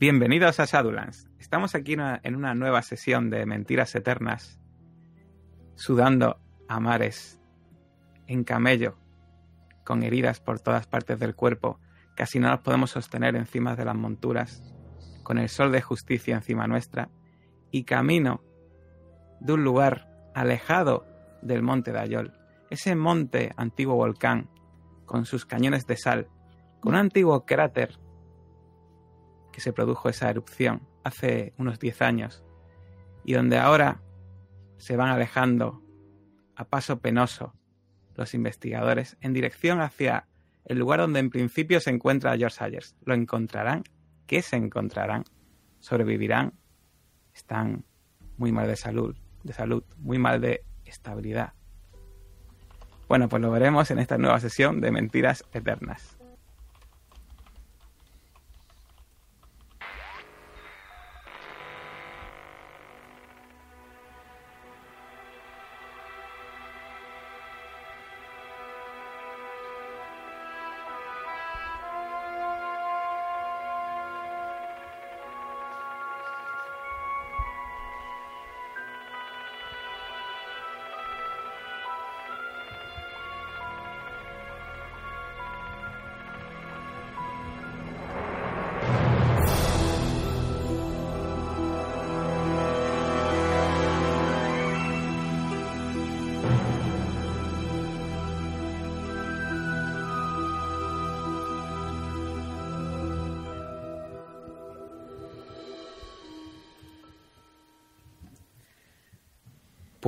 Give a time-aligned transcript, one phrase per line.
[0.00, 1.28] Bienvenidos a Shadowlands.
[1.38, 4.58] Estamos aquí en una nueva sesión de Mentiras Eternas,
[5.74, 7.38] sudando a mares,
[8.26, 8.96] en camello,
[9.84, 11.80] con heridas por todas partes del cuerpo,
[12.16, 14.62] casi no nos podemos sostener encima de las monturas,
[15.22, 17.10] con el sol de justicia encima nuestra,
[17.70, 18.42] y camino
[19.40, 21.04] de un lugar alejado
[21.42, 22.32] del monte de Ayol,
[22.70, 24.48] ese monte antiguo volcán,
[25.04, 26.26] con sus cañones de sal,
[26.80, 27.98] con un antiguo cráter
[29.60, 32.44] se produjo esa erupción hace unos 10 años
[33.24, 34.02] y donde ahora
[34.78, 35.82] se van alejando
[36.56, 37.54] a paso penoso
[38.16, 40.26] los investigadores en dirección hacia
[40.64, 42.96] el lugar donde en principio se encuentra George Sayers.
[43.04, 43.84] ¿Lo encontrarán?
[44.26, 45.24] ¿Qué se encontrarán?
[45.80, 46.54] ¿Sobrevivirán?
[47.34, 47.84] Están
[48.36, 51.54] muy mal de salud, de salud, muy mal de estabilidad.
[53.08, 56.19] Bueno, pues lo veremos en esta nueva sesión de Mentiras Eternas.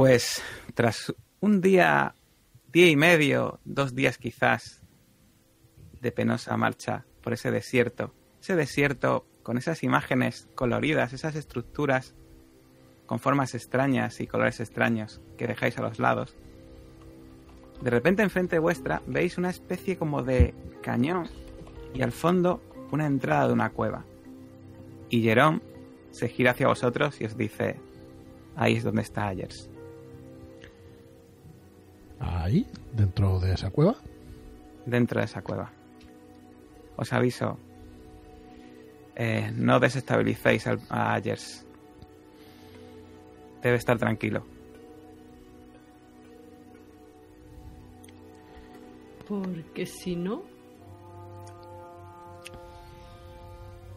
[0.04, 0.42] Pues
[0.74, 2.16] tras un día,
[2.72, 4.82] día y medio, dos días quizás,
[6.00, 12.16] de penosa marcha por ese desierto, ese desierto con esas imágenes coloridas, esas estructuras
[13.06, 16.34] con formas extrañas y colores extraños que dejáis a los lados,
[17.80, 20.52] de repente enfrente vuestra veis una especie como de
[20.82, 21.28] cañón
[21.94, 24.04] y al fondo una entrada de una cueva.
[25.10, 25.60] Y Jerome
[26.10, 27.76] se gira hacia vosotros y os dice,
[28.56, 29.68] ahí es donde está Ayers.
[32.22, 33.96] Ahí, dentro de esa cueva.
[34.86, 35.70] Dentro de esa cueva.
[36.96, 37.58] Os aviso.
[39.16, 41.66] Eh, no desestabilicéis a Ayers.
[43.60, 44.44] Debe estar tranquilo.
[49.28, 50.42] Porque si no.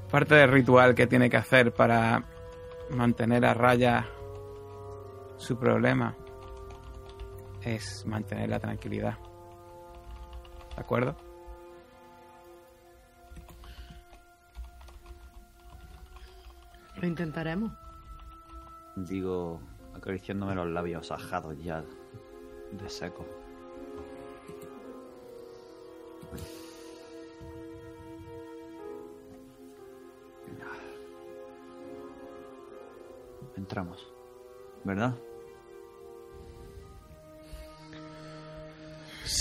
[0.10, 2.24] Parte del ritual que tiene que hacer para
[2.90, 4.08] mantener a raya
[5.38, 6.16] su problema
[7.66, 9.18] es mantener la tranquilidad.
[10.76, 11.16] ¿De acuerdo?
[17.02, 17.72] Lo intentaremos.
[18.96, 19.60] Digo,
[19.94, 21.84] acariciándome los labios ajados ya
[22.72, 23.26] de seco.
[33.58, 34.14] Entramos,
[34.84, 35.16] ¿verdad?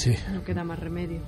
[0.05, 0.15] Sí.
[0.35, 1.23] No queda más remedio.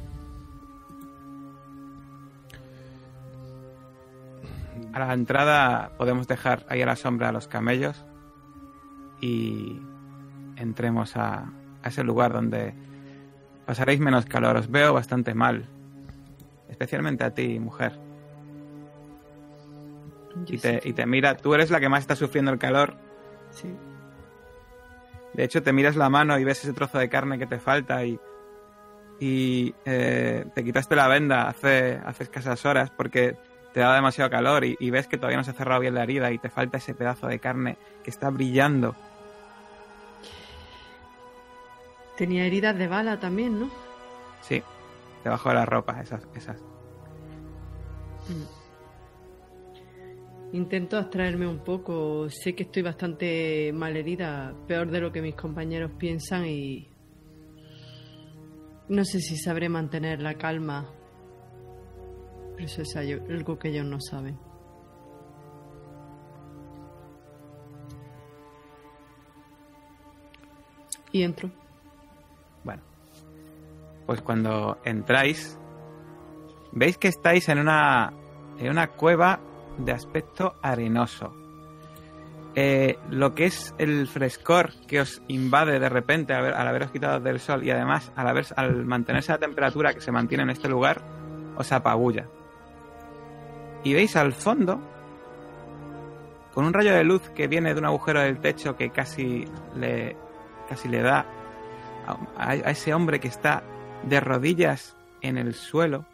[4.92, 8.04] A la entrada podemos dejar ahí a la sombra a los camellos
[9.22, 9.80] y
[10.56, 11.50] entremos a,
[11.82, 12.74] a ese lugar donde
[13.64, 14.58] pasaréis menos calor.
[14.58, 15.64] Os veo bastante mal,
[16.68, 17.98] especialmente a ti, mujer.
[20.48, 22.94] Y te, y te mira, tú eres la que más está sufriendo el calor.
[23.52, 23.74] Sí.
[25.32, 28.04] De hecho, te miras la mano y ves ese trozo de carne que te falta
[28.04, 28.20] y,
[29.20, 33.36] y eh, te quitaste la venda hace, hace escasas horas porque
[33.72, 36.02] te da demasiado calor y, y ves que todavía no se ha cerrado bien la
[36.02, 38.94] herida y te falta ese pedazo de carne que está brillando.
[42.16, 43.70] Tenía heridas de bala también, ¿no?
[44.40, 44.62] Sí,
[45.22, 46.56] debajo de la ropa, esas, esas.
[50.52, 52.30] Intento abstraerme un poco.
[52.30, 56.88] Sé que estoy bastante malherida, peor de lo que mis compañeros piensan y...
[58.88, 60.86] No sé si sabré mantener la calma.
[62.54, 64.38] Pero eso es algo que ellos no saben.
[71.12, 71.50] Y entro.
[72.62, 72.82] Bueno,
[74.06, 75.58] pues cuando entráis,
[76.72, 78.12] veis que estáis en una,
[78.58, 79.40] en una cueva
[79.78, 81.45] de aspecto arenoso.
[82.58, 86.90] Eh, lo que es el frescor que os invade de repente al, haber- al haberos
[86.90, 91.02] quitado del sol y además al, mantenerse la temperatura que se mantiene en este lugar,
[91.54, 92.26] os apabulla.
[93.84, 94.80] Y veis al fondo
[96.54, 99.44] con un rayo de luz que viene de un agujero del techo que casi
[99.74, 100.16] le,
[100.66, 101.26] casi le da
[102.38, 103.62] a ese hombre que está
[104.04, 106.06] de rodillas en el suelo.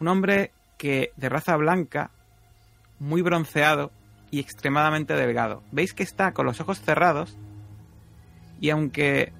[0.00, 2.10] Un hombre que de raza blanca,
[2.98, 3.90] muy bronceado
[4.32, 5.62] y extremadamente delgado.
[5.70, 7.36] Veis que está con los ojos cerrados
[8.60, 9.32] y aunque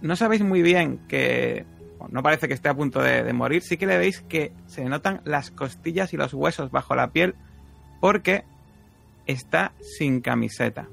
[0.00, 1.66] no sabéis muy bien que
[2.08, 4.84] no parece que esté a punto de, de, morir, sí que le veis que se
[4.84, 7.34] notan las costillas y los huesos bajo la piel
[8.00, 8.44] porque
[9.26, 10.88] está sin camiseta.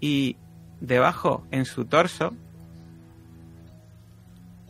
[0.00, 0.36] Y
[0.80, 2.34] debajo en su torso,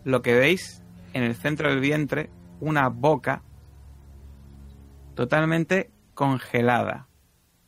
[0.04, 0.82] lo que veis
[1.14, 2.28] en el centro del vientre,
[2.60, 3.42] una boca
[5.14, 7.08] totalmente congelada,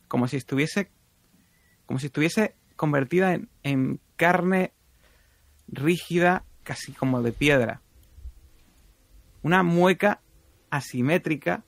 [0.07, 0.91] como si estuviese,
[1.85, 4.73] como si estuviese convertida en, en carne
[5.67, 7.81] rígida, casi como de piedra.
[9.41, 10.21] Una mueca
[10.69, 11.63] asimétrica,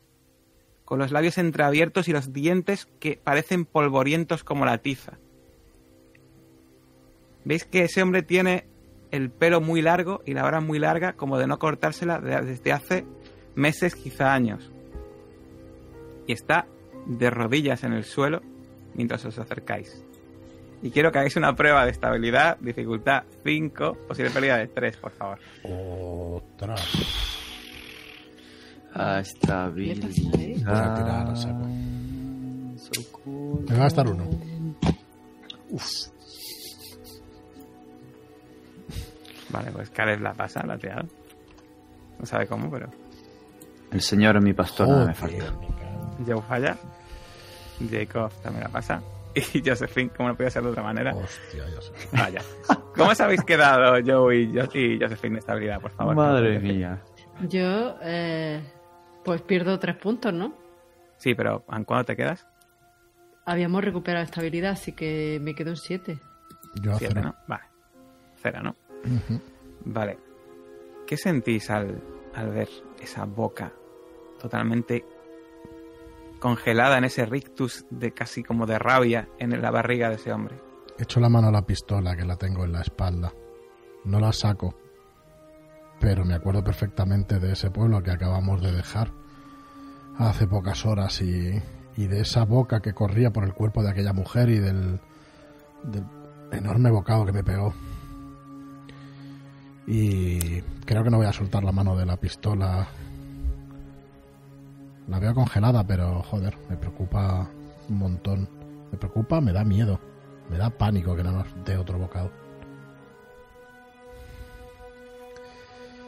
[0.85, 5.19] con los labios entreabiertos y los dientes que parecen polvorientos como la tiza.
[7.45, 8.65] Veis que ese hombre tiene
[9.11, 13.05] el pelo muy largo y la vara muy larga, como de no cortársela desde hace
[13.55, 14.71] meses, quizá años.
[16.29, 16.67] Y está
[17.07, 18.43] de rodillas en el suelo
[18.93, 19.99] mientras os acercáis.
[20.83, 25.11] Y quiero que hagáis una prueba de estabilidad, dificultad 5, posible pérdida de 3, por
[25.11, 25.39] favor.
[25.63, 26.87] Ostras.
[28.93, 30.07] A estabilidad.
[33.65, 34.29] Me va a gastar uno.
[39.49, 41.07] Vale, pues Caleb la pasa, la ha tirado.
[42.19, 42.87] No sabe cómo, pero.
[43.91, 45.59] El señor es mi pastor, nada me Joder, falta.
[45.59, 45.78] me.
[46.25, 46.77] Joe falla.
[47.89, 49.01] Jacob también la pasa.
[49.53, 51.13] Y Josephine, como no podía ser de otra manera.
[51.13, 51.91] Hostia, sé.
[52.11, 52.41] Vaya.
[52.95, 56.15] ¿Cómo os habéis quedado, Joe y, Jo- y Josephine, de estabilidad, por favor?
[56.15, 56.99] Madre mía.
[57.47, 58.61] Yo, eh,
[59.23, 60.53] pues pierdo tres puntos, ¿no?
[61.17, 62.45] Sí, pero ¿en cuándo te quedas?
[63.45, 66.19] Habíamos recuperado estabilidad, así que me quedo en siete.
[66.81, 67.27] Yo a Siete, cero.
[67.29, 67.35] ¿no?
[67.47, 67.63] Vale.
[68.41, 68.75] Cero, ¿no?
[69.85, 70.17] Vale.
[71.07, 72.01] ¿Qué sentís al,
[72.35, 72.67] al ver
[73.01, 73.71] esa boca
[74.41, 75.05] totalmente
[76.39, 80.57] congelada en ese rictus de casi como de rabia en la barriga de ese hombre?
[80.97, 83.33] Echo la mano a la pistola que la tengo en la espalda.
[84.05, 84.75] No la saco.
[85.99, 89.11] Pero me acuerdo perfectamente de ese pueblo que acabamos de dejar
[90.17, 91.61] hace pocas horas y,
[91.95, 94.99] de esa boca que corría por el cuerpo de aquella mujer y del,
[95.83, 96.03] del
[96.51, 97.73] enorme bocado que me pegó.
[99.85, 102.87] Y creo que no voy a soltar la mano de la pistola.
[105.09, 107.49] La veo congelada, pero joder, me preocupa
[107.89, 108.47] un montón.
[108.91, 109.99] Me preocupa, me da miedo.
[110.49, 112.31] Me da pánico que no nos dé otro bocado.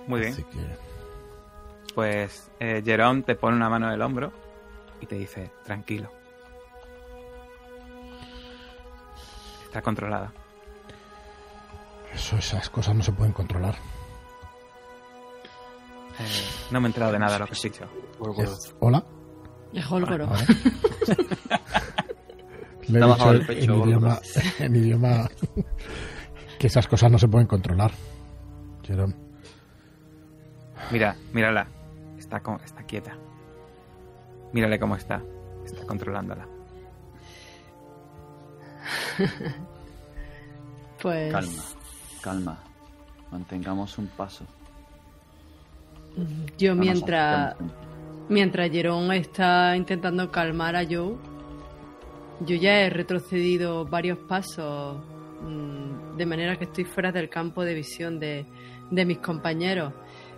[0.07, 0.33] Muy bien.
[0.33, 0.59] Así que
[1.95, 4.31] Pues eh, Jerón te pone una mano en el hombro
[4.99, 6.11] y te dice, tranquilo.
[9.63, 10.31] Está controlada.
[12.13, 13.75] eso, esas cosas no se pueden controlar.
[16.21, 17.85] Eh, no me he enterado de nada de lo que has dicho.
[18.79, 19.03] ¿Hola?
[19.73, 20.25] Es Holgoro.
[20.27, 20.45] Ahora.
[22.87, 24.19] Le he dicho bajado el en, pecho, en idioma,
[24.59, 25.29] en idioma
[26.59, 27.91] que esas cosas no se pueden controlar.
[28.83, 29.15] Jerón,
[30.91, 31.67] Mira, mírala.
[32.17, 33.15] Está, con- está quieta.
[34.51, 35.21] Mírale cómo está.
[35.65, 36.47] Está controlándola.
[41.01, 41.63] Pues Calma,
[42.21, 42.59] calma.
[43.31, 44.45] Mantengamos un paso.
[46.57, 47.55] Yo mientras,
[48.29, 51.15] mientras Jerón está intentando calmar a Joe,
[52.45, 54.97] yo ya he retrocedido varios pasos
[55.41, 58.45] mm, de manera que estoy fuera del campo de visión de,
[58.89, 59.93] de mis compañeros.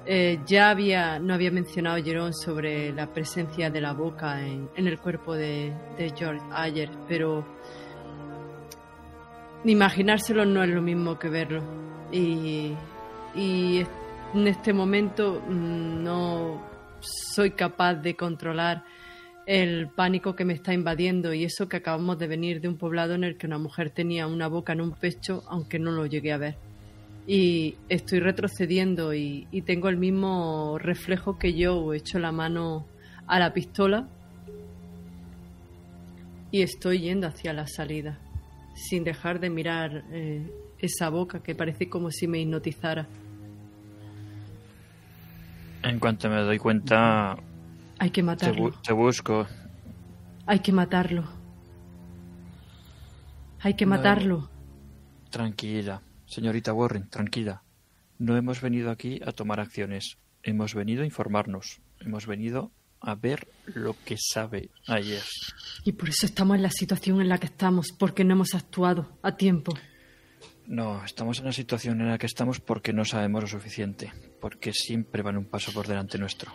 [0.06, 4.88] Eh, ya había, no había mencionado Jerón sobre la presencia de la boca en, en
[4.88, 7.46] el cuerpo de, de George Ayer, pero
[9.64, 11.62] imaginárselo no es lo mismo que verlo.
[12.12, 12.74] Y,
[13.34, 13.86] y
[14.34, 16.62] en este momento mm, no
[17.00, 18.84] soy capaz de controlar
[19.46, 23.14] el pánico que me está invadiendo y eso que acabamos de venir de un poblado
[23.14, 26.32] en el que una mujer tenía una boca en un pecho, aunque no lo llegué
[26.32, 26.56] a ver.
[27.28, 32.86] Y estoy retrocediendo y, tengo el mismo reflejo que yo, echo la mano
[33.28, 34.08] a la pistola
[36.52, 38.20] y estoy yendo hacia la salida,
[38.76, 40.50] sin dejar de mirar eh,
[40.80, 43.08] esa boca que parece como si me hipnotizara.
[45.84, 47.36] En cuanto me doy cuenta,
[48.00, 48.72] Hay que te, matarlo.
[48.72, 49.48] bu- te busco.
[50.46, 51.24] Hay que matarlo.
[53.62, 53.92] Hay que No.
[53.92, 54.50] matarlo.
[55.30, 57.64] Tranquila, señorita Warren, tranquila.
[58.20, 60.18] No hemos venido aquí a tomar acciones.
[60.44, 61.82] Hemos venido a informarnos.
[62.00, 62.72] Hemos venido
[63.02, 65.24] a ver lo que sabe ayer.
[65.84, 69.18] Y por eso estamos en la situación en la que estamos, porque no hemos actuado
[69.24, 69.74] a tiempo.
[70.68, 74.12] No, estamos en la situación en la que estamos porque no sabemos lo suficiente,
[74.44, 76.52] porque siempre van un paso por delante nuestro.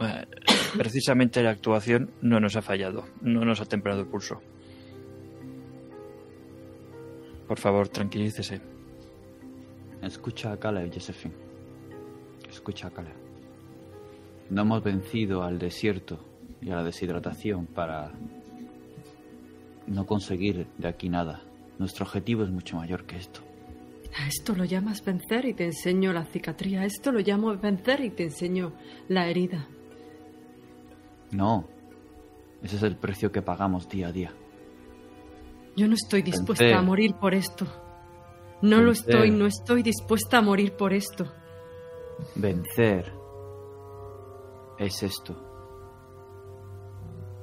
[0.00, 0.26] Eh,
[0.74, 4.40] precisamente la actuación no nos ha fallado, no nos ha templado el pulso.
[7.46, 8.62] Por favor, tranquilícese.
[10.00, 11.34] Escucha a Caleb, Josephine.
[12.48, 13.16] Escucha a Caleb.
[14.48, 16.24] No hemos vencido al desierto
[16.62, 18.12] y a la deshidratación para
[19.86, 21.42] no conseguir de aquí nada.
[21.78, 23.45] Nuestro objetivo es mucho mayor que esto.
[24.18, 26.78] A esto lo llamas vencer y te enseño la cicatriz.
[26.78, 28.72] A esto lo llamo vencer y te enseño
[29.08, 29.68] la herida.
[31.32, 31.68] No.
[32.62, 34.32] Ese es el precio que pagamos día a día.
[35.76, 36.78] Yo no estoy dispuesta Vencer.
[36.78, 37.66] a morir por esto.
[38.62, 41.30] No lo estoy, no estoy dispuesta a morir por esto.
[42.34, 43.12] Vencer
[44.78, 45.36] es esto.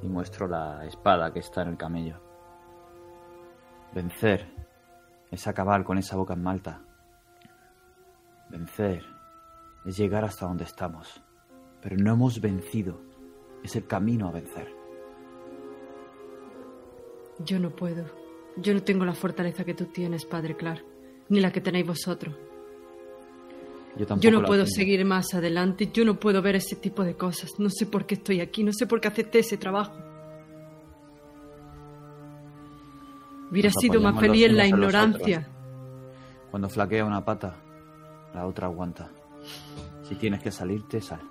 [0.01, 2.19] Y muestro la espada que está en el camello.
[3.93, 4.52] Vencer
[5.33, 6.81] es acabar con esa boca en Malta.
[8.49, 9.03] Vencer
[9.85, 11.21] es llegar hasta donde estamos.
[11.81, 13.01] Pero no hemos vencido.
[13.63, 14.71] Es el camino a vencer.
[17.39, 18.05] Yo no puedo.
[18.57, 20.85] Yo no tengo la fortaleza que tú tienes, Padre Clark,
[21.29, 22.35] ni la que tenéis vosotros.
[23.97, 24.75] Yo, tampoco Yo no puedo tengo.
[24.75, 27.51] seguir más adelante, yo no puedo ver ese tipo de cosas.
[27.57, 29.93] No sé por qué estoy aquí, no sé por qué acepté ese trabajo.
[33.53, 35.47] Hubiera sido más feliz en la ignorancia.
[36.49, 37.53] Cuando flaquea una pata,
[38.33, 39.11] la otra aguanta.
[40.01, 41.21] Si tienes que salirte, sal.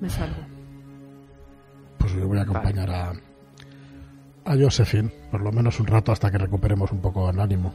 [0.00, 0.46] Me salgo.
[1.98, 3.12] Pues yo voy a acompañar a,
[4.44, 7.74] a Josephine, por lo menos un rato hasta que recuperemos un poco el ánimo.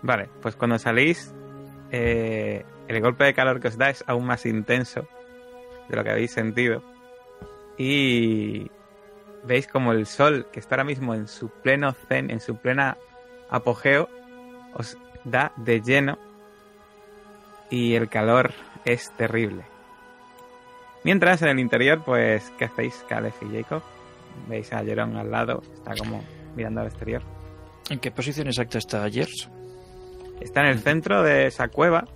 [0.00, 1.34] Vale, pues cuando salís,
[1.90, 5.08] eh, el golpe de calor que os da es aún más intenso
[5.88, 6.84] de lo que habéis sentido.
[7.76, 8.70] Y
[9.44, 12.96] veis como el sol, que está ahora mismo en su pleno zen, en su plena
[13.48, 14.08] apogeo,
[14.74, 16.18] os da de lleno
[17.70, 18.52] y el calor
[18.84, 19.64] es terrible.
[21.04, 23.82] Mientras en el interior, pues, ¿qué hacéis, Caleb y Jacob?
[24.48, 26.22] Veis a Jerón al lado, está como
[26.54, 27.22] mirando al exterior.
[27.88, 29.48] ¿En qué posición exacta está Yers?
[30.40, 32.06] Está en el centro de esa cueva.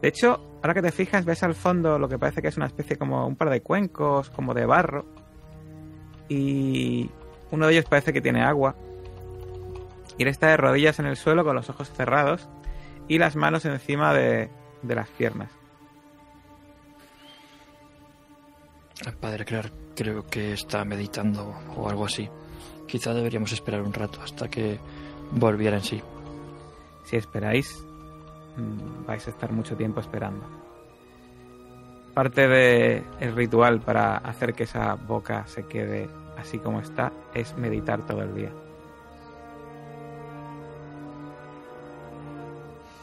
[0.00, 2.66] De hecho, ahora que te fijas, ves al fondo lo que parece que es una
[2.66, 5.06] especie como un par de cuencos, como de barro.
[6.28, 7.10] Y
[7.50, 8.74] uno de ellos parece que tiene agua.
[10.16, 12.48] Y él está de rodillas en el suelo con los ojos cerrados
[13.06, 14.50] y las manos encima de,
[14.82, 15.50] de las piernas.
[19.06, 22.28] El padre Clark creo que está meditando o algo así.
[22.86, 24.78] Quizá deberíamos esperar un rato hasta que
[25.30, 26.02] volviera en sí.
[27.04, 27.84] Si esperáis,
[28.56, 30.57] mm, vais a estar mucho tiempo esperando.
[32.14, 38.04] Parte del ritual para hacer que esa boca se quede así como está es meditar
[38.06, 38.50] todo el día.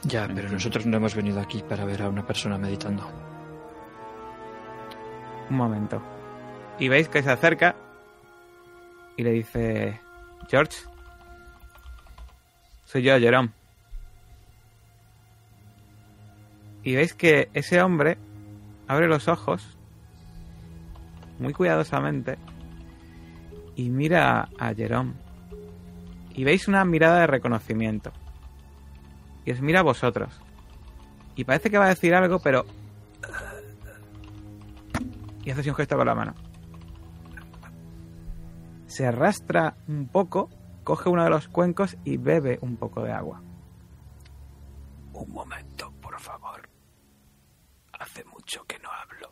[0.03, 3.03] Ya, pero nosotros no hemos venido aquí para ver a una persona meditando.
[5.49, 6.01] Un momento.
[6.77, 7.75] Y veis que se acerca
[9.17, 9.99] y le dice,
[10.47, 10.77] George,
[12.83, 13.49] soy yo, Jerome.
[16.83, 18.17] Y veis que ese hombre
[18.87, 19.77] abre los ojos
[21.39, 22.37] muy cuidadosamente
[23.75, 25.13] y mira a Jerome.
[26.33, 28.11] Y veis una mirada de reconocimiento.
[29.45, 30.41] Y os mira a vosotros.
[31.35, 32.65] Y parece que va a decir algo, pero
[35.45, 36.33] y hace un gesto con la mano.
[38.87, 40.49] Se arrastra un poco,
[40.83, 43.41] coge uno de los cuencos y bebe un poco de agua.
[45.13, 46.67] Un momento, por favor.
[47.99, 49.31] Hace mucho que no hablo.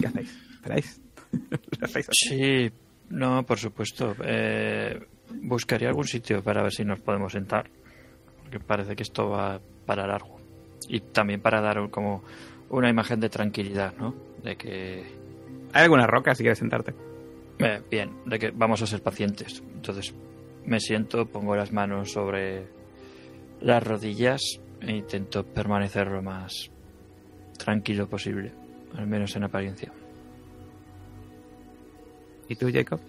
[0.00, 0.38] ¿Qué hacéis?
[0.54, 1.00] ¿Esperáis?
[2.12, 2.70] Sí,
[3.10, 4.14] no, por supuesto.
[4.24, 4.98] Eh,
[5.42, 7.70] buscaría algún sitio para ver si nos podemos sentar.
[8.42, 10.40] Porque parece que esto va para largo.
[10.88, 12.24] Y también para dar como
[12.70, 14.14] una imagen de tranquilidad, ¿no?
[14.42, 15.04] De que,
[15.72, 16.94] ¿Hay alguna roca si quieres sentarte?
[17.60, 19.62] eh, bien, de que vamos a ser pacientes.
[19.74, 20.14] Entonces
[20.64, 22.66] me siento, pongo las manos sobre
[23.60, 24.40] las rodillas
[24.80, 26.70] e intento permanecer lo más
[27.58, 28.52] tranquilo posible,
[28.96, 29.92] al menos en apariencia.
[32.48, 33.00] ¿Y tú, Jacob?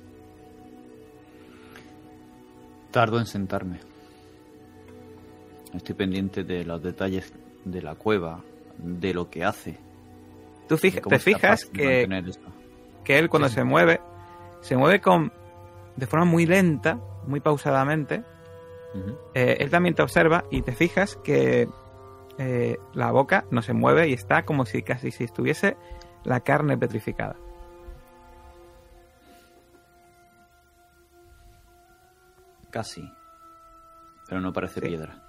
[2.92, 3.80] Tardo en sentarme.
[5.74, 7.34] Estoy pendiente de los detalles
[7.64, 8.42] de la cueva,
[8.78, 9.78] de lo que hace.
[10.68, 12.08] Tú fija- te fijas que,
[13.08, 13.56] él cuando Sí.
[13.56, 14.00] se mueve,
[14.62, 15.32] se mueve con
[15.96, 18.24] de forma muy lenta, muy pausadamente,
[19.34, 21.68] eh, él también te observa y te fijas que
[22.44, 25.78] eh, la boca no se mueve y está como si casi si estuviese
[26.24, 27.36] la carne petrificada.
[32.70, 33.04] Casi.
[34.28, 34.88] Pero no parece Sí.
[34.88, 35.22] piedra.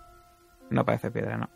[0.71, 1.51] No parece piedra, no.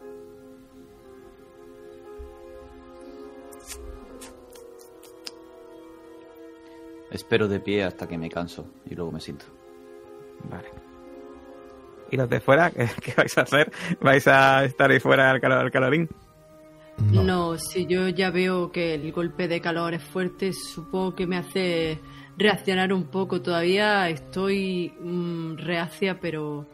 [7.11, 9.47] Espero de pie hasta que me canso y luego me siento.
[10.51, 10.69] Vale.
[12.11, 12.71] ¿Y los de fuera?
[12.71, 13.73] ¿Qué, qué vais a hacer?
[14.01, 16.09] ¿Vais a estar ahí fuera al, calor, al calorín?
[17.13, 17.23] No.
[17.23, 17.59] No.
[17.59, 22.01] si yo ya veo que el golpe de calor es fuerte, supongo que me hace
[22.39, 23.43] reaccionar un poco.
[23.43, 26.67] Todavía estoy mm, reacia, pero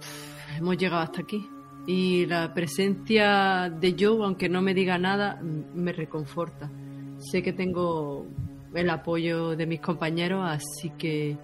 [0.00, 1.48] pff, hemos llegado hasta aquí.
[1.86, 6.70] Y la presencia de Joe, aunque no me diga nada, me reconforta.
[7.18, 8.26] Sé que tengo
[8.74, 11.36] el apoyo de mis compañeros, así que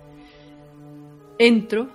[1.39, 1.89] entro,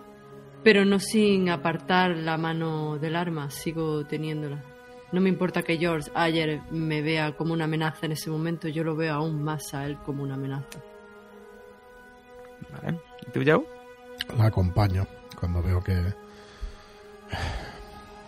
[0.65, 4.63] pero no sin apartar la mano del arma, sigo teniéndola.
[5.11, 8.83] No me importa que George ayer me vea como una amenaza en ese momento, yo
[8.83, 10.79] lo veo aún más a él como una amenaza.
[12.71, 12.99] Vale.
[13.27, 13.63] ¿Y tú, Joe?
[14.35, 15.05] La acompaño
[15.39, 15.95] cuando veo que.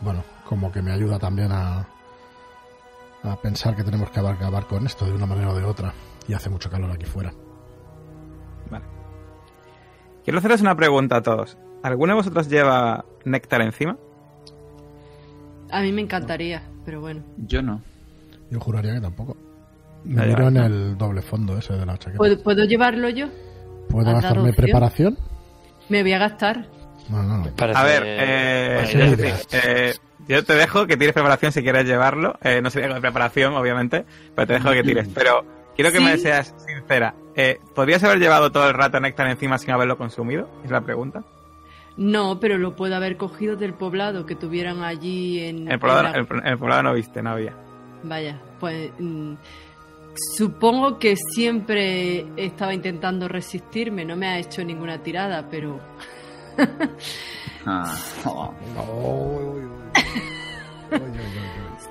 [0.02, 1.88] Bueno, como que me ayuda también a.
[3.24, 5.92] a pensar que tenemos que acabar con esto de una manera o de otra.
[6.28, 7.34] Y hace mucho calor aquí fuera.
[8.70, 8.86] Vale.
[10.24, 11.58] Quiero haceros una pregunta a todos.
[11.84, 13.98] ¿Alguno de vosotros lleva néctar encima?
[15.72, 17.24] A mí me encantaría, pero bueno.
[17.38, 17.82] Yo no.
[18.50, 19.36] Yo juraría que tampoco.
[20.04, 22.18] Me miro en el doble fondo ese de la chaqueta.
[22.18, 23.28] ¿Puedo, puedo llevarlo yo?
[23.90, 25.18] ¿Puedo ¿Has dado gastarme preparación?
[25.90, 26.68] Me voy a gastar.
[27.10, 27.56] No, no, no.
[27.56, 29.94] Parece A ver, eh, Sí, eh,
[30.28, 32.38] yo te dejo que tires preparación si quieres llevarlo.
[32.42, 34.06] Eh, no sería con preparación, obviamente,
[34.36, 35.08] pero te dejo que tires.
[35.14, 35.44] Pero
[35.76, 36.04] quiero que Sí.
[36.04, 37.14] me seas sincera.
[37.36, 40.50] Eh, ¿Podrías haber llevado todo el rato néctar encima sin haberlo consumido?
[40.64, 41.24] Es la pregunta.
[41.98, 45.72] No, pero lo puedo haber cogido del poblado que tuvieran allí en...
[45.72, 47.54] El poblado, en la- el, el poblado no viste, no había.
[48.04, 49.34] Vaya, pues mm,
[50.38, 55.80] supongo que siempre estaba intentando resistirme, no me ha hecho ninguna tirada, pero
[57.66, 58.54] Ah, oh.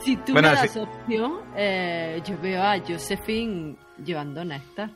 [0.02, 0.78] si tú Bueno, me das sí.
[0.78, 4.90] opción, eh, yo veo a Josephine llevando néctar.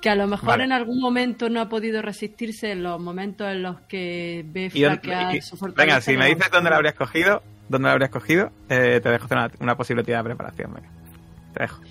[0.00, 0.64] Que a lo mejor Vale.
[0.64, 5.42] en algún momento no ha podido resistirse en los momentos en los que ve flaquear
[5.42, 5.84] su fortaleza.
[5.84, 9.26] venga, si me dices dónde lo habrías cogido, dónde lo habrías cogido, eh, te dejo
[9.26, 10.72] hacer una, una posible tirada de preparación.
[10.72, 10.88] Venga,
[11.52, 11.82] te dejo.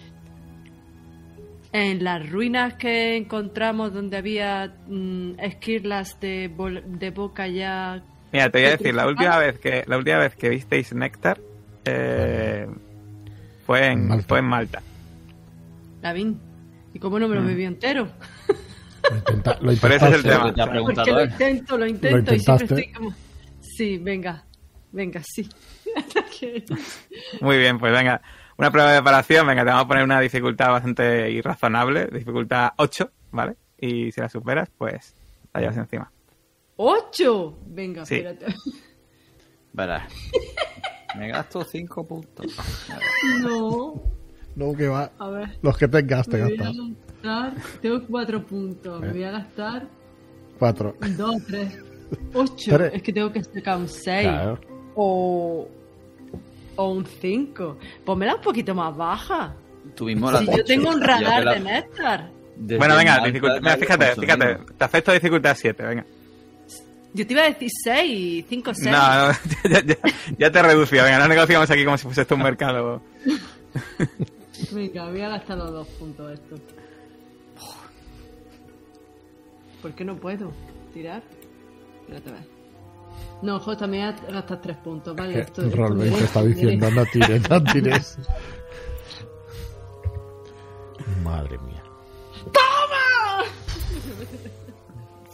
[1.71, 6.51] En las ruinas que encontramos donde había mm, esquirlas de,
[6.87, 8.01] de boca ya...
[8.31, 10.93] Mira, te voy a ¿Qué decir, la última vez que la última vez que visteis
[10.93, 11.39] néctar
[11.85, 12.67] eh,
[13.67, 14.25] fue en Malta.
[14.27, 14.81] fue en Malta.
[16.01, 16.48] Lavín.
[16.93, 17.47] ¿Y cómo no me lo Mm.
[17.47, 18.09] bebió entero?
[19.09, 20.53] Lo, intenta- lo Pero ese es el tema.
[20.53, 23.13] Te ha preguntado lo intento, lo intento Lo y siempre estoy como...
[23.61, 24.45] Sí, venga,
[24.91, 25.47] venga, sí.
[27.41, 28.21] Muy bien, pues venga,
[28.57, 33.11] una prueba de preparación, venga, te vamos a poner una dificultad bastante irrazonable, dificultad 8,
[33.31, 33.55] ¿vale?
[33.77, 35.15] Y si la superas, pues
[35.53, 36.11] la llevas encima.
[36.75, 37.57] ¡Ocho!
[37.67, 38.15] Venga, Sí.
[38.15, 38.53] espérate.
[39.73, 40.11] Verás.
[41.17, 42.45] Me gasto 5 puntos.
[43.41, 44.01] No,
[44.59, 45.11] No, que va.
[45.17, 45.57] a ver.
[45.61, 46.41] Los que te Me voy a gastas.
[47.21, 47.53] gastar...
[47.81, 49.01] Tengo cuatro puntos.
[49.01, 49.87] Me voy a gastar
[50.59, 50.95] Cuatro.
[51.17, 51.79] dos, tres,
[52.33, 52.71] ocho.
[52.77, 52.91] Tres.
[52.95, 54.27] Es que tengo que sacar un seis.
[54.27, 54.59] Claro.
[54.95, 55.67] O...
[56.75, 57.77] O un cinco.
[58.05, 59.53] Ponmela un poquito más baja.
[60.01, 62.29] Mismo la Si yo tengo un radar la- de néctar.
[62.57, 66.05] desde bueno, venga, dificultad, mira, fíjate, fíjate, te acepto dificultad 7, venga.
[67.13, 68.91] Yo te iba a decir seis, cinco, seis.
[68.91, 69.33] No, no,
[69.69, 69.95] ya, ya,
[70.37, 73.01] ya te he reducido, venga, no negociamos aquí como si fuese esto un mercado.
[74.71, 76.55] Venga, voy a gastar los dos puntos esto.
[79.81, 80.51] ¿Por qué no puedo
[80.93, 81.23] tirar?
[82.01, 82.43] Espérate a ver.
[83.41, 85.33] No, Jota, me voy a gastar tres puntos, ¿vale?
[85.33, 88.17] Que Esto- merece, 20 está diciendo no tires, no tires.
[91.23, 91.81] Madre mía.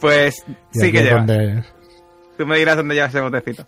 [0.00, 1.26] Pues Y sí que es llevas.
[1.26, 1.64] donde-
[2.36, 3.66] Tú me dirás dónde llevas ese botecito.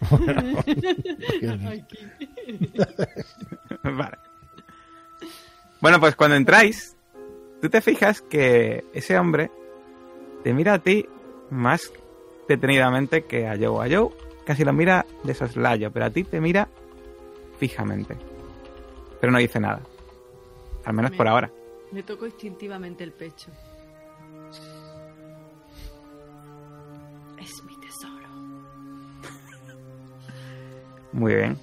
[3.84, 4.18] vale.
[5.80, 6.96] Bueno, pues cuando entráis,
[7.60, 9.50] tú te fijas que ese hombre
[10.42, 11.06] te mira a ti
[11.50, 11.92] más
[12.48, 13.86] detenidamente que a Joe.
[13.86, 14.10] A Joe
[14.44, 16.68] casi lo mira de soslayo, pero a ti te mira
[17.58, 18.16] fijamente.
[19.20, 19.80] Pero no dice nada.
[20.84, 21.50] Al menos por ahora.
[21.92, 23.50] Me tocó instintivamente el pecho.
[27.40, 28.28] Es mi tesoro.
[31.12, 31.58] Muy bien.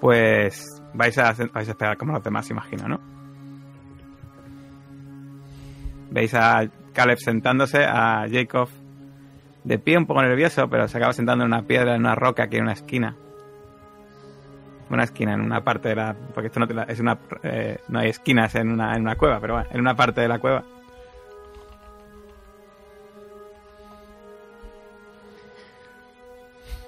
[0.00, 3.00] Pues vais a, vais a esperar como los demás, imagino, ¿no?
[6.10, 8.68] Veis a Caleb sentándose, a Jacob
[9.64, 12.44] de pie, un poco nervioso, pero se acaba sentando en una piedra, en una roca,
[12.44, 13.16] aquí en una esquina.
[14.90, 16.14] Una esquina, en una parte de la.
[16.34, 19.16] Porque esto no, te la- es una, eh, no hay esquinas en una, en una
[19.16, 20.62] cueva, pero bueno, en una parte de la cueva.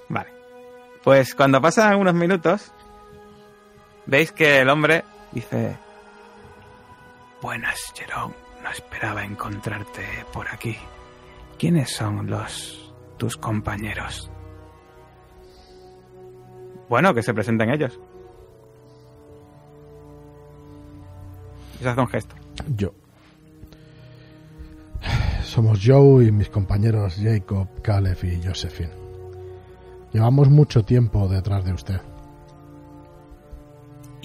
[0.08, 0.28] Vale.
[1.02, 2.72] Pues cuando pasan unos minutos,
[4.06, 5.76] veis que el hombre dice:
[7.42, 8.34] Buenas, Jerón.
[8.62, 10.76] No esperaba encontrarte por aquí.
[11.58, 14.30] ¿Quiénes son los tus compañeros?
[16.88, 17.98] Bueno, que se presenten ellos.
[21.80, 22.34] Se hace un gesto.
[22.76, 22.92] Yo.
[25.44, 28.92] Somos Joe y mis compañeros Jacob, Caleb y Josephine.
[30.12, 32.00] Llevamos mucho tiempo detrás de usted.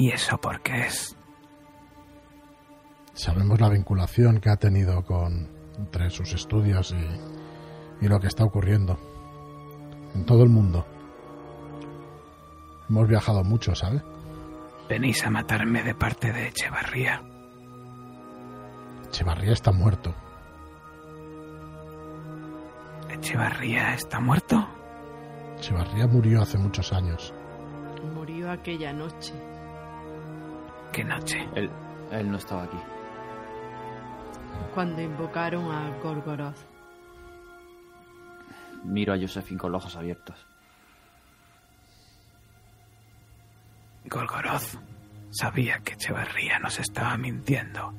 [0.02, 1.16] ¿Y eso por qué es?
[3.14, 8.44] Sabemos la vinculación que ha tenido con entre sus estudios y, y lo que está
[8.44, 8.98] ocurriendo
[10.16, 10.88] en todo el mundo.
[12.90, 14.02] Hemos viajado mucho, ¿sabe?
[14.90, 17.22] Venís a matarme de parte de Echevarría.
[19.08, 20.16] Echevarría está muerto.
[23.08, 24.68] ¿Echevarría está muerto?
[25.60, 27.32] Echevarría murió hace muchos años.
[28.16, 29.51] Murió aquella noche.
[30.92, 31.48] ¿Qué noche?
[31.56, 31.70] Él,
[32.12, 32.78] él no estaba aquí.
[34.74, 36.58] Cuando invocaron a Gorgoroth.
[38.84, 40.46] Miro a Josephine con los ojos abiertos.
[44.06, 44.80] Golgoroth
[45.30, 47.94] sabía que Echevarría nos estaba mintiendo.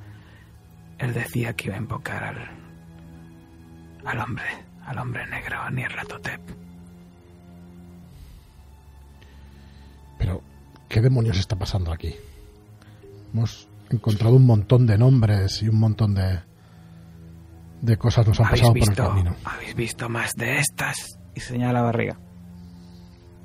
[0.99, 2.51] Él decía que iba a invocar al.
[4.05, 6.41] al hombre, al hombre negro, Nierlatotep.
[10.19, 10.43] Pero,
[10.89, 12.15] ¿qué demonios está pasando aquí?
[13.33, 16.40] Hemos encontrado un montón de nombres y un montón de,
[17.81, 19.37] de cosas nos han ¿Habéis pasado por el camino.
[19.45, 21.18] ¿Habéis visto más de estas?
[21.35, 22.18] Y señala la barriga.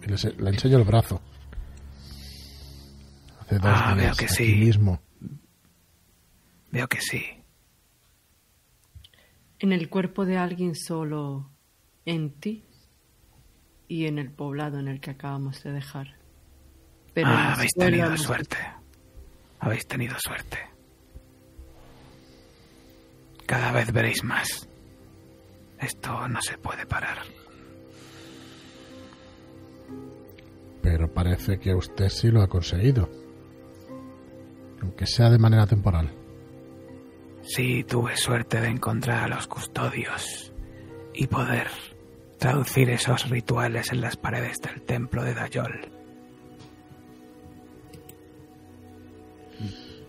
[0.03, 1.21] Y le, se- le enseño el brazo.
[3.41, 4.55] Hace dos Ah, veo días, que aquí sí.
[4.55, 4.99] mismo.
[6.71, 7.23] Veo que sí.
[9.59, 11.49] En el cuerpo de alguien solo
[12.05, 12.65] en ti
[13.87, 16.17] y en el poblado en el que acabamos de dejar.
[17.13, 18.57] Pero ah, habéis tenido hemos- suerte.
[19.59, 20.57] Habéis tenido suerte.
[23.45, 24.67] Cada vez veréis más.
[25.79, 27.19] Esto no se puede parar.
[30.81, 33.09] Pero parece que usted sí lo ha conseguido.
[34.81, 36.13] Aunque sea de manera temporal.
[37.41, 40.53] Sí, tuve suerte de encontrar a los custodios
[41.13, 41.67] y poder
[42.37, 45.96] traducir esos rituales en las paredes del templo de Dayol.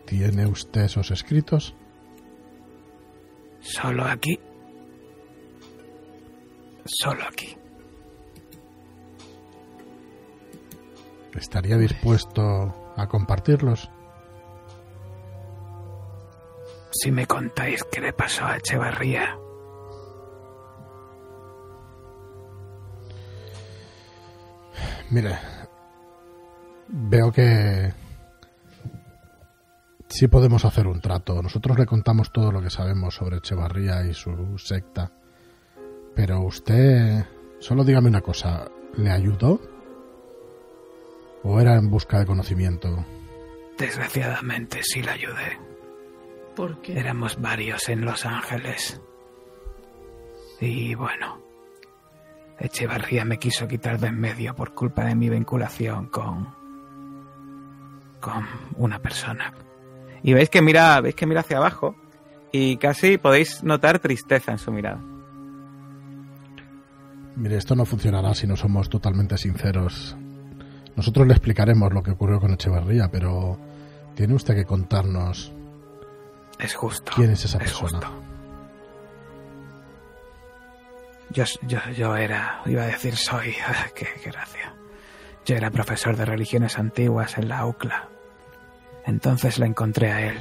[0.09, 1.75] ¿Tiene usted esos escritos?
[3.61, 4.41] Solo aquí.
[6.87, 7.57] Solo aquí.
[11.35, 13.91] ¿Estaría dispuesto a compartirlos?
[16.91, 19.39] Si me contáis qué le pasó a Echevarría,
[25.11, 25.39] Mire,
[26.89, 27.95] veo que
[30.09, 31.43] sí podemos hacer un trato.
[31.43, 35.13] Nosotros le contamos todo lo que sabemos sobre Echevarría y su secta.
[36.15, 37.25] Pero usted,
[37.61, 39.61] solo dígame una cosa, ¿le ayudó?
[41.45, 43.05] ¿O era en busca de conocimiento?
[43.79, 45.59] desgraciadamente sí la ayudé.
[46.55, 46.99] ¿Por qué?
[46.99, 49.01] Éramos varios en Los Ángeles.
[50.61, 51.41] Y bueno,
[52.59, 56.53] Echevarría me quiso quitar de en medio por culpa de mi vinculación con.
[58.21, 58.45] con
[58.77, 59.55] una persona.
[60.23, 61.95] Y veis que mira, veis que mira hacia abajo
[62.53, 65.01] y casi podéis notar tristeza en su mirada.
[67.37, 70.17] Mire, esto no funcionará si no somos totalmente sinceros.
[70.97, 73.57] Nosotros le explicaremos lo que ocurrió con Echevarría, pero
[74.17, 75.53] tiene usted que contarnos
[76.59, 77.13] Es justo.
[77.15, 77.99] quién es esa es persona.
[78.01, 78.23] justo.
[81.31, 83.55] Yo, yo, yo era, iba a decir soy,
[83.95, 84.75] qué, qué gracia.
[85.47, 88.09] Yo era profesor de religiones antiguas en la UCLA.
[89.09, 90.37] Entonces la encontré a él.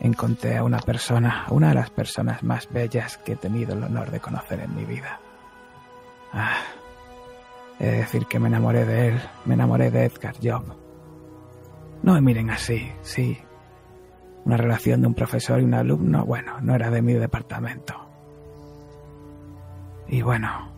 [0.00, 4.10] Encontré a una persona, una de las personas más bellas que he tenido el honor
[4.10, 5.20] de conocer en mi vida.
[6.32, 6.56] Ah,
[7.78, 10.74] he de decir que me enamoré de él, me enamoré de Edgar Job.
[12.02, 13.38] No me miren así, sí.
[14.46, 17.94] Una relación de un profesor y un alumno, bueno, no era de mi departamento.
[20.06, 20.72] Y bueno,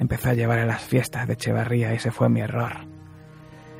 [0.00, 2.72] empecé a llevar a las fiestas de Echevarría ese fue mi error.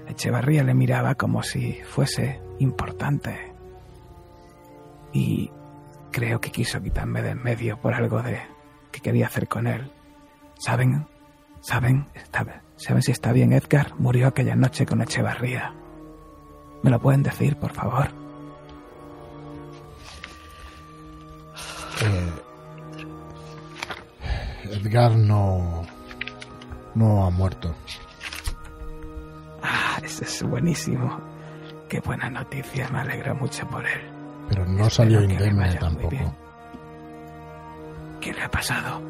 [0.06, 3.52] Echevarría le miraba como si fuese importante.
[5.12, 5.50] Y
[6.12, 8.42] Creo que quiso quitarme de en medio por algo de
[8.90, 9.90] que quería hacer con él.
[10.58, 11.06] ¿Saben?
[11.62, 12.06] ¿Saben?
[12.76, 13.94] ¿Saben si está bien Edgar?
[13.98, 15.74] Murió aquella noche con Echevarría.
[16.82, 18.08] ¿Me lo pueden decir, por favor?
[22.02, 22.32] Eh,
[24.64, 25.82] Edgar no.
[26.94, 27.74] No ha muerto.
[29.62, 31.31] Ah, ese es buenísimo.
[31.92, 34.00] Qué buena noticia, me alegro mucho por él.
[34.48, 36.34] Pero no Espero salió indemne tampoco.
[38.18, 39.02] ¿Qué le ha pasado?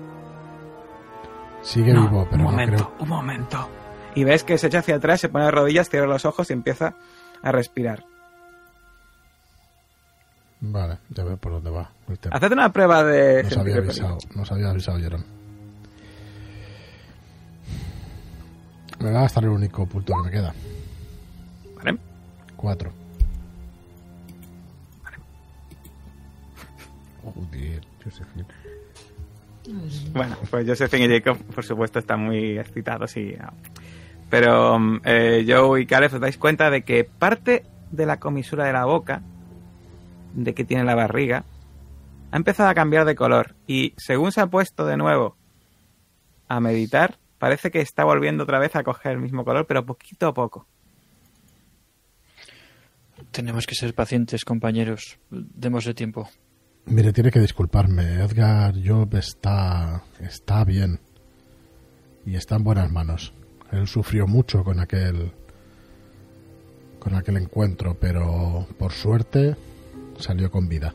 [1.62, 2.92] Sigue No, vivo, pero un no momento, creo.
[2.98, 3.68] un momento.
[4.16, 6.54] Y ves que se echa hacia atrás, se pone de rodillas, cierra los ojos y
[6.54, 6.96] empieza
[7.40, 8.02] a respirar.
[10.58, 12.34] Vale, ya veo por dónde va el tema.
[12.34, 15.24] Haced una prueba de Nos había avisado, nos había avisado Jerón.
[18.98, 20.52] Me va a gastar el único punto que me queda.
[22.62, 22.78] ¿Vale?
[22.78, 22.92] Cuatro.
[27.22, 28.46] Joder, Josephine.
[30.12, 33.34] Bueno, pues Josephine y Jacob, por supuesto, están muy excitados y...
[33.40, 33.52] ah.
[34.28, 38.64] Pero mm, eh, Joe y Caleb os dais cuenta de que parte de la comisura
[38.64, 39.22] de la boca,
[40.34, 41.44] de que tiene la barriga,
[42.30, 45.36] ha empezado a cambiar de color y según se ha puesto de nuevo
[46.48, 50.28] a meditar, parece que está volviendo otra vez a coger el mismo color, pero poquito
[50.28, 50.66] a poco.
[53.32, 55.18] Tenemos que ser pacientes, compañeros.
[55.30, 56.28] Démosle tiempo.
[56.84, 58.22] Mire, tiene que disculparme.
[58.22, 61.00] Edgar Job está, está bien.
[62.26, 63.32] Y está en buenas manos.
[63.70, 65.32] Él sufrió mucho con aquel.
[66.98, 69.56] con aquel encuentro, pero por suerte
[70.18, 70.94] salió con vida.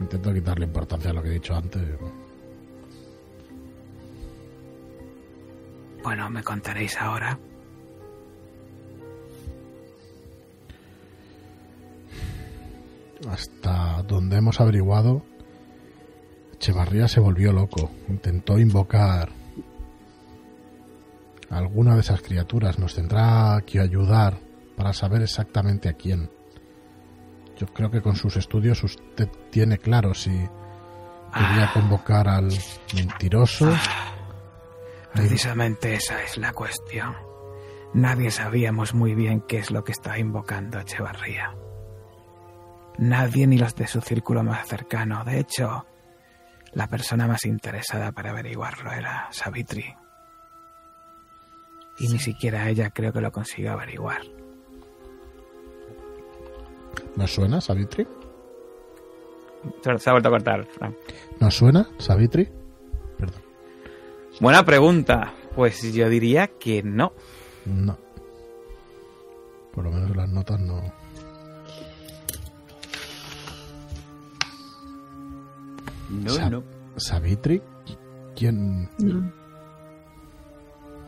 [0.00, 1.82] Intento quitarle importancia a lo que he dicho antes.
[6.02, 7.38] Bueno, me contaréis ahora.
[13.26, 15.24] Hasta donde hemos averiguado,
[16.54, 17.90] Echevarría se volvió loco.
[18.08, 19.30] Intentó invocar
[21.50, 22.78] a alguna de esas criaturas.
[22.78, 24.38] Nos tendrá que ayudar
[24.76, 26.30] para saber exactamente a quién.
[27.56, 32.48] Yo creo que con sus estudios usted tiene claro si quería convocar al
[32.94, 33.68] mentiroso.
[35.12, 37.16] Precisamente esa es la cuestión.
[37.94, 41.56] Nadie sabíamos muy bien qué es lo que está invocando Echevarría.
[42.98, 45.24] Nadie ni los de su círculo más cercano.
[45.24, 45.86] De hecho,
[46.72, 49.94] la persona más interesada para averiguarlo era Savitri.
[52.00, 54.22] Y ni siquiera ella creo que lo consiguió averiguar.
[57.16, 58.06] ¿Nos suena, Savitri?
[59.82, 60.94] Se ha vuelto a cortar, Frank.
[61.40, 62.48] ¿Nos suena, Savitri?
[63.18, 63.42] Perdón.
[64.40, 65.34] Buena pregunta.
[65.56, 67.12] Pues yo diría que no.
[67.64, 67.98] No.
[69.72, 70.80] Por lo menos las notas no.
[76.10, 76.62] No, Sa- no.
[76.96, 77.62] ¿Savitri?
[78.34, 78.88] ¿Quién?
[78.98, 79.32] No.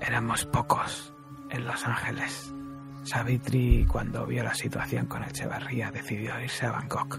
[0.00, 1.12] Éramos pocos
[1.50, 2.52] en Los Ángeles.
[3.04, 7.18] Savitri, cuando vio la situación con Echevarría, decidió irse a Bangkok.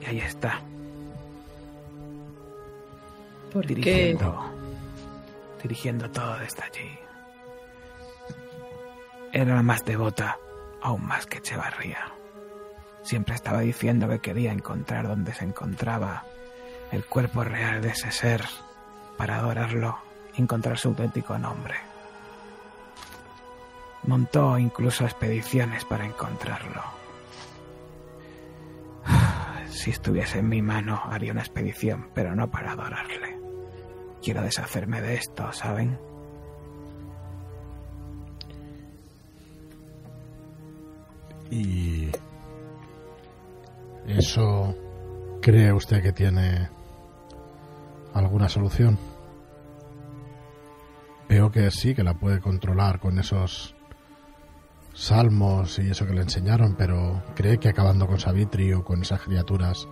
[0.00, 0.60] Y ahí está,
[3.52, 3.74] ¿Por qué?
[3.74, 4.50] dirigiendo,
[5.62, 6.98] dirigiendo todo desde allí.
[9.32, 10.36] Era la más devota,
[10.82, 12.12] aún más que Echevarría.
[13.02, 16.24] Siempre estaba diciendo que quería encontrar donde se encontraba
[16.92, 18.44] el cuerpo real de ese ser
[19.16, 19.98] para adorarlo
[20.36, 21.74] y encontrar su auténtico nombre.
[24.04, 26.82] Montó incluso expediciones para encontrarlo.
[29.68, 33.36] Si estuviese en mi mano haría una expedición, pero no para adorarle.
[34.22, 35.98] Quiero deshacerme de esto, ¿saben?
[41.50, 42.10] ¿Y
[44.06, 44.74] eso
[45.40, 46.68] cree usted que tiene
[48.14, 48.98] alguna solución?
[51.28, 53.74] Veo que sí, que la puede controlar con esos
[54.94, 59.22] salmos y eso que le enseñaron, pero ¿cree que acabando con Savitri o con esas
[59.22, 59.88] criaturas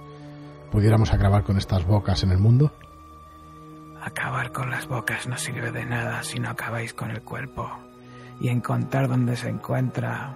[0.70, 2.73] pudiéramos acabar con estas bocas en el mundo?
[4.03, 7.70] Acabar con las bocas no sirve de nada si no acabáis con el cuerpo.
[8.40, 10.35] Y encontrar dónde se encuentra...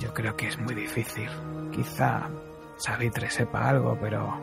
[0.00, 1.28] Yo creo que es muy difícil.
[1.72, 2.28] Quizá
[2.76, 4.34] Savitre sepa algo, pero...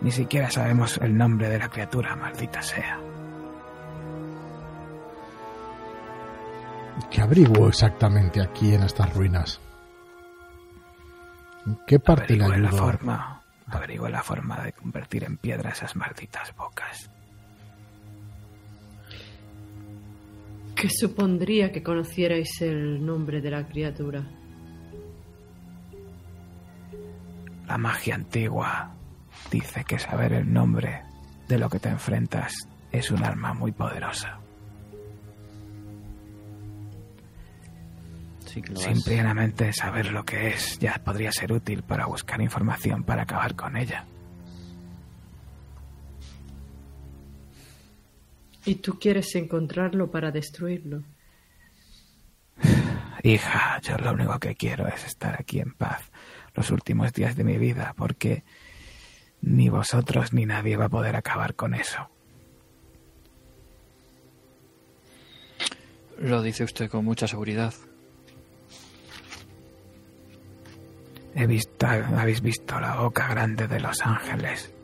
[0.00, 2.98] Ni siquiera sabemos el nombre de la criatura, maldita sea.
[7.10, 9.60] ¿Qué averiguó exactamente aquí en estas ruinas?
[11.66, 12.84] ¿En qué parte le Averigüé la ayudó?
[12.84, 13.42] forma...
[13.68, 17.10] Averigüé la forma de convertir en piedra esas malditas bocas.
[20.74, 24.24] ¿Qué supondría que conocierais el nombre de la criatura?
[27.70, 28.96] La magia antigua
[29.48, 31.04] dice que saber el nombre
[31.46, 34.40] de lo que te enfrentas es un arma muy poderosa.
[38.44, 38.60] Sí.
[38.74, 43.76] Simplemente saber lo que es ya podría ser útil para buscar información para acabar con
[43.76, 44.04] ella.
[48.64, 51.04] Y tú quieres encontrarlo para destruirlo.
[53.22, 56.09] Hija, yo lo único que quiero es estar aquí en paz
[56.54, 58.42] los últimos días de mi vida, porque
[59.42, 62.08] ni vosotros ni nadie va a poder acabar con eso.
[66.18, 67.72] Lo dice usted con mucha seguridad.
[71.34, 74.74] He visto, habéis visto la boca grande de los ángeles.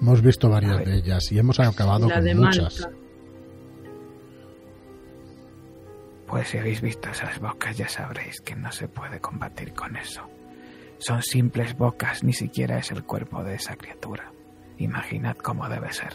[0.00, 2.80] Hemos visto varias de ellas y hemos acabado la con muchas.
[2.80, 3.01] Malta.
[6.32, 10.22] Pues si habéis visto esas bocas ya sabréis que no se puede combatir con eso.
[10.96, 14.32] Son simples bocas, ni siquiera es el cuerpo de esa criatura.
[14.78, 16.14] Imaginad cómo debe ser.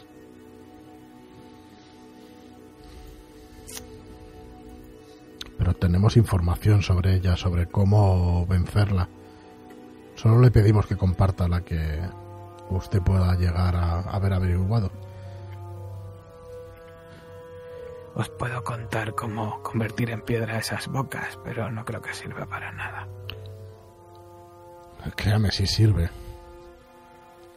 [5.55, 9.07] Pero tenemos información sobre ella, sobre cómo vencerla.
[10.15, 12.01] Solo le pedimos que comparta la que
[12.71, 14.89] usted pueda llegar a haber averiguado.
[18.17, 22.71] Os puedo contar cómo convertir en piedra esas bocas, pero no creo que sirva para
[22.71, 23.07] nada.
[25.15, 26.09] Créame, si sirve.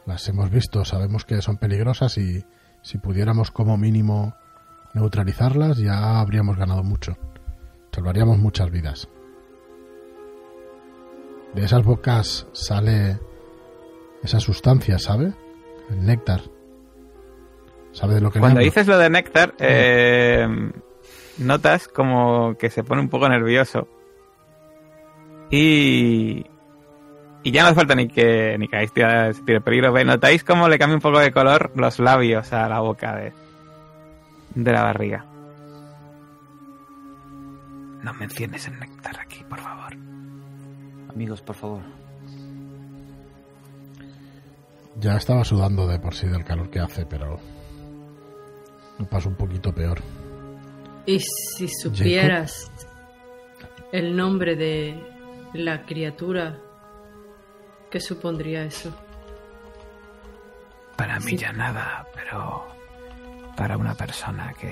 [0.05, 2.45] Las hemos visto, sabemos que son peligrosas y
[2.83, 4.35] si pudiéramos como mínimo
[4.93, 7.17] neutralizarlas ya habríamos ganado mucho.
[7.91, 9.09] Salvaríamos muchas vidas.
[11.55, 13.19] De esas bocas sale
[14.21, 15.33] esa sustancia, ¿sabe?
[15.89, 16.50] El néctar.
[17.93, 18.65] ¿Sabe de lo que le Cuando hablo?
[18.65, 20.47] dices lo de néctar, eh,
[21.39, 23.87] notas como que se pone un poco nervioso.
[25.49, 26.45] Y.
[27.43, 29.91] Y ya no hace falta ni que ni que tira- se tire peligro.
[29.91, 30.05] ¿Ve?
[30.05, 33.33] Notáis cómo le cambia un poco de color los labios a la boca de,
[34.53, 35.25] de la barriga.
[38.03, 39.93] No menciones el néctar aquí, por favor.
[41.09, 41.81] Amigos, por favor.
[44.99, 47.39] Ya estaba sudando de por sí del calor que hace, pero
[49.01, 49.99] me pasa un poquito peor.
[51.05, 52.71] Y si supieras
[53.91, 54.99] el nombre de
[55.53, 56.57] la criatura,
[57.89, 58.93] ¿qué supondría eso?
[60.95, 61.37] Para mí Sí.
[61.37, 62.65] ya nada, pero
[63.57, 64.71] para una persona que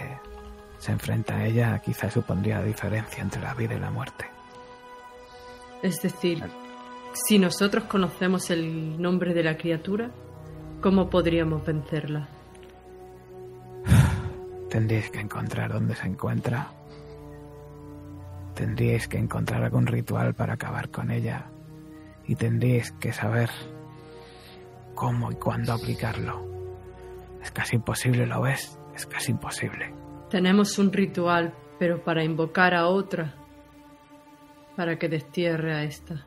[0.77, 4.25] se enfrenta a ella quizás supondría la diferencia entre la vida y la muerte.
[5.81, 6.43] Es decir,
[7.13, 10.11] si nosotros conocemos el nombre de la criatura,
[10.81, 12.27] ¿cómo podríamos vencerla?
[14.69, 16.67] Tendríais que encontrar dónde se encuentra.
[18.53, 21.45] Tendríais que encontrar algún ritual para acabar con ella.
[22.27, 23.49] Y tendríais que saber
[24.93, 26.45] cómo y cuándo aplicarlo.
[27.41, 28.77] Es casi imposible, ¿lo ves?
[28.95, 29.93] Es casi imposible.
[30.29, 33.34] Tenemos un ritual, pero para invocar a otra,
[34.75, 36.25] para que destierre a esta.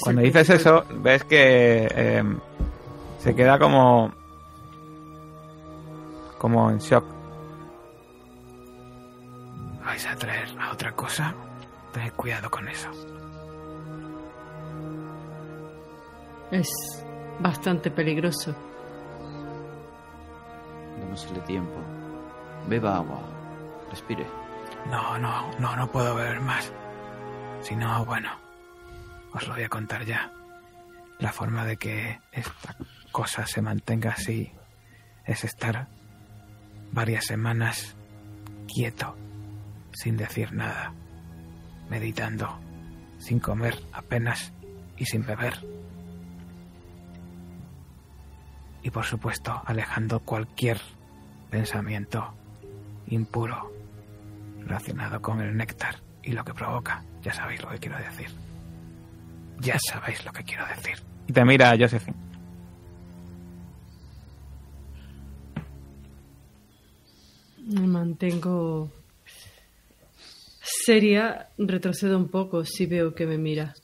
[0.00, 2.24] Cuando dices eso, ves que eh,
[3.18, 4.12] se queda como.
[6.38, 7.04] Como en shock.
[9.84, 11.34] ¿Vais a traer a otra cosa?
[11.92, 12.90] Tened cuidado con eso.
[16.50, 16.68] Es
[17.40, 18.54] bastante peligroso.
[21.00, 21.78] Démosle tiempo.
[22.68, 23.20] Beba agua.
[23.90, 24.26] Respire.
[24.90, 26.72] No, no, no, no puedo beber más.
[27.62, 28.30] Si no, bueno,
[29.34, 30.32] os lo voy a contar ya.
[31.18, 32.76] La forma de que esta
[33.10, 34.52] cosa se mantenga así
[35.24, 35.88] es estar
[36.92, 37.96] varias semanas
[38.66, 39.16] quieto,
[39.92, 40.92] sin decir nada,
[41.88, 42.58] meditando,
[43.18, 44.52] sin comer apenas
[44.96, 45.54] y sin beber.
[48.82, 50.80] Y por supuesto, alejando cualquier
[51.50, 52.34] pensamiento
[53.08, 53.72] impuro
[54.60, 57.02] relacionado con el néctar y lo que provoca.
[57.22, 58.28] Ya sabéis lo que quiero decir.
[59.60, 61.02] Ya sabéis lo que quiero decir.
[61.26, 62.27] Y te mira Josephine.
[67.68, 68.90] Me mantengo
[70.62, 73.74] seria, retrocedo un poco si veo que me mira.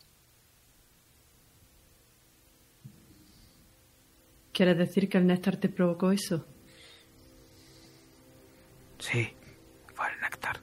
[4.53, 6.47] ¿Quieres decir que el néctar te provocó eso?
[8.99, 9.29] Sí,
[9.93, 10.61] fue el néctar.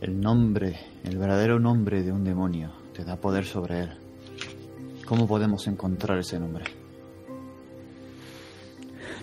[0.00, 3.90] El nombre, el verdadero nombre de un demonio, te da poder sobre él.
[5.06, 6.81] ¿Cómo podemos encontrar ese nombre?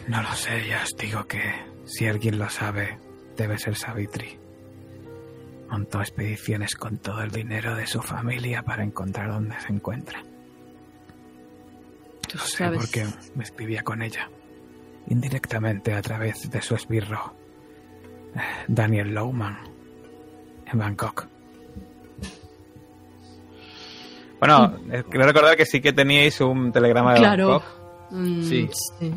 [0.10, 1.42] No lo sé, ya os digo que
[1.86, 3.00] Si alguien lo sabe,
[3.36, 4.38] debe ser Savitri.
[5.70, 10.22] Montó expediciones con todo el dinero de su familia para encontrar dónde se encuentra.
[12.28, 12.80] Tú Lo sé sabes.
[12.80, 13.06] porque
[13.36, 14.30] me escribía con ella.
[15.08, 17.34] Indirectamente a través de su esbirro,
[18.36, 19.58] eh, Daniel Lowman,
[20.72, 21.28] en Bangkok.
[24.40, 27.48] Bueno, eh, quiero recordar que sí que teníais un telegrama de Claro.
[27.50, 28.12] Bangkok.
[28.12, 28.70] Mm, Sí.
[29.00, 29.14] sí,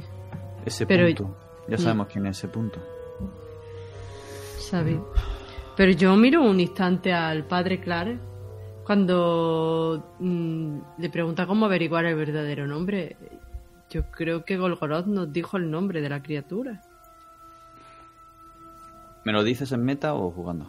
[0.65, 1.37] Ese Pero- punto.
[1.69, 2.81] Ya sabemos quién es ese punto.
[4.59, 5.01] sabía.
[5.77, 8.19] Pero yo miro un instante al padre Clark
[8.85, 13.17] cuando mm, le pregunta cómo averiguar el verdadero nombre.
[13.91, 16.81] Yo creo que Golgoroth nos dijo el nombre de la criatura.
[19.25, 20.67] ¿Me lo dices en meta o jugando?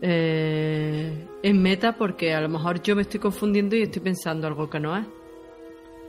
[0.00, 4.70] Eh, en meta porque a lo mejor yo me estoy confundiendo y estoy pensando algo
[4.70, 5.06] que no es.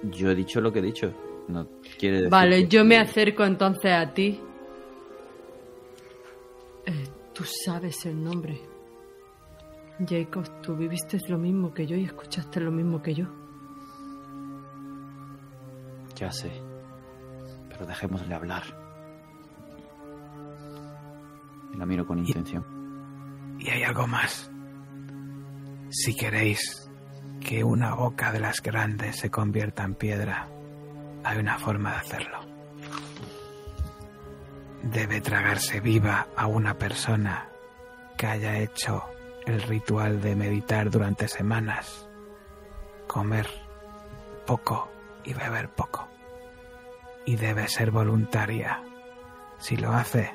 [0.04, 1.14] Yo he dicho lo que he dicho.
[1.48, 1.68] No
[1.98, 4.40] quiere decir Vale, yo me acerco entonces a ti.
[6.86, 8.60] Eh, tú sabes el nombre.
[10.08, 13.26] Jacob, tú viviste lo mismo que yo y escuchaste lo mismo que yo.
[16.16, 16.52] Ya sé.
[17.70, 18.64] Pero dejémosle hablar.
[21.74, 22.66] Y la miro con intención.
[23.60, 24.52] Y hay algo más.
[25.90, 26.90] Si queréis
[27.40, 30.48] que una boca de las grandes se convierta en piedra,
[31.24, 32.40] hay una forma de hacerlo.
[34.84, 37.48] Debe tragarse viva a una persona
[38.18, 39.04] que haya hecho
[39.46, 42.08] el ritual de meditar durante semanas,
[43.08, 43.48] comer
[44.46, 44.90] poco
[45.24, 46.08] y beber poco.
[47.26, 48.82] Y debe ser voluntaria.
[49.60, 50.32] Si lo hace,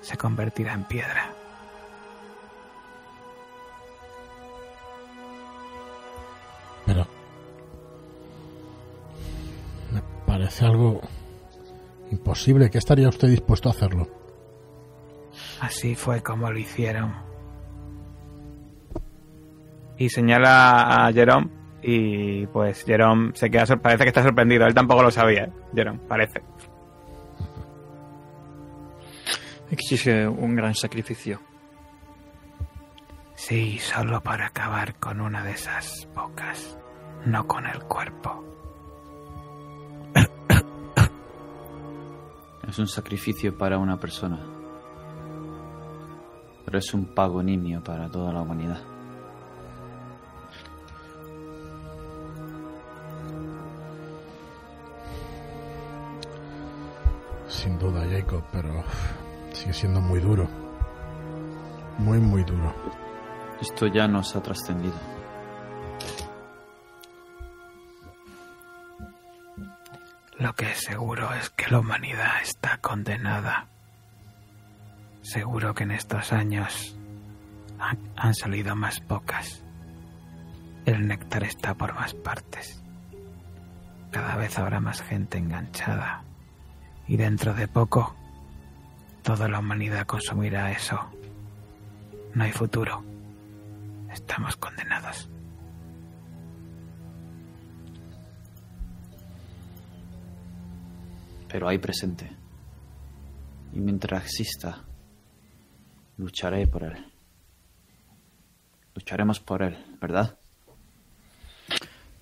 [0.00, 1.30] se convertirá en piedra.
[6.86, 7.15] Pero...
[10.26, 11.00] parece algo
[12.10, 12.70] imposible.
[12.70, 14.08] ¿Qué estaría usted dispuesto a hacerlo?
[15.60, 17.14] Así fue como lo hicieron.
[19.98, 21.48] Y señala a Jerome
[21.82, 24.66] y pues Jerome se queda parece que está sorprendido.
[24.66, 25.52] Él tampoco lo sabía, ¿eh?
[25.74, 26.42] Jerome, parece.
[29.70, 31.40] Exige un gran sacrificio.
[33.34, 36.78] Sí, solo para acabar con una de esas bocas,
[37.24, 38.55] no con el cuerpo.
[42.68, 44.38] Es un sacrificio para una persona.
[46.64, 48.80] Pero es un pago nimio para toda la humanidad.
[57.48, 58.82] Sin duda, Jacob, pero
[59.52, 60.48] sigue siendo muy duro.
[61.98, 62.74] Muy, muy duro.
[63.60, 65.15] Esto ya nos ha trascendido.
[70.38, 73.68] Lo que es seguro es que la humanidad está condenada.
[75.22, 76.98] Seguro que en estos años
[77.78, 79.64] han, han salido más pocas.
[80.84, 82.82] El néctar está por más partes.
[84.10, 86.22] Cada vez habrá más gente enganchada.
[87.08, 88.14] Y dentro de poco,
[89.22, 91.00] toda la humanidad consumirá eso.
[92.34, 93.02] No hay futuro.
[94.12, 95.30] Estamos condenados.
[101.48, 102.30] Pero hay presente.
[103.72, 104.84] Y mientras exista,
[106.16, 107.12] lucharé por él.
[108.94, 110.38] Lucharemos por él, ¿verdad?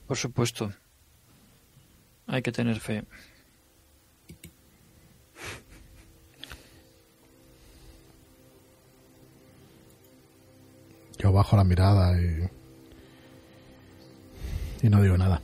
[0.06, 0.72] Por supuesto.
[2.26, 3.04] Hay que tener fe.
[11.18, 12.50] Yo bajo la mirada y.
[14.82, 15.40] y no digo nada.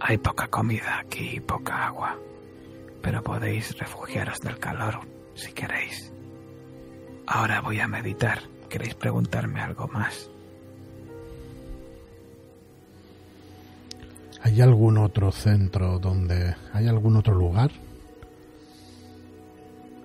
[0.00, 2.18] Hay poca comida aquí y poca agua,
[3.02, 5.00] pero podéis refugiaros del calor
[5.34, 6.12] si queréis.
[7.26, 8.40] Ahora voy a meditar.
[8.68, 10.30] ¿Queréis preguntarme algo más?
[14.42, 16.54] ¿Hay algún otro centro donde.
[16.72, 17.70] ¿Hay algún otro lugar?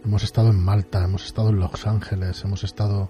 [0.04, 3.10] Hemos estado en Malta, hemos estado en Los Ángeles, hemos estado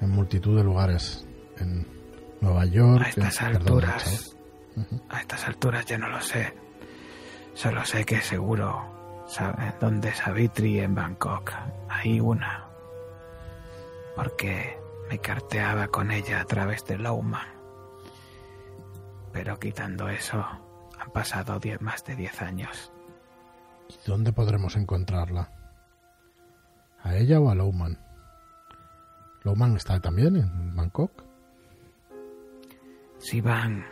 [0.00, 1.26] en multitud de lugares.
[1.58, 1.86] En
[2.40, 3.02] Nueva York.
[3.04, 3.82] A estas en- perdón,
[5.08, 6.54] a estas alturas ya no lo sé.
[7.54, 11.52] Solo sé que seguro sabe dónde es Savitri en Bangkok.
[11.88, 12.66] Hay una.
[14.14, 14.78] Porque
[15.10, 17.46] me carteaba con ella a través de Lowman.
[19.32, 20.38] Pero quitando eso,
[20.98, 22.92] han pasado diez- más de 10 años.
[23.88, 25.50] ¿Y dónde podremos encontrarla?
[27.02, 27.98] ¿A ella o a Lowman?
[29.44, 31.22] ¿Lowman está también en Bangkok?
[33.18, 33.84] Si van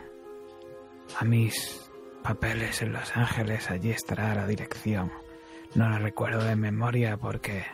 [1.19, 1.89] a mis
[2.23, 5.11] papeles en Los Ángeles, allí estará la dirección.
[5.75, 7.65] No la recuerdo de memoria porque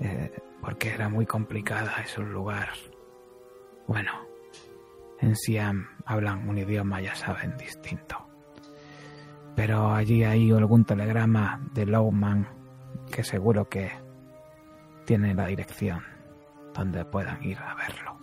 [0.00, 0.30] eh,
[0.60, 2.70] porque era muy complicada, es un lugar.
[3.86, 4.10] Bueno,
[5.20, 8.26] en Siam hablan un idioma, ya saben, distinto.
[9.54, 12.48] Pero allí hay algún telegrama de Lowman
[13.10, 13.90] que seguro que
[15.04, 16.02] tiene la dirección
[16.74, 18.15] donde puedan ir a verlo.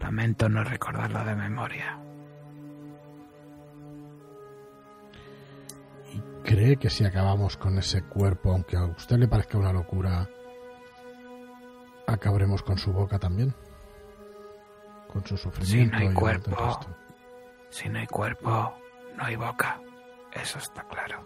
[0.00, 1.98] Lamento no recordarlo de memoria.
[6.44, 10.28] ¿Cree que si acabamos con ese cuerpo, aunque a usted le parezca una locura,
[12.06, 13.54] acabaremos con su boca también?
[15.06, 15.96] Con su Si sufrimiento.
[15.96, 16.80] no hay y cuerpo,
[17.68, 18.74] si no hay cuerpo,
[19.16, 19.80] no hay boca.
[20.32, 21.22] Eso está claro.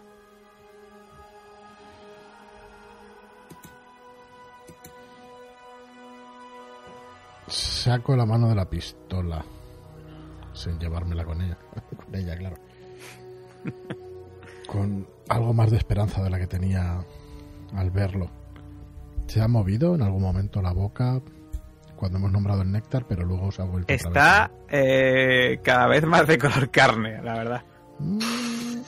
[7.46, 9.44] Saco la mano de la pistola.
[10.52, 11.58] Sin llevármela con ella.
[11.96, 12.56] con ella, claro.
[14.66, 17.04] con algo más de esperanza de la que tenía
[17.74, 18.30] al verlo.
[19.26, 21.20] Se ha movido en algún momento la boca
[21.96, 26.04] cuando hemos nombrado el néctar, pero luego se ha vuelto otra Está eh, cada vez
[26.04, 27.64] más de color carne, la verdad.
[27.98, 28.84] vez.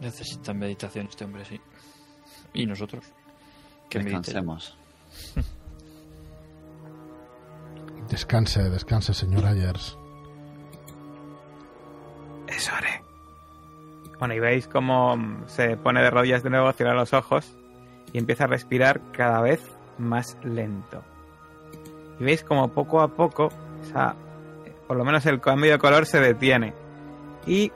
[0.00, 1.60] Necesita meditación este hombre, sí.
[2.54, 3.04] Y nosotros.
[3.88, 4.00] Que.
[4.00, 4.76] Descansemos.
[8.10, 9.96] Descanse, descanse, señor Ayers.
[12.48, 13.02] Eso haré.
[14.18, 17.56] Bueno, y veis cómo mm, se pone de rodillas de nuevo, cierra los ojos
[18.12, 19.62] y empieza a respirar cada vez
[19.98, 21.02] más lento.
[22.18, 23.50] Y veis como poco a poco,
[23.82, 24.16] esa-
[24.66, 26.74] eh, por lo menos el cambio de color se detiene.
[27.46, 27.70] Y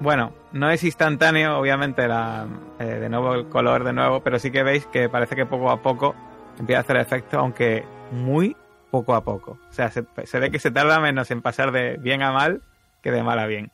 [0.00, 2.46] bueno, no es instantáneo, obviamente, la,
[2.78, 5.70] eh, de nuevo el color de nuevo, pero sí que veis que parece que poco
[5.70, 6.14] a poco
[6.58, 8.56] empieza a hacer efecto, aunque muy
[8.96, 9.58] poco a poco.
[9.68, 12.62] O sea, se, se ve que se tarda menos en pasar de bien a mal
[13.02, 13.70] que de mal a bien.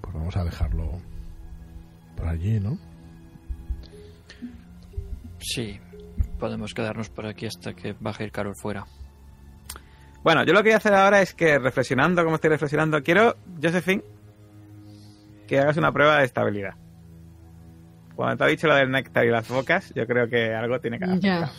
[0.00, 1.00] Pues vamos a dejarlo
[2.16, 2.76] por allí, ¿no?
[5.38, 5.78] Sí,
[6.40, 8.84] podemos quedarnos por aquí hasta que baje el calor fuera.
[10.24, 13.36] Bueno, yo lo que voy a hacer ahora es que reflexionando, como estoy reflexionando, quiero,
[13.62, 14.02] Josephine,
[15.46, 16.74] que hagas una prueba de estabilidad.
[18.16, 20.98] Cuando te ha dicho lo del néctar y las bocas, yo creo que algo tiene
[20.98, 21.20] que haber.
[21.20, 21.50] Ya.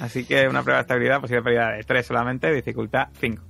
[0.00, 3.42] Así que una prueba de estabilidad, posible pérdida de 3 solamente, dificultad 5.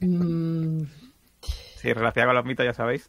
[0.00, 0.84] Mm,
[1.76, 3.08] Si relacionado con los mitos, ya sabéis.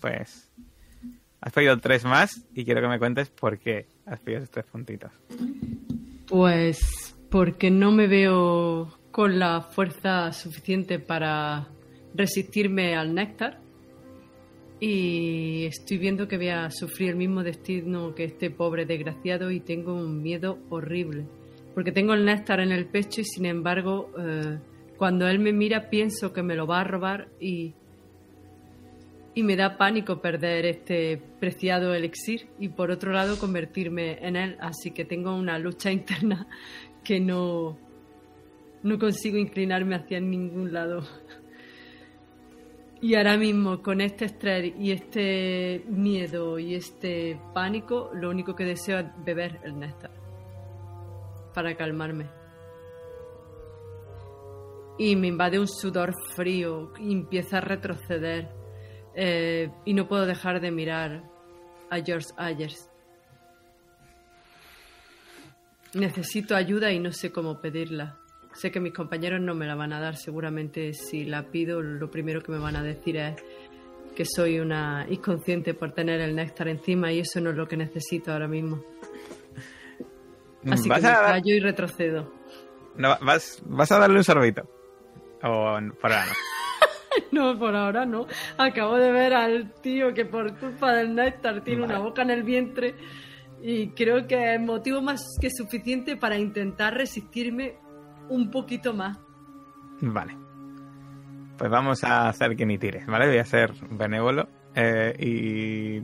[0.00, 0.50] Pues
[1.40, 4.66] has pedido 3 más y quiero que me cuentes por qué has pedido esos 3
[4.66, 5.12] puntitos.
[6.28, 11.68] Pues porque no me veo con la fuerza suficiente para
[12.14, 13.60] resistirme al néctar.
[14.80, 19.60] Y estoy viendo que voy a sufrir el mismo destino que este pobre desgraciado y
[19.60, 21.26] tengo un miedo horrible.
[21.74, 24.58] Porque tengo el néctar en el pecho y sin embargo eh,
[24.96, 27.74] cuando él me mira pienso que me lo va a robar y
[29.34, 34.56] y me da pánico perder este preciado elixir y por otro lado convertirme en él,
[34.60, 36.46] así que tengo una lucha interna
[37.02, 37.78] que no
[38.82, 41.02] no consigo inclinarme hacia ningún lado.
[43.00, 48.64] Y ahora mismo con este estrés y este miedo y este pánico, lo único que
[48.64, 50.12] deseo es beber el néctar
[51.52, 52.30] para calmarme.
[54.98, 58.48] Y me invade un sudor frío y empieza a retroceder
[59.16, 61.24] eh, y no puedo dejar de mirar
[61.90, 62.88] a George Ayers.
[65.94, 68.21] Necesito ayuda y no sé cómo pedirla.
[68.54, 70.16] Sé que mis compañeros no me la van a dar.
[70.16, 73.34] Seguramente si la pido, lo primero que me van a decir es
[74.14, 77.76] que soy una inconsciente por tener el néctar encima y eso no es lo que
[77.76, 78.82] necesito ahora mismo.
[80.70, 82.32] Así que ¿Vas me a, callo y retrocedo.
[82.96, 84.62] no, vas, vas a darle un sorbito?
[85.42, 86.32] O por ahora no.
[87.30, 88.26] No, por ahora no.
[88.56, 92.42] Acabo de ver al tío que por culpa del néctar tiene una boca en el
[92.42, 92.94] vientre
[93.62, 97.76] y creo que es motivo más que suficiente para intentar resistirme
[98.28, 99.18] un poquito más.
[100.00, 100.36] Vale.
[101.58, 103.28] Pues vamos a hacer que ni tires, ¿vale?
[103.28, 106.00] Voy a ser benévolo eh, y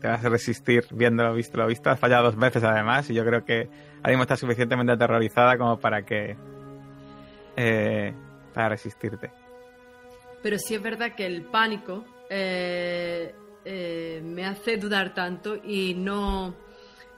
[0.00, 1.90] te vas a resistir viendo lo visto lo visto.
[1.90, 5.78] Has fallado dos veces además y yo creo que ahora mismo estás suficientemente aterrorizada como
[5.78, 6.36] para que...
[7.56, 8.12] eh,
[8.54, 9.30] para resistirte.
[10.42, 13.34] Pero sí es verdad que el pánico eh,
[13.64, 16.54] eh, me hace dudar tanto y no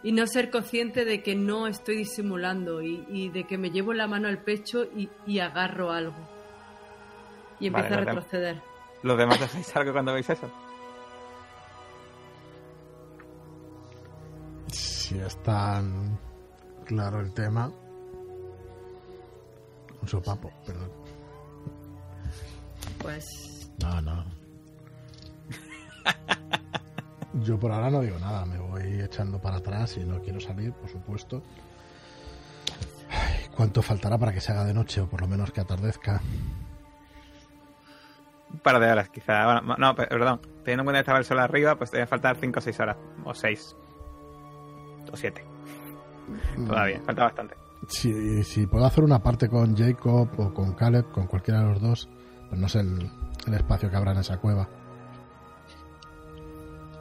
[0.02, 3.92] y no ser consciente de que no estoy disimulando y, y de que me llevo
[3.92, 6.16] la mano al pecho y, y agarro algo.
[7.58, 8.62] Y empiezo Vale, a retroceder.
[9.02, 10.50] ¿Los demás hacéis algo cuando veis eso?
[14.72, 16.18] Si es tan
[16.86, 17.70] claro el tema.
[20.00, 20.90] Un sopapo, perdón.
[23.02, 24.24] Pues No, no.
[27.34, 30.72] Yo por ahora no digo nada, me voy echando para atrás y no quiero salir,
[30.72, 31.42] por supuesto.
[33.10, 36.20] Ay, ¿Cuánto faltará para que se haga de noche o por lo menos que atardezca?
[38.52, 39.44] Un par de horas, quizá.
[39.44, 40.40] Bueno, no, pe- perdón.
[40.64, 42.80] Teniendo en cuenta que estaba el sol arriba, pues te deben faltar 5 o 6
[42.80, 42.96] horas.
[43.24, 43.76] O 6.
[45.12, 45.44] O 7.
[46.66, 47.00] Todavía.
[47.06, 47.54] Falta bastante.
[47.88, 51.80] Si, si puedo hacer una parte con Jacob o con Caleb, con cualquiera de los
[51.80, 52.08] dos,
[52.48, 53.10] pues no sé el,
[53.46, 54.68] el espacio que habrá en esa cueva.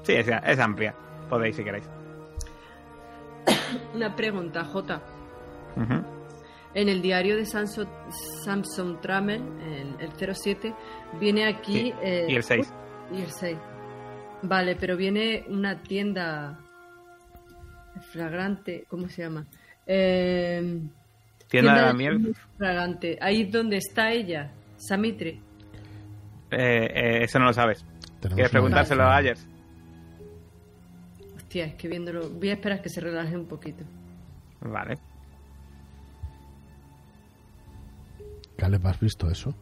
[0.09, 0.95] Sí, es, es amplia.
[1.29, 1.87] Podéis si queréis.
[3.93, 5.03] una pregunta, Jota.
[5.75, 6.03] Ujú.
[6.73, 7.87] En el diario de Samson,
[8.43, 10.73] Samson Trammell, el, el 07,
[11.19, 11.73] viene aquí...
[11.73, 12.73] Sí, eh, Y el 6.
[13.11, 13.57] Y el 6.
[14.41, 16.57] Vale, pero viene una tienda
[18.11, 19.45] flagrante, ¿cómo se llama?
[19.85, 20.81] Eh,
[21.49, 22.35] Tienda de la miel.
[22.57, 23.17] Fragante.
[23.21, 25.39] Ahí es donde está ella, Samitri.
[26.51, 27.85] Eh, eh, eso no lo sabes.
[28.21, 29.17] ¿Quieres preguntárselo a.
[29.17, 29.47] Ayers?
[31.49, 32.29] Hostia, es que viéndolo.
[32.29, 33.83] Voy a esperar que se relaje un poquito.
[34.61, 34.99] Vale.
[38.55, 39.55] Caleb, ¿has visto eso?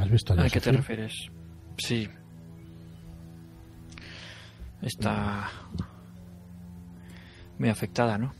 [0.00, 1.30] ¿Has visto ¿A qué te refieres?
[1.78, 2.08] Sí.
[4.82, 5.48] Está
[7.60, 8.34] muy afectada, ¿no?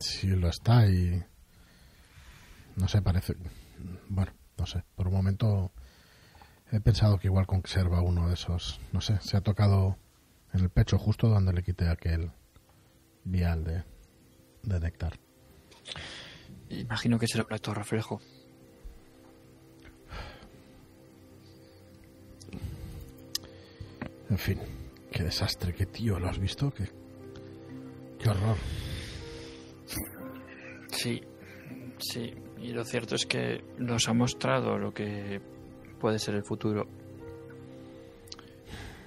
[0.00, 1.22] Sí, lo está y...
[2.74, 3.36] No sé, parece...
[4.08, 4.82] Bueno, no sé.
[4.96, 5.70] Por un momento
[6.72, 8.80] he pensado que igual conserva uno de esos...
[8.92, 9.96] No sé, se ha tocado
[10.52, 12.30] en el pecho justo donde le quité aquel
[13.24, 13.84] vial de,
[14.62, 15.18] de néctar.
[16.70, 18.20] Imagino que será un acto reflejo.
[24.30, 24.58] En fin,
[25.10, 26.70] qué desastre, qué tío, ¿lo has visto?
[26.70, 26.90] Qué,
[28.18, 28.56] qué horror.
[30.90, 31.22] Sí,
[31.98, 32.34] sí.
[32.60, 35.40] Y lo cierto es que nos ha mostrado lo que
[35.98, 36.86] puede ser el futuro.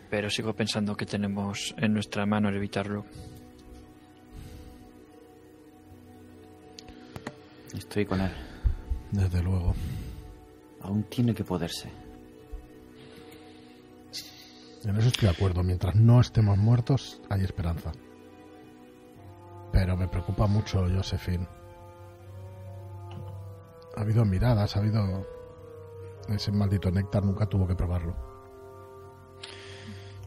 [0.10, 3.06] Pero sigo pensando que tenemos en nuestra mano el evitarlo.
[7.74, 8.32] Estoy con él.
[9.12, 9.74] Desde luego.
[10.82, 11.89] Aún tiene que poderse.
[14.84, 15.64] En eso estoy de acuerdo.
[15.64, 17.92] Mientras no estemos muertos, hay esperanza.
[19.72, 21.48] Pero me preocupa mucho Josephine.
[23.96, 25.41] Ha habido miradas, ha habido...
[26.34, 28.16] Ese maldito néctar nunca tuvo que probarlo.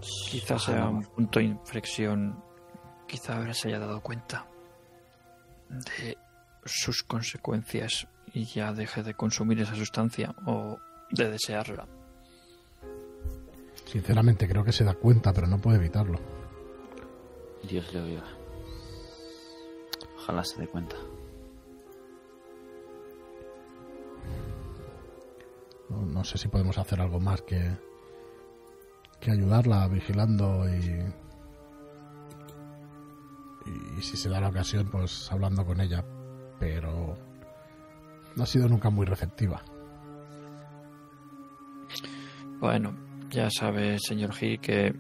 [0.01, 2.43] Quizás sea un punto de inflexión.
[3.07, 4.47] Quizá ahora se haya dado cuenta
[5.69, 6.19] de
[6.65, 10.79] sus consecuencias y ya deje de consumir esa sustancia o
[11.11, 11.87] de desearla.
[13.87, 16.19] Sinceramente creo que se da cuenta, pero no puede evitarlo.
[17.63, 18.25] Dios le oiga.
[20.17, 20.97] Ojalá se dé cuenta.
[25.91, 27.77] No, no sé si podemos hacer algo más que,
[29.21, 31.05] que ayudarla vigilando y,
[33.99, 36.05] y si se da la ocasión, pues hablando con ella.
[36.59, 37.17] Pero
[38.37, 39.63] no ha sido nunca muy receptiva.
[42.61, 42.95] Bueno,
[43.31, 44.95] ya sabe, señor Gil, que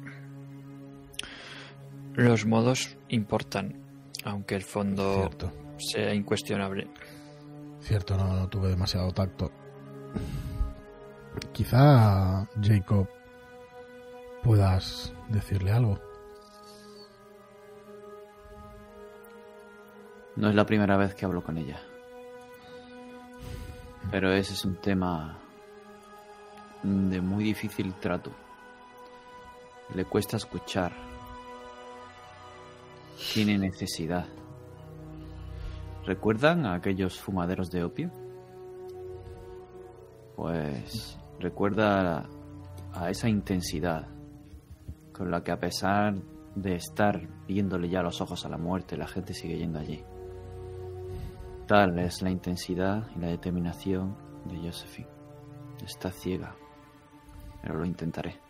[2.14, 3.82] los modos importan,
[4.24, 6.89] aunque el fondo Cierto, sea incuestionable.
[7.80, 9.51] cierto, no, no tuve demasiado tacto.
[11.53, 13.09] Quizá, Jacob,
[14.43, 15.99] puedas decirle algo.
[20.37, 21.80] No es la primera vez que hablo con ella.
[24.11, 25.39] Pero ese es un tema
[26.82, 28.30] de muy difícil trato.
[29.95, 30.93] Le cuesta escuchar.
[33.32, 34.26] Tiene necesidad.
[36.05, 38.11] ¿Recuerdan a aquellos fumaderos de opio?
[40.37, 42.27] Pues recuerda
[42.95, 44.09] a esa intensidad
[45.13, 46.15] con la que a pesar
[46.55, 50.03] de estar viéndole ya los ojos a la muerte, la gente sigue yendo allí.
[51.67, 54.17] Tal es la intensidad y la determinación
[54.47, 55.09] de Josephine.
[55.85, 56.57] Está ciega,
[57.61, 58.41] pero lo intentaré.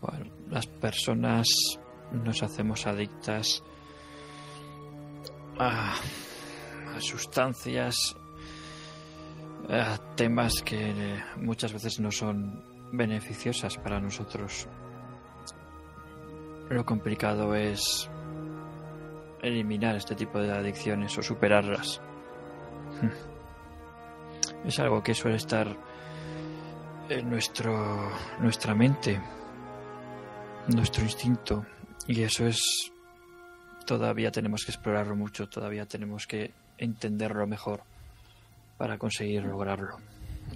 [0.00, 1.46] Bueno, las personas
[2.12, 3.62] nos hacemos adictas
[5.58, 5.94] a,
[6.96, 8.16] a sustancias,
[9.68, 14.68] a temas que muchas veces no son beneficiosas para nosotros.
[16.68, 18.10] Lo complicado es
[19.42, 22.00] eliminar este tipo de adicciones o superarlas.
[24.64, 25.76] Es algo que suele estar
[27.08, 29.20] en nuestro, nuestra mente,
[30.68, 31.66] nuestro instinto,
[32.06, 32.92] y eso es
[33.84, 37.82] todavía tenemos que explorarlo mucho, todavía tenemos que entenderlo mejor
[38.82, 39.96] para conseguir lograrlo.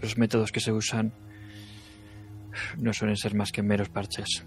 [0.03, 1.12] Los métodos que se usan
[2.77, 4.45] no suelen ser más que meros parches.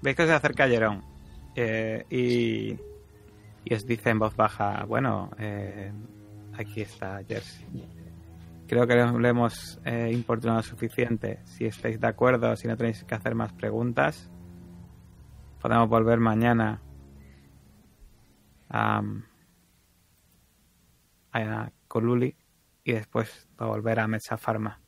[0.00, 1.02] Veis que se acerca Jerón
[1.56, 2.78] eh, y,
[3.64, 5.90] y os dice en voz baja, bueno, eh,
[6.56, 7.66] aquí está Jersey.
[8.68, 11.40] Creo que le hemos eh, importunado suficiente.
[11.42, 14.30] Si estáis de acuerdo, si no tenéis que hacer más preguntas,
[15.66, 16.80] podemos volver mañana
[18.70, 19.02] a,
[21.32, 22.36] a Coluli
[22.84, 24.80] y después a volver a Mecha Pharma.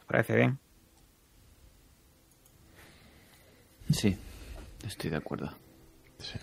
[0.00, 0.58] ¿Os parece bien?
[3.92, 4.18] Sí,
[4.84, 5.56] estoy de acuerdo.
[6.18, 6.40] Sí.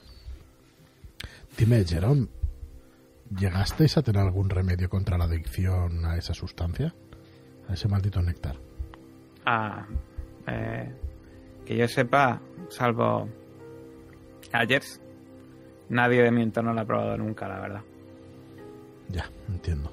[1.58, 2.30] Dime, Jerón,
[3.38, 6.96] ¿llegasteis a tener algún remedio contra la adicción a esa sustancia?
[7.68, 8.56] A ese maldito néctar.
[9.46, 9.86] Ah,
[10.48, 10.96] eh,
[11.66, 13.28] que yo sepa, salvo
[14.52, 14.84] ayer,
[15.90, 17.82] nadie de mi entorno lo ha probado nunca, la verdad.
[19.10, 19.92] Ya, entiendo.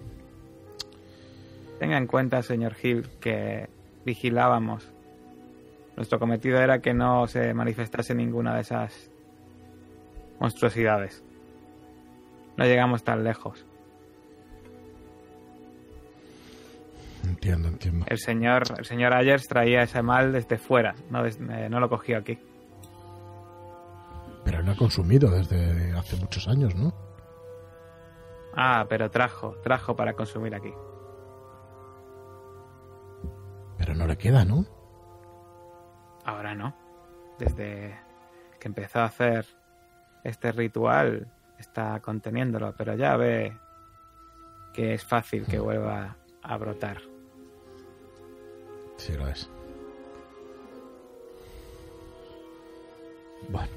[1.79, 3.69] Tenga en cuenta, señor Hill, que
[4.05, 4.93] vigilábamos.
[5.97, 9.11] Nuestro cometido era que no se manifestase ninguna de esas
[10.41, 11.23] monstruosidades.
[12.57, 13.67] No llegamos tan lejos.
[17.43, 18.07] Entiendo, entiendo.
[18.09, 22.19] El señor, el señor Ayers traía ese mal desde fuera, no, eh, no lo cogió
[22.19, 22.39] aquí.
[24.45, 26.95] Pero él lo ha consumido desde hace muchos años, ¿no?
[28.55, 30.73] Ah, pero trajo, trajo para consumir aquí.
[33.77, 34.65] Pero no le queda, ¿no?
[36.25, 36.77] Ahora no.
[37.41, 37.99] Desde
[38.61, 39.47] que empezó a hacer
[40.23, 41.27] este ritual,
[41.59, 43.59] está conteniéndolo, pero ya ve
[44.73, 47.12] que es fácil que vuelva a brotar.
[49.03, 49.51] Sí, lo es.
[53.49, 53.69] Bueno,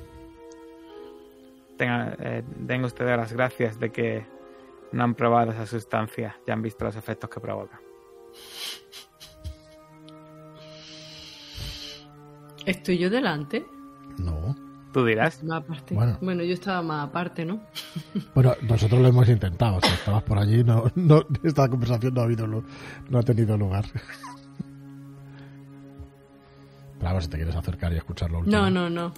[1.77, 4.27] Tenga, eh, den ustedes las gracias de que
[4.91, 7.81] no han probado esa sustancia, ya han visto los efectos que provoca.
[12.67, 13.65] ¿Estoy yo delante?
[14.19, 14.55] no.
[14.93, 15.93] Tú dirás, Más aparte.
[15.93, 16.17] Bueno.
[16.21, 16.43] Bueno.
[16.43, 17.59] yo estaba más aparte, ¿no?
[18.33, 19.81] Bueno, nosotros lo hemos intentado.
[19.81, 22.63] Si estabas por allí, no, no, esta conversación no ha habido, no
[23.19, 23.83] ha tenido lugar.
[27.21, 28.57] Si te quieres acercar y escuchar lo último.
[28.57, 29.13] No, no, no.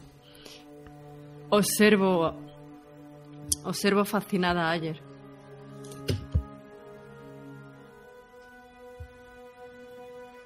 [1.49, 2.35] Observo.
[3.63, 5.01] Observo fascinada a ayer.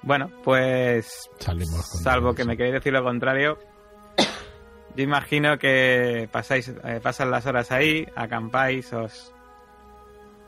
[0.02, 3.58] bueno, pues Salimos con salvo que me queréis decir lo contrario,
[4.96, 9.32] yo imagino que pasáis, eh, pasan las horas ahí, acampáis, os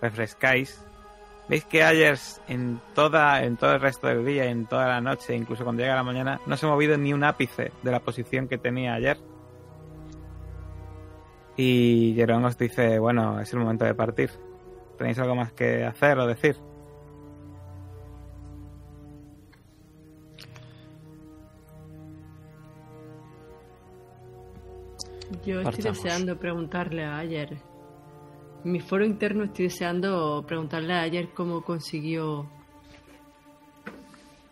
[0.02, 0.84] refrescáis.
[1.48, 5.36] Veis que Ayers en toda, en todo el resto del día, en toda la noche,
[5.36, 8.48] incluso cuando llega la mañana, no se ha movido ni un ápice de la posición
[8.48, 9.18] que tenía ayer.
[11.56, 14.30] Y Jerón os dice, bueno, es el momento de partir.
[14.96, 16.56] ¿Tenéis algo más que hacer o decir?
[25.44, 26.02] Yo estoy Partamos.
[26.02, 27.58] deseando preguntarle a ayer.
[28.64, 32.46] Mi foro interno estoy deseando preguntarle a ayer cómo consiguió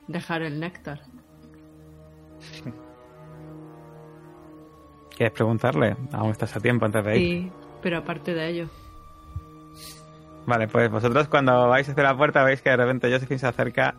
[0.06, 1.00] dejar el néctar.
[5.16, 5.96] ¿Quieres preguntarle?
[6.12, 7.42] Aún estás a tiempo antes de ir.
[7.42, 8.68] Sí, pero aparte de ello.
[10.46, 13.94] Vale, pues vosotros cuando vais hacia la puerta veis que de repente Josephine se acerca,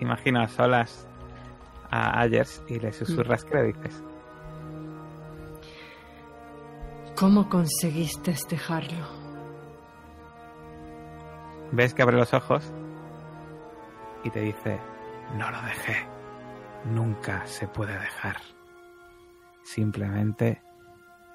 [0.00, 1.06] imagino a solas
[1.90, 4.02] a Ayers y le susurras qué le dices.
[7.16, 9.17] ¿Cómo conseguiste dejarlo?
[11.70, 12.72] Ves que abre los ojos
[14.24, 14.78] y te dice,
[15.36, 16.06] no lo dejé,
[16.86, 18.36] nunca se puede dejar.
[19.64, 20.62] Simplemente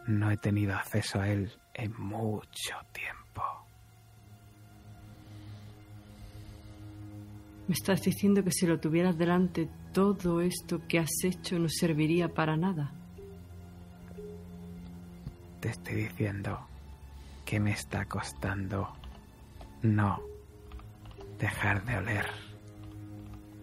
[0.08, 3.44] no he tenido acceso a él en mucho tiempo.
[7.68, 12.28] Me estás diciendo que si lo tuvieras delante, todo esto que has hecho no serviría
[12.28, 12.92] para nada.
[15.60, 16.68] Te estoy diciendo
[17.46, 18.94] que me está costando
[19.84, 20.20] no
[21.38, 22.26] dejar de oler.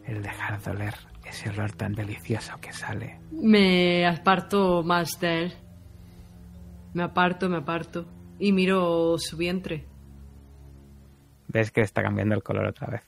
[0.04, 0.94] El dejar de oler
[1.24, 3.20] ese olor tan delicioso que sale.
[3.30, 5.54] Me aparto más de él.
[6.94, 8.06] Me aparto, me aparto.
[8.38, 9.86] y miro su vientre.
[11.48, 13.02] Ves que está cambiando el color otra vez.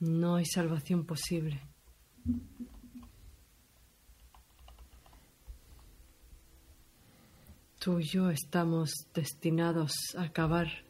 [0.00, 1.62] No hay salvación posible.
[7.78, 10.83] Tú y yo estamos destinados a acabar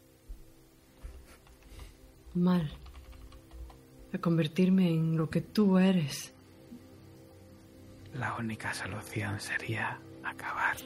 [2.35, 2.71] mal,
[4.13, 6.33] a convertirme en lo que tú eres.
[8.15, 10.77] La única solución sería acabar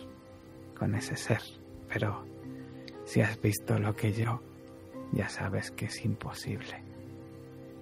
[0.79, 1.43] con ese ser.
[1.89, 2.25] Pero
[3.05, 4.41] si has visto lo que yo,
[5.13, 6.83] ya sabes que es imposible.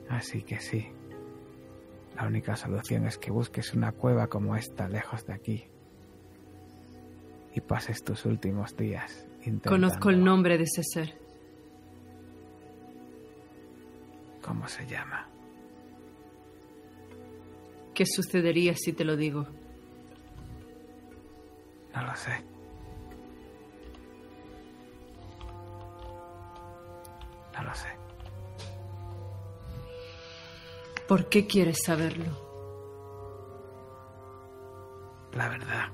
[0.09, 0.89] Así que sí,
[2.17, 5.64] la única solución es que busques una cueva como esta lejos de aquí
[7.55, 9.71] y pases tus últimos días intentando...
[9.71, 11.26] Conozco el nombre de ese ser.
[14.47, 15.28] ¿Cómo se llama?
[17.92, 19.47] ¿Qué sucedería si te lo digo?
[21.94, 22.44] No lo sé.
[27.55, 27.88] No lo sé.
[31.09, 32.47] ¿Por qué quieres saberlo?
[35.32, 35.88] La verdad,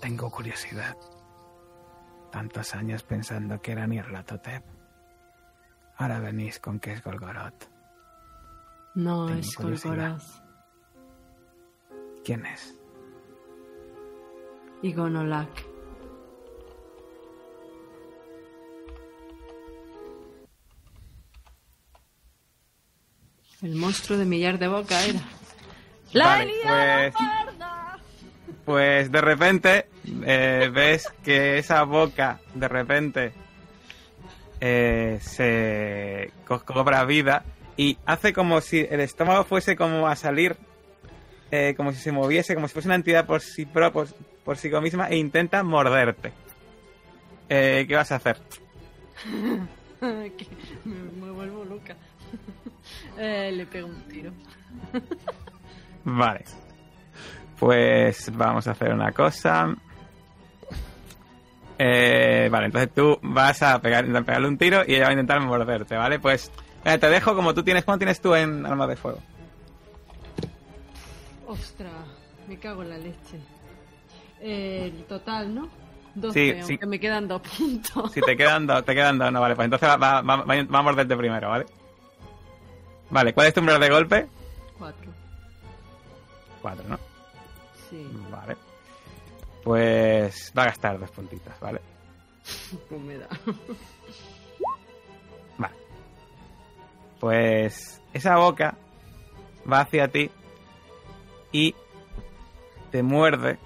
[0.00, 0.96] tengo curiosidad.
[2.32, 4.77] Tantos años pensando que era Nirlatotep.
[5.98, 7.64] Ahora venís con que es Golgoroth.
[8.94, 9.56] No Tengo es.
[9.56, 10.22] Golgoroth.
[12.24, 12.74] ¿Quién es?
[14.80, 15.48] Y Gonolak.
[23.60, 25.20] El monstruo de millar de boca era.
[26.14, 27.14] Vale, pues,
[28.64, 29.88] pues de repente
[30.24, 33.32] eh, ves que esa boca de repente
[34.60, 37.44] eh, se co- cobra vida
[37.76, 40.56] y hace como si el estómago fuese como a salir,
[41.50, 44.08] eh, como si se moviese, como si fuese una entidad por sí, pro- por,
[44.44, 46.32] por sí misma e intenta morderte.
[47.48, 48.36] Eh, ¿Qué vas a hacer?
[50.00, 50.30] Me,
[50.84, 51.96] me vuelvo loca.
[53.18, 54.32] Le pego un tiro.
[56.04, 56.44] Vale.
[57.58, 59.74] Pues vamos a hacer una cosa.
[61.78, 65.40] Eh, vale, entonces tú vas a pegar, pegarle un tiro y ella va a intentar
[65.40, 66.18] morderte, ¿vale?
[66.18, 66.50] Pues
[66.84, 67.84] eh, te dejo como tú tienes.
[67.84, 69.18] ¿Cuánto tienes tú en arma de fuego?
[71.46, 71.92] Ostras,
[72.46, 73.38] me cago en la leche.
[74.40, 75.68] Eh, total, ¿no?
[76.14, 76.88] 12, Sí, aunque sí.
[76.88, 78.12] me quedan dos puntos.
[78.12, 79.54] Si te quedan dos, te quedan dos, no, vale.
[79.54, 81.66] Pues entonces va, va, va- va- va a morderte primero, ¿vale?
[83.10, 84.26] Vale, ¿cuál es tu número de golpe?
[84.78, 85.10] Cuatro.
[86.60, 86.98] Cuatro, ¿no?
[87.88, 88.56] Sí, Vale.
[89.68, 91.82] Pues va a gastar dos puntitos, ¿vale?
[92.88, 93.28] pues me da.
[95.58, 95.74] Vale.
[97.20, 98.78] Pues esa boca
[99.70, 100.30] va hacia ti
[101.52, 101.74] y
[102.90, 103.58] te muerde.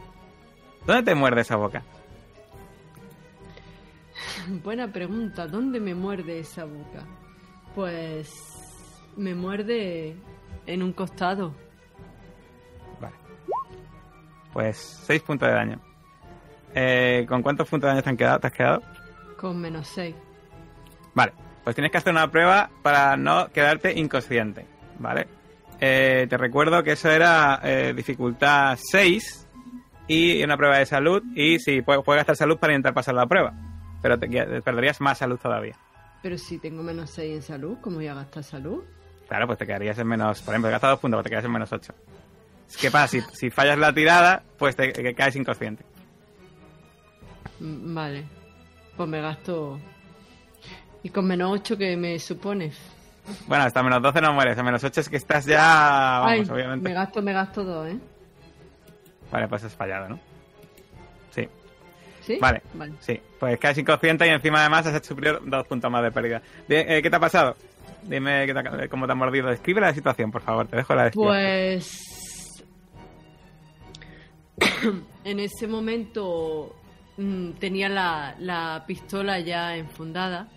[0.84, 1.84] ¿Dónde te muerde esa boca?
[4.64, 5.46] Buena pregunta.
[5.46, 7.06] ¿Dónde me muerde esa boca?
[7.76, 8.28] Pues
[9.16, 10.16] me muerde
[10.66, 11.54] en un costado.
[13.00, 13.14] Vale.
[14.52, 15.91] Pues seis puntos de daño.
[16.74, 18.82] Eh, ¿Con cuántos puntos de daño te, han quedado, te has quedado?
[19.36, 20.14] Con menos 6.
[21.14, 21.32] Vale.
[21.64, 24.66] Pues tienes que hacer una prueba para no quedarte inconsciente.
[24.98, 25.26] ¿Vale?
[25.80, 29.48] Eh, te recuerdo que eso era eh, dificultad 6
[30.06, 31.22] y una prueba de salud.
[31.34, 33.52] Y sí, puedes, puedes gastar salud para intentar pasar la prueba.
[34.00, 34.28] Pero te,
[34.62, 35.76] perderías más salud todavía.
[36.22, 38.82] Pero si tengo menos 6 en salud, ¿cómo voy a gastar salud?
[39.28, 40.42] Claro, pues te quedarías en menos.
[40.42, 41.94] Por ejemplo, gastas dos puntos, pues te quedas en menos 8.
[42.80, 43.08] ¿Qué pasa?
[43.08, 45.84] Si, si fallas la tirada, pues te caes inconsciente.
[47.62, 48.24] Mm, Vale.
[48.96, 49.78] Pues me gasto.
[51.02, 52.70] ¿Y con menos 8 que me supone?
[53.46, 56.20] Bueno, hasta menos 12 no mueres, a menos 8 es que estás ya.
[56.24, 56.88] Vamos, Ay, obviamente.
[56.88, 57.98] me gasto, me gasto 2, ¿eh?
[59.30, 60.20] Vale, pues has fallado, ¿no?
[61.30, 61.48] Sí,
[62.20, 62.38] ¿Sí?
[62.40, 62.62] Vale.
[62.74, 62.92] Vale.
[63.00, 63.18] sí.
[63.40, 66.42] Pues caes inconsciente y encima además has sufrido dos puntos más de pérdida.
[66.68, 67.56] Di- eh, ¿Qué te ha pasado?
[68.02, 69.48] Dime qué te ha- cómo te han mordido.
[69.48, 71.34] Describe la situación, por favor, te dejo la descripción.
[71.34, 72.64] Pues.
[75.24, 76.74] en ese momento
[77.16, 80.48] mm, tenía la, la pistola ya enfundada.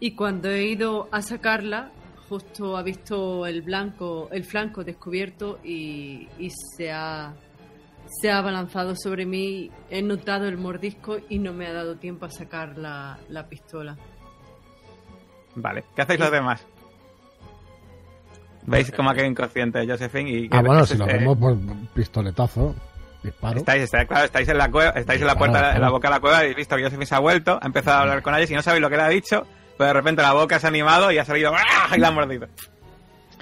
[0.00, 1.90] Y cuando he ido a sacarla,
[2.28, 7.34] justo ha visto el blanco, el flanco descubierto y, y se ha
[8.08, 9.70] se ha abalanzado sobre mí.
[9.90, 13.96] He notado el mordisco y no me ha dado tiempo a sacar la, la pistola.
[15.56, 16.66] Vale, ¿qué hacéis los demás?
[18.66, 20.30] ¿Veis cómo ha quedado inconsciente Josephine?
[20.30, 21.56] Y Ah, bueno, si lo eh, vemos por
[21.94, 22.74] pistoletazo,
[23.26, 23.58] disparo.
[23.58, 26.14] Estáis, estáis, claro, estáis en la cueva, estáis en la puerta, en la boca de
[26.14, 28.50] la cueva, habéis visto que Josephine se ha vuelto, ha empezado a hablar con ellos
[28.50, 29.46] y no sabéis lo que le ha dicho,
[29.76, 31.94] pero de repente la boca se ha animado y ha salido ¡ah!
[31.94, 32.48] y la ha mordido.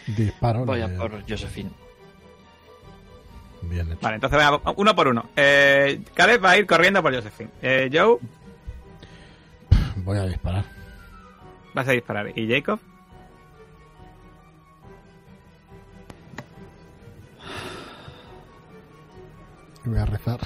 [0.06, 0.64] Disparo.
[0.64, 1.70] Voy a por Josephine.
[3.62, 3.98] Bien hecho.
[4.02, 5.24] Vale, entonces venga, uno por uno.
[5.36, 7.50] Eh, Caleb va a ir corriendo por Josephine.
[7.62, 8.18] Eh, Joe,
[9.96, 10.64] Voy a disparar.
[11.72, 12.36] vas a disparar.
[12.38, 12.78] ¿Y Jacob?
[19.84, 20.40] Y voy a rezar.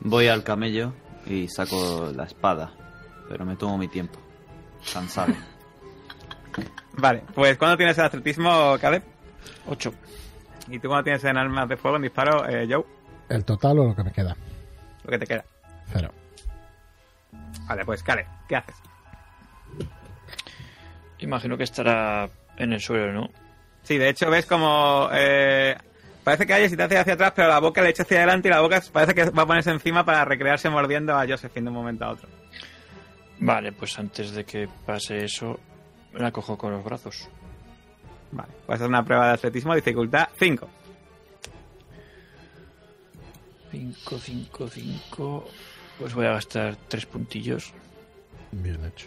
[0.00, 0.92] Voy al camello
[1.26, 2.70] y saco la espada,
[3.28, 4.18] pero me tomo mi tiempo.
[4.92, 5.34] Cansado.
[6.98, 9.02] Vale, pues ¿cuándo tienes el atletismo, Caleb?
[9.68, 9.92] 8.
[10.68, 12.84] ¿Y tú cuándo tienes en armas de fuego en disparo, eh, Joe?
[13.28, 14.36] ¿El total o lo que me queda?
[15.04, 15.44] Lo que te queda.
[15.92, 16.10] Cero.
[17.66, 18.76] Vale, pues Caleb, ¿qué haces?
[21.18, 23.30] Imagino que estará en el suelo, ¿no?
[23.82, 25.08] Sí, de hecho ves como...
[25.12, 25.76] eh,
[26.26, 28.48] parece que hay si te hace hacia atrás, pero la boca le echa hacia adelante
[28.48, 31.68] y la boca parece que va a ponerse encima para recrearse mordiendo a Josephine de
[31.68, 32.28] un momento a otro.
[33.38, 35.60] Vale, pues antes de que pase eso,
[36.14, 37.28] la cojo con los brazos.
[38.32, 40.68] Vale, pues es una prueba de atletismo, dificultad 5.
[43.70, 45.48] 5, 5, 5.
[46.00, 47.72] Pues voy a gastar tres puntillos.
[48.50, 49.06] Bien hecho.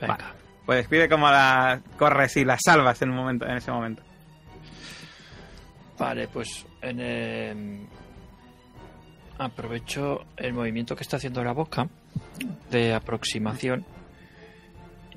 [0.00, 0.16] Venga.
[0.16, 0.35] Vale.
[0.66, 4.02] Pues escribe como la corres y la salvas en un momento, en ese momento.
[5.96, 7.86] Vale, pues en, eh,
[9.38, 11.88] aprovecho el movimiento que está haciendo la boca
[12.70, 13.84] de aproximación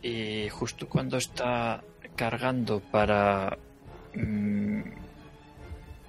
[0.01, 1.83] y justo cuando está
[2.15, 3.57] cargando para
[4.15, 4.81] mm,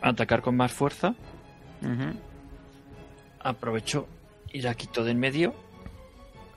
[0.03, 1.15] atacar con más fuerza,
[3.41, 4.07] aprovecho
[4.53, 5.55] y la quito de en medio,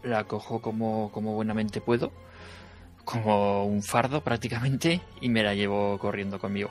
[0.04, 2.12] la cojo como, como buenamente puedo,
[3.06, 6.70] como un fardo prácticamente, y me la llevo corriendo conmigo.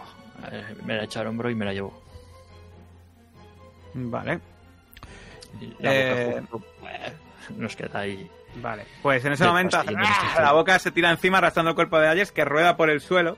[0.51, 2.03] Eh, Me la echo al hombro y me la llevo.
[3.95, 4.41] Vale,
[5.61, 7.13] Y la Eh, boca eh,
[7.57, 8.29] nos queda ahí.
[8.57, 8.85] vale.
[9.03, 10.41] Pues en ese momento ¡ah!
[10.41, 13.37] la boca se tira encima arrastrando el cuerpo de Ayers que rueda por el suelo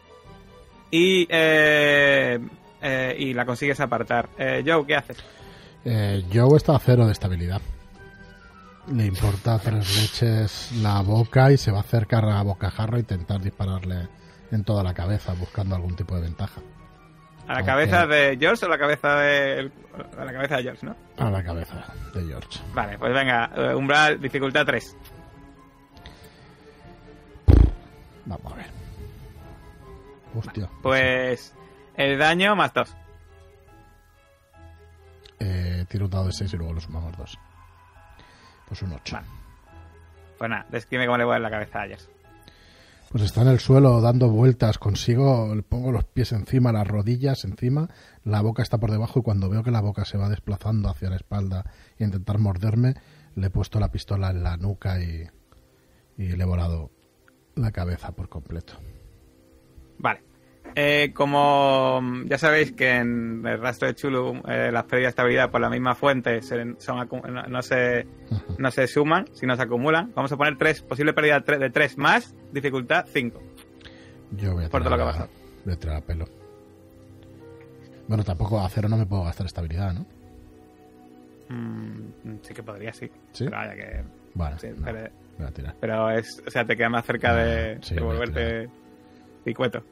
[0.91, 2.39] y, eh,
[2.83, 4.29] eh, y la consigues apartar.
[4.39, 5.19] Eh, Joe, ¿qué haces?
[5.85, 7.61] Eh, Joe está a cero de estabilidad.
[8.93, 13.41] Le importa tres leches la boca y se va a acercar a bocajarro e intentar
[13.41, 14.09] dispararle
[14.51, 16.61] en toda la cabeza buscando algún tipo de ventaja.
[17.49, 19.71] ¿A la cabeza de George o la cabeza de
[20.19, 20.97] a la cabeza de George, no?
[21.19, 22.61] A la cabeza de George.
[22.75, 24.97] Vale, pues venga, eh, umbral, dificultad 3.
[28.27, 28.67] Vamos a ver.
[30.35, 30.69] Hostia.
[30.83, 31.55] Pues
[31.97, 32.97] el daño más 2.
[35.41, 37.39] Eh, tiro un dado de 6 y luego lo sumamos dos.
[38.75, 39.15] Pues un 8.
[39.15, 39.27] Vale.
[40.37, 42.11] Pues nada, describe cómo le voy en la cabeza a Ayers.
[43.09, 44.79] Pues está en el suelo dando vueltas.
[44.79, 47.89] Consigo, le pongo los pies encima, las rodillas encima,
[48.25, 51.09] la boca está por debajo y cuando veo que la boca se va desplazando hacia
[51.09, 51.65] la espalda
[51.99, 52.95] e intentar morderme,
[53.37, 55.25] le he puesto la pistola en la nuca y,
[56.19, 56.91] y le he volado
[57.55, 58.75] la cabeza por completo.
[59.99, 60.21] Vale.
[60.77, 65.09] Eh, como mm, ya sabéis que en el rastro de Chulu eh, las pérdidas de
[65.11, 68.07] estabilidad por la misma fuente se- son, no, no se,
[68.59, 72.35] no se suman, sino se acumulan, vamos a poner tres, posible pérdida de 3 más,
[72.51, 73.41] dificultad 5.
[74.33, 75.31] Yo voy a Por todo tirar, lo que ha a- pasado.
[75.65, 76.25] voy a tirar a pelo.
[78.09, 80.07] Bueno, tampoco a cero no me puedo gastar estabilidad, ¿no?
[81.51, 83.11] Mm, sí que podría, sí.
[83.33, 83.45] ¿Sí?
[83.45, 84.05] Pero vaya que...
[84.35, 85.09] Vale, sí, no, pero,
[85.39, 85.75] voy a tirar.
[85.81, 88.69] pero es, o sea, te queda más cerca de, Ah, sí, de a volverte
[89.45, 89.85] picueto.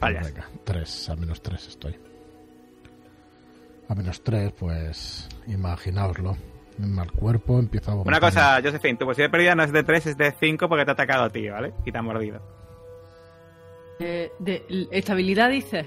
[0.00, 0.26] Fallas.
[0.26, 1.96] Venga, tres, a menos tres estoy.
[3.88, 6.36] A menos tres, pues imaginaoslo.
[6.78, 8.20] Un mal cuerpo, empiezo a Una vomitar.
[8.20, 10.94] cosa, Josephine, tu posible pérdida no es de 3, es de 5 porque te ha
[10.94, 11.74] atacado a ti, ¿vale?
[11.84, 12.40] Y te ha mordido.
[13.98, 15.86] Eh, de, ¿Estabilidad dices?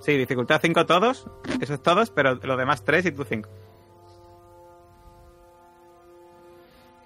[0.00, 1.26] Sí, dificultad 5 todos,
[1.58, 3.48] eso es todos, pero los demás 3 y tú 5.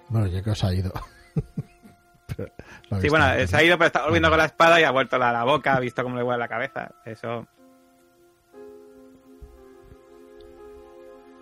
[0.09, 0.91] Bueno, ya que os ha ido.
[2.99, 5.31] Sí, bueno, se ha ido, pero está volviendo con la espada y ha vuelto la,
[5.31, 6.93] la boca, ha visto cómo le huele la cabeza.
[7.05, 7.47] Eso.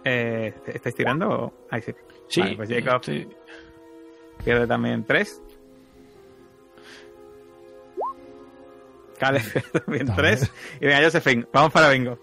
[0.04, 1.54] Eh, ¿Estáis tirando o.?
[1.72, 1.94] Ahí sí.
[2.28, 3.02] Sí, Vale, pues Jacob
[4.44, 5.42] pierde también 3.
[9.20, 10.16] Caleb pierde también.
[10.16, 10.54] 3.
[10.82, 12.18] Y venga, Josephine, vamos para bingo.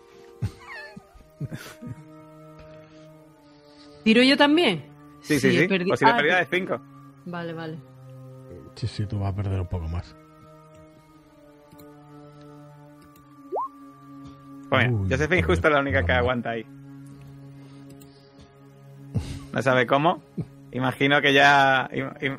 [4.04, 4.84] ¿Tiro yo también?
[5.20, 5.58] Sí, sí, sí.
[5.58, 6.80] he perdi- Posible Ah, pérdida de 5.
[7.26, 7.78] Vale, vale.
[8.76, 10.14] Sí, sí, tú vas a perder un poco más.
[14.70, 16.66] Uy, Josephine justo es la única que aguanta ahí.
[19.52, 20.22] No sabe cómo.
[20.72, 21.88] Imagino que ya.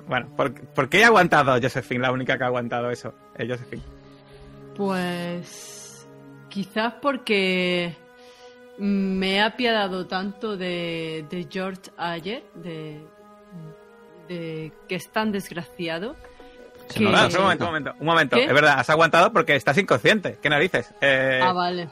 [0.07, 2.01] Bueno, ¿por, por qué ha aguantado Josephine?
[2.01, 3.13] La única que ha aguantado eso.
[3.35, 3.81] Es Josephine.
[4.75, 6.07] Pues
[6.49, 7.95] quizás porque
[8.77, 13.01] me he apiadado tanto de, de George ayer, de,
[14.27, 16.15] de que es tan desgraciado,
[16.89, 18.35] Se Eh, espera, un momento, un momento, un momento.
[18.37, 20.37] Es verdad, has aguantado porque estás inconsciente.
[20.41, 20.93] ¿Qué narices?
[21.01, 21.89] Eh, Ah, vale.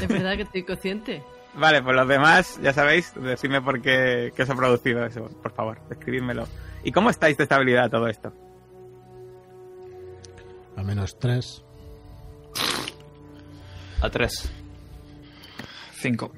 [0.00, 1.22] Es verdad que estoy consciente.
[1.54, 5.50] Vale, pues los demás, ya sabéis, decidme por qué, qué os ha producido eso, por
[5.52, 6.46] favor, describídmelo.
[6.84, 8.32] ¿Y cómo estáis de estabilidad todo esto?
[10.76, 11.64] A menos tres.
[14.00, 14.52] A tres.
[15.94, 16.30] Cinco.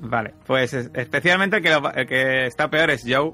[0.00, 3.32] Vale, pues es- especialmente el que, lo- el que está peor es Joe.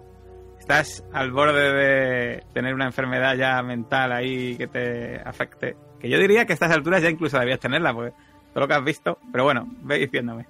[0.58, 5.76] Estás al borde de tener una enfermedad ya mental ahí que te afecte.
[5.98, 8.12] Que yo diría que a estas alturas ya incluso debías tenerla, porque
[8.52, 9.18] todo lo que has visto.
[9.32, 10.46] Pero bueno, ve diciéndome.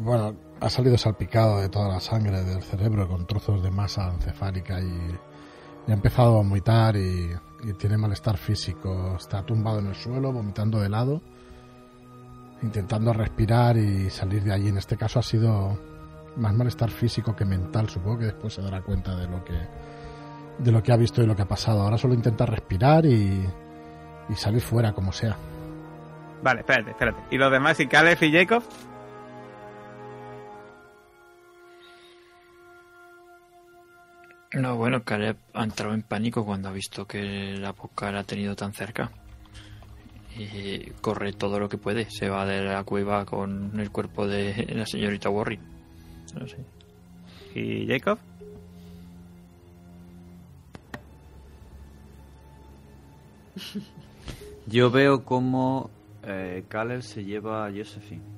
[0.00, 4.80] Bueno, ha salido salpicado de toda la sangre del cerebro con trozos de masa encefálica
[4.80, 5.18] y,
[5.88, 7.30] ha empezado a vomitar y
[7.78, 9.16] tiene malestar físico.
[9.18, 11.20] Está tumbado en el suelo, vomitando de lado,
[12.64, 14.68] intentando respirar y salir de allí.
[14.68, 15.78] En este caso ha sido
[16.36, 17.88] más malestar físico que mental.
[17.88, 19.54] Supongo que después se dará cuenta de lo que
[20.58, 21.82] de lo que ha visto y lo que ha pasado.
[21.82, 23.44] Ahora solo intenta respirar y,
[24.28, 25.36] y salir fuera como sea.
[26.42, 27.22] Vale, espérate, espérate.
[27.30, 27.78] ¿Y los demás?
[27.80, 28.62] ¿Y Caleb y Jacob?
[34.52, 38.24] No, bueno, Caleb ha entrado en pánico cuando ha visto que la boca la ha
[38.24, 39.10] tenido tan cerca.
[40.36, 42.10] Y corre todo lo que puede.
[42.10, 45.60] Se va de la cueva con el cuerpo de la señorita Warren.
[46.38, 46.58] No sé.
[47.54, 48.18] ¿Y Jacob?
[54.66, 55.90] Yo veo cómo
[56.24, 56.64] eh,
[57.00, 58.34] se lleva a Josephine.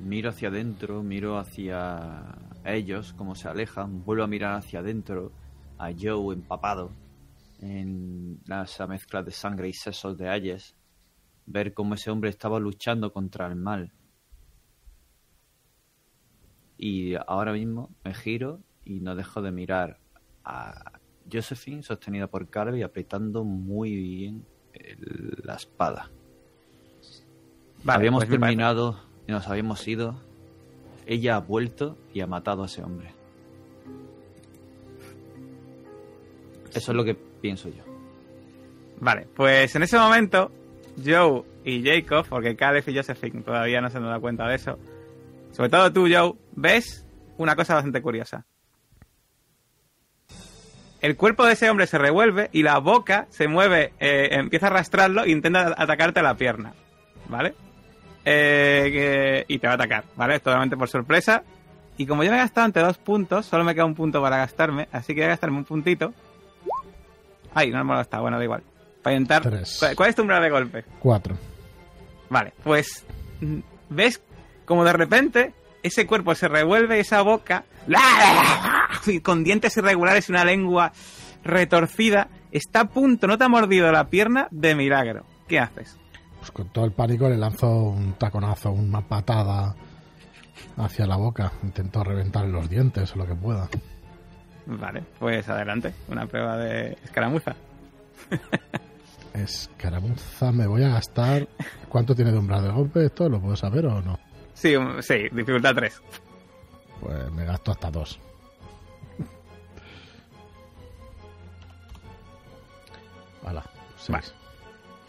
[0.00, 5.32] Miro hacia adentro, miro hacia ellos, cómo se alejan, vuelvo a mirar hacia adentro,
[5.76, 6.92] a Joe empapado
[7.60, 10.76] en esa mezcla de sangre y sesos de Ayes,
[11.46, 13.92] ver cómo ese hombre estaba luchando contra el mal.
[16.76, 19.98] Y ahora mismo me giro y no dejo de mirar
[20.44, 20.92] a
[21.30, 26.10] Josephine sostenida por Caleb y apretando muy bien el- la espada.
[27.82, 30.20] Vale, habíamos pues terminado y nos habíamos ido.
[31.06, 33.12] Ella ha vuelto y ha matado a ese hombre.
[36.74, 37.84] Eso es lo que pienso yo.
[39.00, 40.50] Vale, pues en ese momento,
[41.04, 44.78] Joe y Jacob, porque Caleb y Josephine todavía no se han dado cuenta de eso,
[45.52, 48.44] sobre todo tú, Joe, ves una cosa bastante curiosa.
[51.00, 54.70] El cuerpo de ese hombre se revuelve y la boca se mueve, eh, empieza a
[54.70, 56.74] arrastrarlo e intenta atacarte a la pierna,
[57.28, 57.54] ¿vale?
[58.24, 60.40] Eh, y te va a atacar, ¿vale?
[60.40, 61.44] Totalmente por sorpresa.
[61.96, 64.38] Y como yo me he gastado ante dos puntos, solo me queda un punto para
[64.38, 66.12] gastarme, así que voy a gastarme un puntito.
[67.54, 68.62] Ay, no me gastado, bueno, da igual.
[69.02, 69.42] Para intentar...
[69.42, 69.80] Tres.
[69.96, 70.84] ¿Cuál, es tu umbral de golpe?
[71.00, 71.36] Cuatro.
[72.28, 73.04] Vale, pues
[73.88, 74.20] ves
[74.64, 77.64] como de repente ese cuerpo se revuelve, esa boca,
[79.06, 80.92] y con dientes irregulares y una lengua
[81.44, 85.24] retorcida, está a punto, no te ha mordido la pierna de milagro.
[85.46, 85.96] ¿Qué haces?
[86.38, 89.74] Pues con todo el pánico le lanzo un taconazo, una patada
[90.76, 91.52] hacia la boca.
[91.62, 93.68] Intento reventar los dientes o lo que pueda.
[94.70, 97.56] Vale, pues adelante, una prueba de escaramuza.
[99.34, 101.46] Escaramuza, me voy a gastar.
[101.88, 103.28] ¿Cuánto tiene de umbral de golpe esto?
[103.28, 104.18] ¿Lo puedo saber o no?
[104.52, 106.02] Sí, un- sí, dificultad 3.
[107.00, 108.18] Pues me gasto hasta dos.
[113.44, 113.62] Hala,
[113.96, 114.08] seis.
[114.10, 114.26] Vale.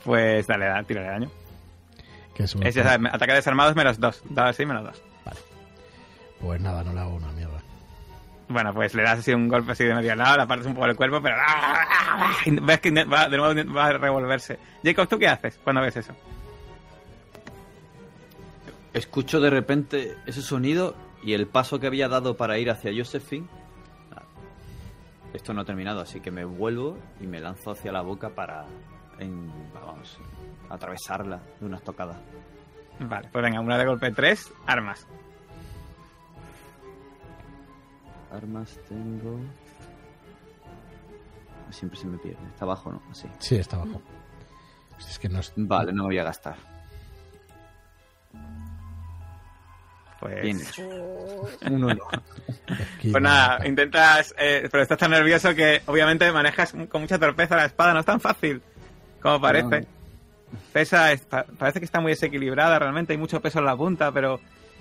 [0.03, 1.31] Pues dale, da, tírale daño.
[2.33, 5.01] Que es un- es, ataque desarmado es menos 2, dado así menos 2.
[6.39, 7.58] Pues nada, no le hago una mierda.
[8.49, 10.87] Bueno, pues le das así un golpe así de medio lado, le apartas un poco
[10.87, 11.35] el cuerpo, pero
[12.45, 14.57] y ves que va, de nuevo va a revolverse.
[14.83, 16.13] Jacob, ¿tú qué haces cuando ves eso?
[18.93, 23.47] Escucho de repente ese sonido y el paso que había dado para ir hacia Josephine.
[24.15, 24.23] Ah,
[25.33, 28.65] Esto no ha terminado, así que me vuelvo y me lanzo hacia la boca para
[29.19, 30.17] en- vamos,
[30.69, 32.19] atravesarla de una estocada.
[32.99, 35.05] Vale, pues venga, una de golpe 3, armas.
[38.31, 39.39] Armas tengo.
[41.71, 42.39] Siempre se me pierde.
[42.47, 43.01] Está abajo, ¿no?
[43.11, 43.27] Así.
[43.39, 44.01] Sí, está abajo.
[44.99, 45.53] Es que no es...
[45.55, 46.55] Vale, no me voy a gastar.
[50.19, 50.83] Pues, Bien hecho.
[51.69, 52.07] Uno no.
[52.97, 57.55] Aquí pues nada, intentas, eh, pero estás tan nervioso que obviamente manejas con mucha torpeza
[57.55, 58.61] la espada, no es tan fácil
[59.21, 59.87] como parece.
[60.73, 64.11] Pesa, es- pa- parece que está muy desequilibrada realmente, hay mucho peso en la punta,
[64.11, 64.39] pero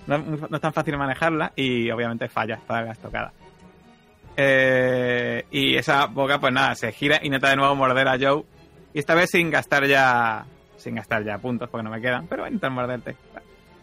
[0.08, 3.32] no, es muy- no es tan fácil manejarla y obviamente fallas toda la estocada.
[4.36, 8.44] Eh, y esa boca, pues nada, se gira y intenta de nuevo morder a Joe.
[8.94, 10.44] Y esta vez sin gastar ya.
[10.76, 12.26] Sin gastar ya puntos porque no me quedan.
[12.28, 13.16] Pero va a intentar morderte.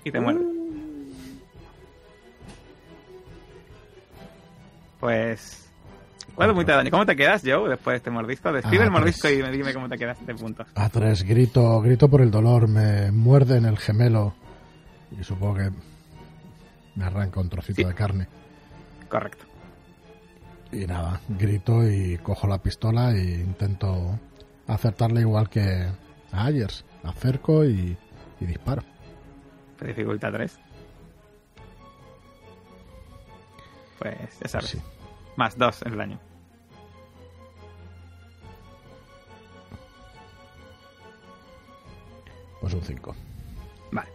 [0.03, 0.45] Y te muerde.
[4.99, 5.61] pues...
[6.34, 6.91] ¿Cuánto punto de daño?
[6.91, 8.52] ¿Cómo te quedas, Joe, después de este mordisco?
[8.52, 10.68] Describe Ah, el mordisco pues- y dime cómo te quedas de puntos.
[10.76, 14.34] A tres, grito, grito por el dolor, me muerde en el gemelo
[15.18, 15.69] y supongo que
[16.95, 17.88] me arranca un trocito Sí.
[17.88, 18.27] de carne.
[19.09, 19.45] Correcto.
[20.72, 24.19] Y nada, grito y cojo la pistola e intento
[24.67, 25.88] acertarle igual que
[26.31, 26.84] a Ayers.
[27.03, 27.95] Acerco y,
[28.39, 28.84] y disparo.
[29.80, 30.59] Dificultad 3.
[33.99, 34.69] Pues ya sabes.
[34.72, 34.81] Sí.
[35.38, 36.19] Más 2 en el daño.
[42.61, 43.15] Pues un 5.
[43.91, 44.09] Vale.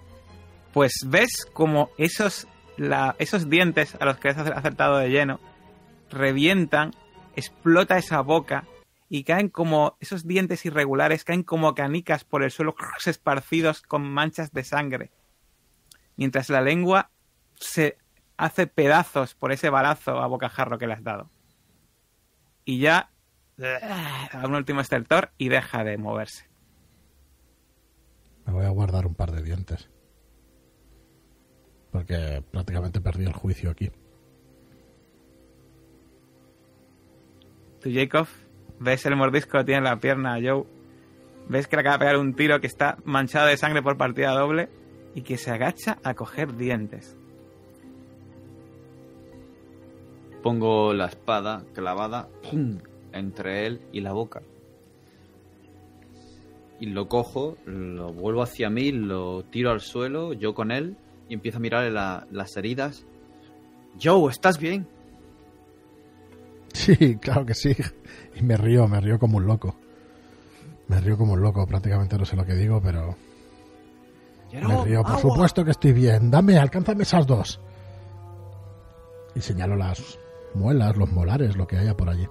[0.72, 2.46] Pues ves como esos,
[2.80, 5.38] la- esos dientes a los que has acer- acertado de lleno
[6.10, 6.92] revientan,
[7.36, 8.64] explota esa boca
[9.10, 12.74] y caen como esos dientes irregulares, caen como canicas por el suelo,
[13.06, 15.10] esparcidos con manchas de sangre.
[16.16, 17.10] Mientras la lengua
[17.54, 17.98] se
[18.38, 21.30] hace pedazos por ese balazo a bocajarro que le has dado.
[22.64, 23.10] Y ya
[23.58, 26.48] da un último estertor y deja de moverse.
[28.46, 29.90] Me voy a guardar un par de dientes.
[31.90, 33.90] Porque prácticamente perdí el juicio aquí.
[37.80, 38.26] Tú, Jacob,
[38.78, 40.64] ves el mordisco que tiene en la pierna a Joe.
[41.48, 44.32] Ves que le acaba de pegar un tiro que está manchado de sangre por partida
[44.32, 44.68] doble
[45.14, 47.16] y que se agacha a coger dientes.
[50.42, 52.78] Pongo la espada clavada ¡pum!
[53.12, 54.42] entre él y la boca.
[56.78, 60.96] Y lo cojo, lo vuelvo hacia mí, lo tiro al suelo, yo con él,
[61.30, 63.06] y empiezo a mirarle la- las heridas.
[64.02, 64.86] Joe, ¿estás bien?
[66.72, 67.74] Sí, claro que sí.
[68.34, 69.74] Y me río, me río como un loco.
[70.88, 73.14] Me río como un loco, prácticamente no sé lo que digo, pero
[74.52, 75.02] me río.
[75.02, 76.30] Por supuesto que estoy bien.
[76.30, 77.60] Dame, alcánzame esas dos.
[79.36, 80.18] Y señalo las
[80.54, 82.26] muelas, los molares, lo que haya por allí.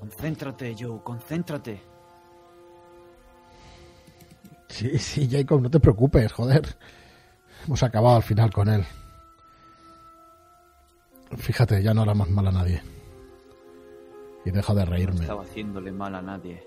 [0.00, 1.80] Concéntrate, Joe, concéntrate.
[4.78, 6.76] Sí, sí, Jacob, no te preocupes, joder.
[7.66, 8.84] Hemos acabado al final con él.
[11.36, 12.80] Fíjate, ya no hará más mal a nadie.
[14.44, 15.20] Y dejo de No reírme.
[15.22, 16.62] estaba haciéndole mal a nadie.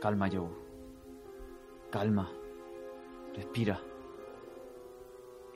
[0.00, 0.48] Calma, Joe.
[1.90, 2.30] Calma.
[3.34, 3.80] Respira.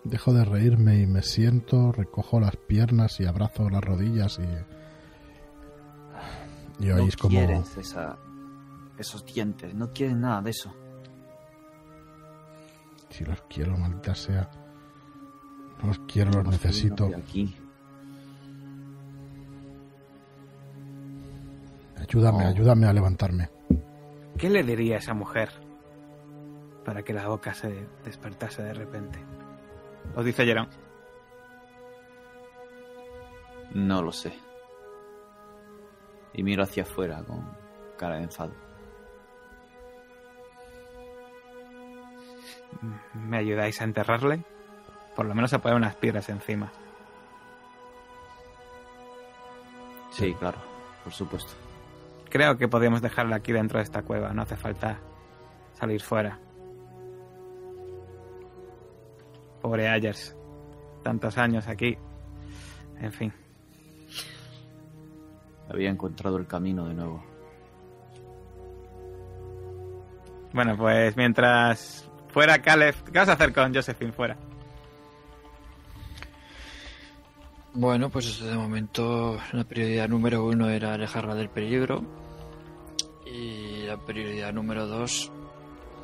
[0.04, 4.44] Dejo de reírme y me siento, recojo las piernas y abrazo las rodillas y...
[6.84, 7.30] Y no oís como...
[7.30, 8.16] quieres esa,
[8.98, 10.74] esos dientes, no quieres nada de eso.
[13.10, 14.48] Si los quiero, maldita sea.
[15.80, 17.08] No los quiero, los necesito.
[17.16, 17.54] aquí.
[22.00, 22.48] Ayúdame, Oh.
[22.48, 23.50] ayúdame a levantarme.
[24.38, 25.48] ¿Qué le diría a esa mujer
[26.84, 29.18] para que la boca se despertase de repente?
[30.14, 30.68] Os dice Jerón.
[33.74, 34.32] No lo sé.
[36.34, 37.44] Y miro hacia afuera con
[37.98, 38.52] cara de enfado.
[43.14, 44.44] ¿Me ayudáis a enterrarle?
[45.14, 46.70] Por lo menos a poner unas piedras encima.
[50.10, 50.58] Sí, claro,
[51.04, 51.52] por supuesto.
[52.28, 54.32] Creo que podríamos dejarla aquí dentro de esta cueva.
[54.32, 54.98] No hace falta
[55.72, 56.38] salir fuera.
[59.60, 60.36] Pobre Ayers.
[61.02, 61.96] Tantos años aquí.
[62.98, 63.32] En fin.
[65.68, 67.22] Había encontrado el camino de nuevo.
[70.52, 72.05] Bueno, pues mientras
[72.36, 72.94] fuera Caleb...
[73.10, 74.36] ¿Qué vas a hacer con Josephine fuera?
[77.72, 82.04] Bueno, pues de momento la prioridad número uno era alejarla del peligro.
[83.24, 85.32] Y la prioridad número dos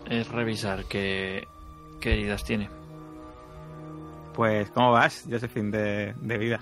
[0.09, 1.47] es revisar qué,
[2.01, 2.71] qué heridas tiene.
[4.33, 6.61] Pues, ¿cómo vas, Josephine, de, de vida?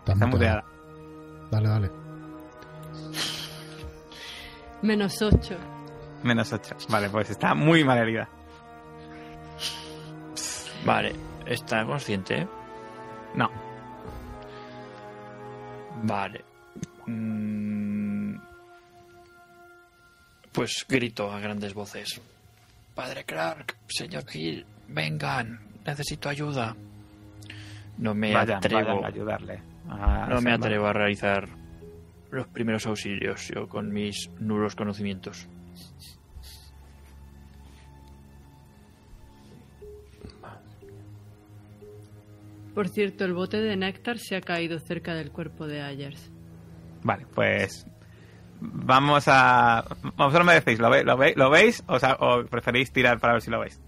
[0.00, 0.64] Está Está muteada.
[0.66, 1.50] muteada.
[1.50, 1.90] Dale, dale.
[4.82, 5.77] Menos 8.
[6.22, 6.76] Menos 8.
[6.88, 8.28] Vale, pues está muy mal herida.
[10.84, 11.12] Vale,
[11.46, 12.46] ¿está consciente?
[13.34, 13.50] No.
[16.02, 16.44] Vale.
[17.06, 18.36] Mm,
[20.52, 22.20] Pues grito a grandes voces.
[22.94, 26.74] Padre Clark, señor Hill, vengan, necesito ayuda.
[27.98, 28.80] No me vayan, atrevo.
[28.88, 29.62] vayan a ayudarle.
[29.88, 31.48] a No me atrevo a realizar
[32.30, 35.46] los primeros auxilios yo con mis nulos conocimientos.
[42.74, 46.30] Por cierto, el bote de néctar se ha caído cerca del cuerpo de Ayers.
[47.02, 47.86] Vale, pues
[48.60, 49.84] vamos a...
[50.16, 53.32] Vosotros me decís, ¿lo, ve- lo, ve- ¿lo veis o, sea, o preferís tirar para
[53.34, 53.80] ver si lo veis?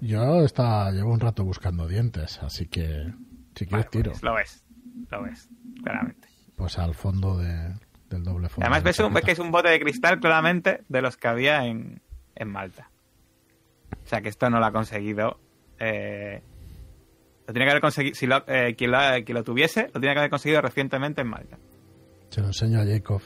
[0.00, 3.12] Yo está, llevo un rato buscando dientes, así que
[3.54, 4.10] si quieres Vale, tiro.
[4.12, 4.66] pues lo ves,
[5.10, 5.48] lo ves,
[5.82, 6.28] claramente.
[6.56, 7.74] Pues al fondo de-
[8.10, 8.64] del doble fondo.
[8.66, 9.26] Además de ves, un- ves chaqueta.
[9.26, 12.00] que es un bote de cristal claramente de los que había en,
[12.34, 12.90] en Malta.
[14.04, 15.38] O sea que esto no lo ha conseguido.
[15.78, 16.42] eh,
[17.46, 18.14] lo tiene que haber conseguido.
[18.16, 21.28] Si lo, eh, quien, lo, quien lo tuviese, lo tiene que haber conseguido recientemente en
[21.28, 21.58] Malta.
[22.30, 23.20] Se lo enseño a Jacob.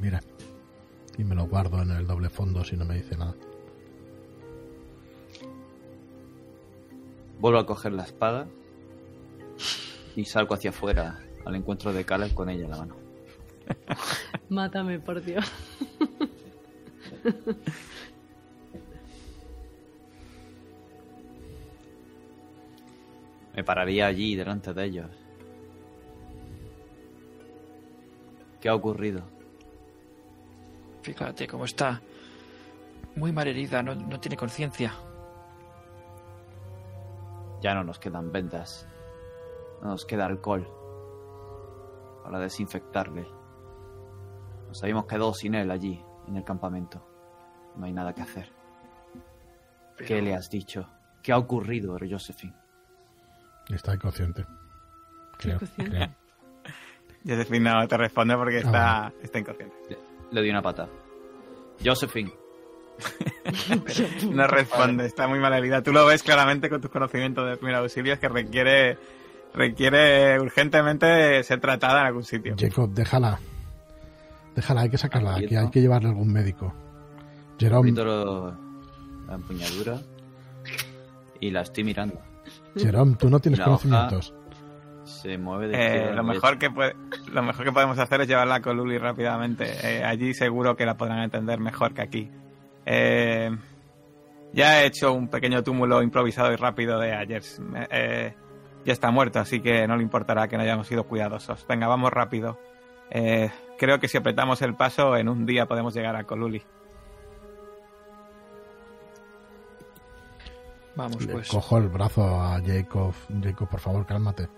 [0.00, 0.20] Mira.
[1.18, 3.34] Y me lo guardo en el doble fondo si no me dice nada.
[7.38, 8.48] Vuelvo a coger la espada
[10.14, 12.96] y salgo hacia afuera al encuentro de Caleb con ella en la mano.
[14.48, 15.44] Mátame, por Dios.
[23.54, 25.10] Me pararía allí delante de ellos.
[28.60, 29.22] ¿Qué ha ocurrido?
[31.02, 32.02] Fíjate cómo está.
[33.14, 34.92] Muy mal herida, no, no tiene conciencia.
[37.62, 38.88] Ya no nos quedan vendas.
[39.80, 40.75] No nos queda alcohol
[42.26, 43.24] para desinfectarle.
[44.66, 47.06] Nos habíamos quedado sin él allí, en el campamento.
[47.76, 48.50] No hay nada que hacer.
[49.96, 50.88] ¿Qué Pero- le has dicho?
[51.22, 52.54] ¿Qué ha ocurrido, Josephine?
[53.68, 54.44] Está inconsciente.
[55.38, 56.08] Creo, creo.
[57.26, 59.12] Josephine no te responde porque está, Ah.
[59.22, 59.76] está inconsciente.
[59.88, 59.98] Le,
[60.32, 60.88] le doy una pata.
[61.84, 62.32] Josephine,
[64.30, 65.82] No responde, está muy mal herida.
[65.82, 68.98] Tú lo ves claramente con tus conocimientos de primeros auxilios que requiere
[69.54, 72.54] requiere urgentemente ser tratada en algún sitio.
[72.58, 73.38] Jacob, déjala.
[74.54, 76.72] Déjala, hay que sacarla de aquí, hay que llevarle a algún médico.
[77.58, 78.56] Jerome, lo-
[79.26, 79.98] la empuñadura
[81.40, 82.20] y la estoy mirando.
[82.76, 84.34] Jerome, tú no tienes La conocimientos.
[85.04, 86.22] Se mueve de Eh, lo, derecha.
[86.22, 86.96] mejor que puede-
[87.32, 89.64] lo mejor que podemos hacer es llevarla con Luli rápidamente.
[89.82, 92.30] Eh, allí seguro que la podrán entender mejor que aquí.
[92.84, 93.50] Eh,
[94.52, 97.42] ya he hecho un pequeño túmulo improvisado y rápido de ayer.
[98.86, 101.66] Ya está muerto, así que no le importará que no hayamos sido cuidadosos.
[101.68, 102.56] Venga, vamos rápido.
[103.10, 106.62] Eh, creo que si apretamos el paso, en un día podemos llegar a Coluli.
[110.94, 111.48] Vamos, Le pues.
[111.48, 113.12] cojo el brazo a Jacob.
[113.42, 114.48] Jacob, por favor, cálmate.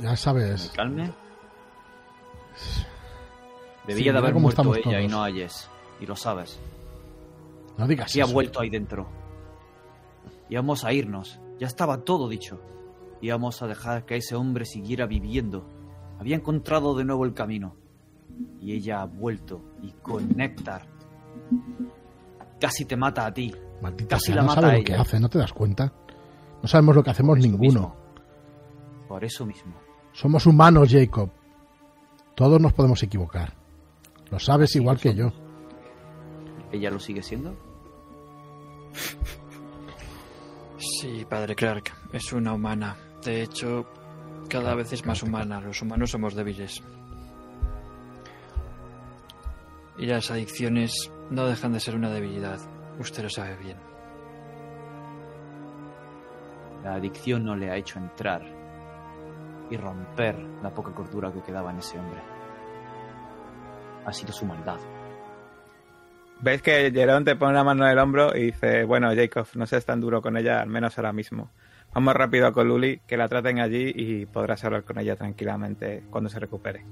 [0.00, 1.12] Ya sabes, ¿Me calme?
[3.86, 5.70] Debía de haber muerto ella y no Ayes.
[6.00, 6.60] Y lo sabes.
[7.78, 8.32] no digas Sí ha eso.
[8.34, 9.08] vuelto ahí dentro.
[10.50, 11.38] Íbamos a irnos.
[11.58, 12.60] Ya estaba todo dicho.
[13.20, 15.66] Íbamos a dejar que ese hombre siguiera viviendo.
[16.20, 17.74] Había encontrado de nuevo el camino.
[18.60, 19.60] Y ella ha vuelto.
[19.82, 20.86] Y con Néctar.
[22.60, 23.54] Casi te mata a ti.
[23.82, 25.02] Maldita Casi sea, la no mata sabe a lo que ella.
[25.02, 25.92] hace, ¿no te das cuenta?
[26.62, 27.62] No sabemos lo que hacemos Por ninguno.
[27.62, 27.94] mismo.
[29.08, 29.74] Por eso mismo.
[30.12, 31.30] Somos humanos, Jacob.
[32.34, 33.54] Todos nos podemos equivocar.
[34.30, 35.30] Lo sabes igual que yo.
[36.72, 37.54] ¿Ella lo sigue siendo?
[40.78, 42.96] Sí, padre Clark, es una humana.
[43.24, 43.84] De hecho,
[44.48, 45.60] cada vez es más humana.
[45.60, 46.80] Los humanos somos débiles.
[49.98, 52.60] Y las adicciones no dejan de ser una debilidad.
[53.00, 53.76] Usted lo sabe bien.
[56.84, 58.42] La adicción no le ha hecho entrar
[59.70, 62.22] y romper la poca cordura que quedaba en ese hombre.
[64.06, 64.78] Ha sido su maldad.
[66.40, 69.66] Ves que Jerón te pone la mano en el hombro y dice, bueno, Jacob, no
[69.66, 71.50] seas tan duro con ella, al menos ahora mismo.
[71.92, 76.30] Vamos rápido a Coluli, que la traten allí y podrás hablar con ella tranquilamente cuando
[76.30, 76.84] se recupere.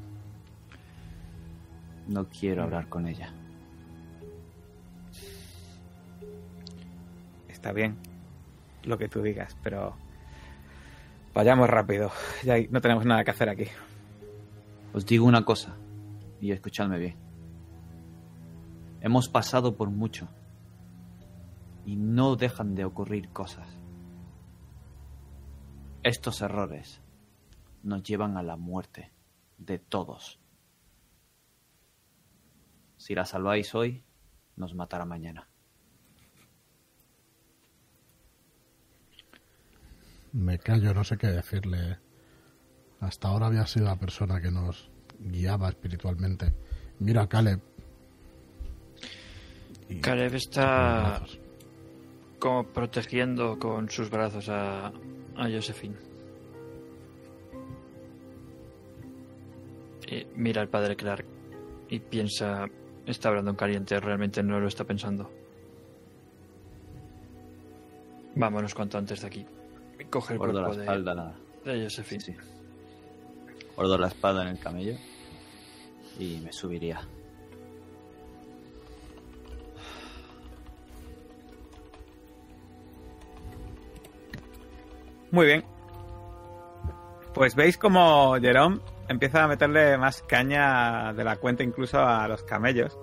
[2.08, 3.32] No quiero hablar con ella.
[7.48, 7.96] Está bien,
[8.84, 9.96] lo que tú digas, pero
[11.34, 12.10] vayamos rápido.
[12.42, 13.66] Ya no tenemos nada que hacer aquí.
[14.92, 15.76] Os digo una cosa,
[16.40, 17.25] y escuchadme bien.
[19.06, 20.26] Hemos pasado por mucho,
[21.84, 23.68] y no dejan de ocurrir cosas.
[26.02, 27.00] Estos errores
[27.84, 29.12] nos llevan a la muerte
[29.58, 30.40] de todos.
[32.96, 34.02] Si la salváis hoy,
[34.56, 35.48] nos matará mañana.
[40.32, 42.00] Me callo, no sé qué decirle.
[42.98, 46.56] Hasta ahora había sido la persona que nos guiaba espiritualmente.
[46.98, 47.75] Mira Caleb.
[49.88, 51.22] Y- Caleb está
[52.38, 55.96] como protegiendo con sus brazos a, a Josephine.
[60.08, 61.24] Y mira al padre Clark
[61.88, 62.66] y piensa,
[63.06, 65.30] está hablando en caliente, realmente no lo está pensando.
[68.34, 69.46] Vámonos cuanto antes de aquí.
[70.10, 71.36] Coge el Guardo la cuerpo de, espalda.
[71.64, 72.20] de Josephine.
[72.20, 72.34] Sí.
[73.74, 74.94] Guardo la espada en el camello
[76.18, 77.00] y me subiría.
[85.30, 85.64] Muy bien.
[87.34, 92.42] Pues veis como Jerome empieza a meterle más caña de la cuenta incluso a los
[92.44, 92.98] camellos.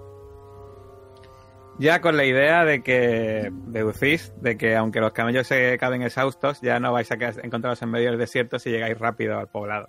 [1.79, 6.61] Ya con la idea de que deducís de que aunque los camellos se acaben exhaustos,
[6.61, 9.87] ya no vais a encontraros en medio del desierto si llegáis rápido al poblado.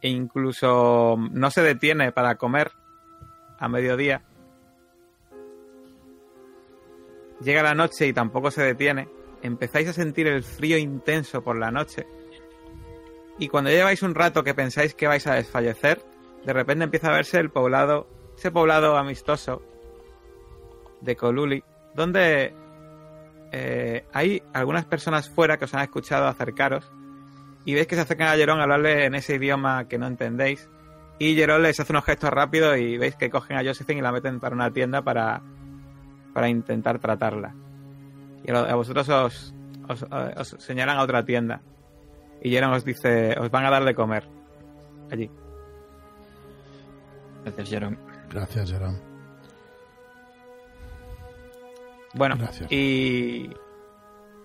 [0.00, 2.72] E incluso no se detiene para comer
[3.58, 4.22] a mediodía.
[7.40, 9.08] Llega la noche y tampoco se detiene.
[9.42, 12.06] Empezáis a sentir el frío intenso por la noche.
[13.38, 16.02] Y cuando lleváis un rato que pensáis que vais a desfallecer,
[16.44, 19.62] de repente empieza a verse el poblado, ese poblado amistoso
[21.00, 21.62] de Coluli,
[21.94, 22.52] donde
[23.52, 26.90] eh, hay algunas personas fuera que os han escuchado acercaros
[27.64, 30.68] y veis que se acercan a Jerón a hablarle en ese idioma que no entendéis.
[31.18, 34.12] Y Jerón les hace unos gestos rápidos y veis que cogen a Josephine y la
[34.12, 35.42] meten para una tienda para,
[36.32, 37.54] para intentar tratarla.
[38.44, 39.54] Y a, a vosotros os,
[39.88, 40.06] os,
[40.36, 41.60] os señalan a otra tienda.
[42.42, 44.24] Y Jerón os dice, os van a dar de comer.
[45.10, 45.30] Allí.
[47.44, 47.98] Gracias, Jerome.
[48.30, 48.98] Gracias, Jerome.
[52.14, 52.70] Bueno, Gracias.
[52.70, 53.50] y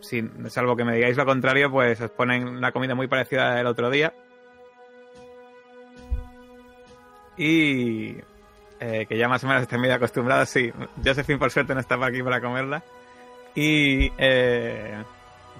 [0.01, 3.67] si, salvo que me digáis lo contrario, pues os ponen una comida muy parecida del
[3.67, 4.13] otro día.
[7.37, 8.17] Y
[8.79, 10.71] eh, que ya más o menos estoy medio acostumbrado, sí.
[11.03, 12.83] Josephine por suerte no estaba aquí para comerla.
[13.55, 15.03] Y eh,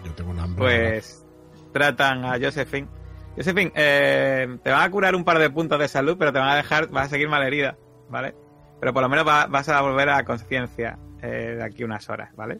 [0.03, 0.57] Yo tengo un hambre.
[0.60, 1.26] pues
[1.72, 2.88] tratan a Josephine.
[3.36, 6.49] Josephine, eh, te van a curar un par de puntos de salud, pero te van
[6.49, 7.78] a dejar, vas a seguir malherida,
[8.10, 8.36] ¿vale?
[8.80, 12.36] Pero por lo menos va- vas a volver a conciencia eh, de aquí unas horas,
[12.36, 12.60] ¿vale?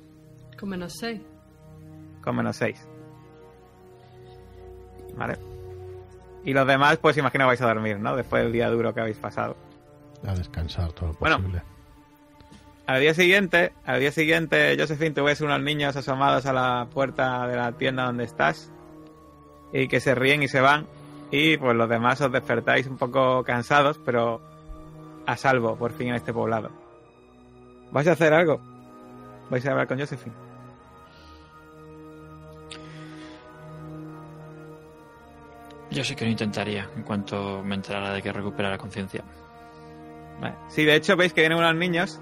[0.60, 1.22] Con menos 6.
[2.24, 2.88] con menos 6.
[5.16, 5.38] ¿Vale?
[6.46, 8.16] Y los demás, pues imagino vais a dormir, ¿no?
[8.16, 9.56] Después del día duro que habéis pasado.
[10.26, 11.38] A descansar todo lo Bueno.
[11.38, 11.62] posible.
[12.86, 17.48] Al día siguiente, al día siguiente, Josephine, tú ves unos niños asomados a la puerta
[17.48, 18.72] de la tienda donde estás
[19.72, 20.86] y que se ríen y se van.
[21.32, 24.42] Y pues los demás os despertáis un poco cansados, pero
[25.26, 26.72] a salvo por fin en este poblado.
[27.92, 28.60] ¿Vais a hacer algo?
[29.50, 30.36] ¿Vais a hablar con Josephine?
[35.90, 39.24] Yo sí que lo intentaría en cuanto me enterara de que recupera la conciencia.
[40.42, 40.56] Vale.
[40.68, 42.20] Sí, de hecho veis que vienen unos niños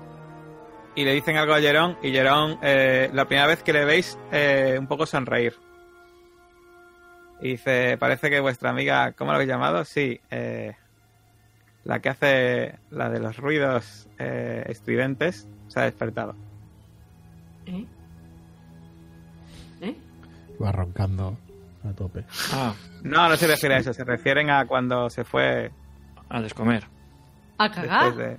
[0.95, 4.17] y le dicen algo a Jerón y Jerón, eh, la primera vez que le veis,
[4.31, 5.53] eh, un poco sonreír.
[7.41, 9.83] Y dice, parece que vuestra amiga, ¿cómo lo habéis llamado?
[9.83, 10.75] Sí, eh,
[11.83, 16.35] la que hace la de los ruidos eh, estridentes, se ha despertado.
[17.65, 17.85] ¿Eh?
[19.81, 19.95] ¿Eh?
[20.61, 21.37] Va roncando
[21.83, 22.23] a tope.
[22.53, 22.73] Ah,
[23.03, 25.71] No, no se refiere a eso, se refieren a cuando se fue
[26.29, 26.83] a descomer.
[27.57, 28.15] A cagar.
[28.15, 28.37] de...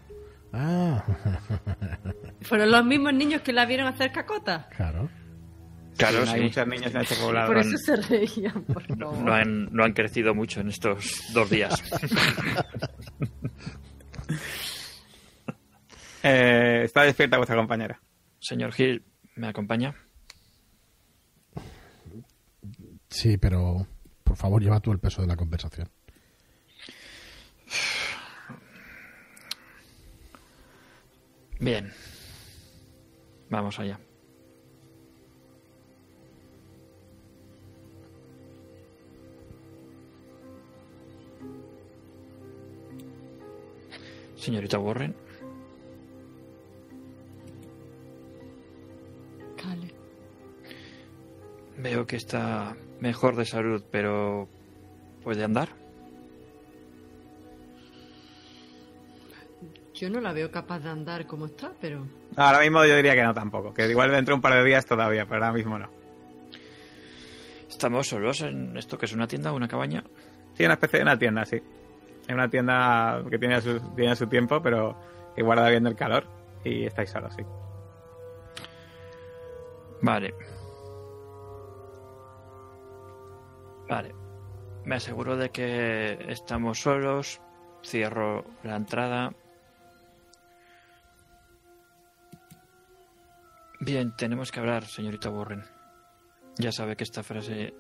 [0.53, 1.03] Ah,
[2.43, 4.69] Fueron los mismos niños que la vieron hacer cacota.
[4.77, 5.09] claro.
[5.97, 6.45] Claro, Sí, Hay sí.
[6.45, 7.49] muchos niños en este poblado.
[7.49, 9.24] Por eso se reían, por No, favor.
[9.27, 11.83] no han, no han crecido mucho en estos dos días.
[16.23, 18.01] Eh, está despierta vuestra compañera.
[18.41, 19.05] Señor Gil,
[19.35, 19.95] ¿me acompaña?
[23.09, 23.87] Sí, pero
[24.23, 25.89] por favor lleva tú el peso de la conversación.
[31.62, 31.93] Bien.
[33.48, 34.01] Vamos allá.
[44.34, 45.14] Señorita Warren,
[49.56, 49.94] Cale.
[51.78, 54.48] veo que está mejor de salud, pero
[55.22, 55.81] ¿puede andar?
[60.03, 62.05] Yo no la veo capaz de andar como está, pero...
[62.35, 64.85] Ahora mismo yo diría que no tampoco, que igual dentro de un par de días
[64.85, 65.89] todavía, pero ahora mismo no.
[67.69, 70.03] ¿Estamos solos en esto que es una tienda, una cabaña?
[70.55, 71.62] Sí, una especie de una tienda, sí.
[72.27, 74.97] Es una tienda que tiene su, tiene su tiempo, pero
[75.37, 76.27] que guarda bien el calor
[76.65, 77.45] y estáis solos, sí.
[80.01, 80.35] Vale.
[83.89, 84.12] Vale.
[84.85, 87.41] Me aseguro de que estamos solos.
[87.85, 89.33] Cierro la entrada.
[93.84, 95.64] Bien, tenemos que hablar, señorita Warren.
[96.56, 97.74] Ya sabe que esta frase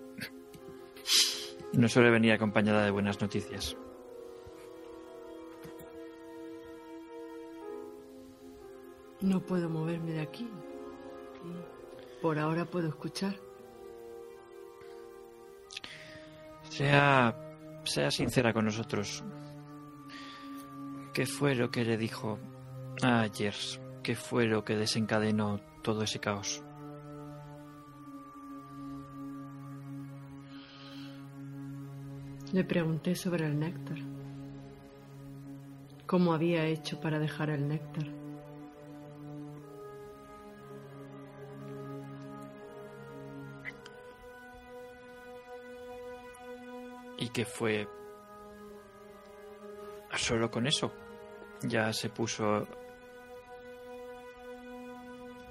[1.74, 3.76] no suele venir acompañada de buenas noticias.
[9.20, 10.50] No puedo moverme de aquí.
[12.20, 13.36] Por ahora puedo escuchar.
[16.68, 17.32] Sea,
[17.84, 19.22] sea sincera con nosotros.
[21.14, 22.40] ¿Qué fue lo que le dijo
[23.04, 23.28] a?
[24.02, 26.62] ¿Qué fue lo que desencadenó todo ese caos?
[32.52, 33.98] Le pregunté sobre el néctar.
[36.06, 38.04] ¿Cómo había hecho para dejar el néctar?
[47.16, 47.88] ¿Y qué fue?
[50.14, 50.92] Solo con eso.
[51.62, 52.66] Ya se puso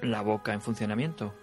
[0.01, 1.33] la boca en funcionamiento.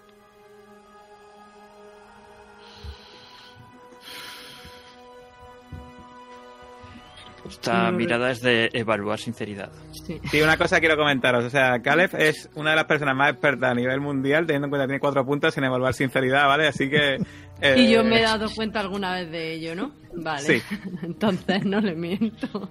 [7.47, 9.71] Esta No, mirada es de evaluar sinceridad.
[10.05, 10.19] Sí.
[10.29, 11.45] Sí, una cosa quiero comentaros.
[11.45, 14.69] O sea, Caleb es una de las personas más expertas a nivel mundial, teniendo en
[14.71, 16.67] cuenta que tiene cuatro puntos en evaluar sinceridad, ¿vale?
[16.67, 17.15] Así que.
[17.61, 19.91] eh, Y yo me he dado cuenta alguna vez de ello, ¿no?
[20.13, 20.41] Vale.
[20.41, 20.61] Sí.
[21.03, 22.69] Entonces no le miento.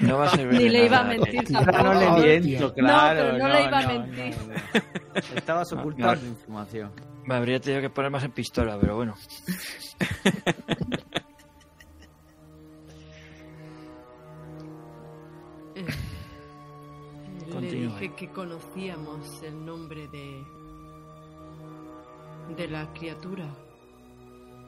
[0.00, 1.82] No va a servir Ni le iba a mentir tampoco.
[1.82, 3.20] no le miento, claro.
[3.32, 4.34] pero no le iba a mentir.
[4.46, 4.90] no.
[5.34, 6.90] Estabas ocultando información.
[7.24, 9.14] Me habría tenido que poner más en pistola, pero bueno.
[15.74, 15.86] Eh,
[17.60, 20.44] Le dije que conocíamos el nombre de.
[22.56, 23.48] de la criatura.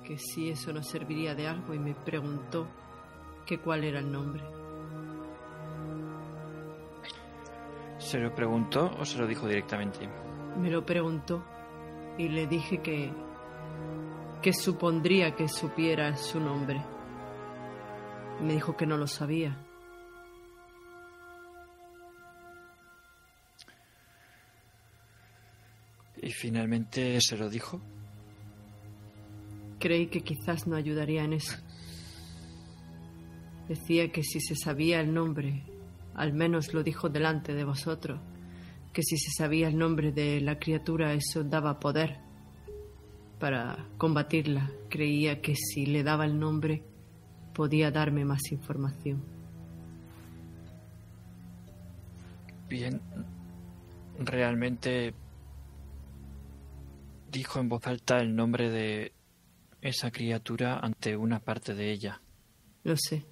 [0.04, 2.66] Que si eso nos serviría de algo y me preguntó
[3.44, 4.42] que cuál era el nombre.
[7.98, 10.08] ¿Se lo preguntó o se lo dijo directamente?
[10.58, 11.44] Me lo preguntó
[12.18, 13.12] y le dije que.
[14.42, 16.84] que supondría que supiera su nombre.
[18.42, 19.56] Me dijo que no lo sabía.
[26.20, 27.80] ¿Y finalmente se lo dijo?
[29.78, 31.56] Creí que quizás no ayudaría en eso.
[33.68, 35.64] Decía que si se sabía el nombre,
[36.14, 38.20] al menos lo dijo delante de vosotros,
[38.98, 42.18] que si se sabía el nombre de la criatura eso daba poder
[43.38, 44.72] para combatirla.
[44.90, 46.82] Creía que si le daba el nombre
[47.54, 49.22] podía darme más información.
[52.68, 53.00] Bien,
[54.18, 55.14] realmente
[57.30, 59.12] dijo en voz alta el nombre de
[59.80, 62.20] esa criatura ante una parte de ella.
[62.82, 63.24] Lo sé.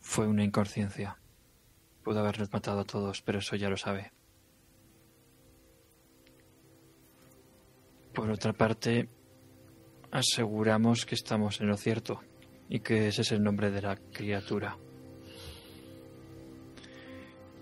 [0.00, 1.18] Fue una inconsciencia.
[2.04, 4.12] Pudo habernos matado a todos, pero eso ya lo sabe.
[8.12, 9.08] Por otra parte,
[10.10, 12.20] aseguramos que estamos en lo cierto
[12.68, 14.76] y que ese es el nombre de la criatura.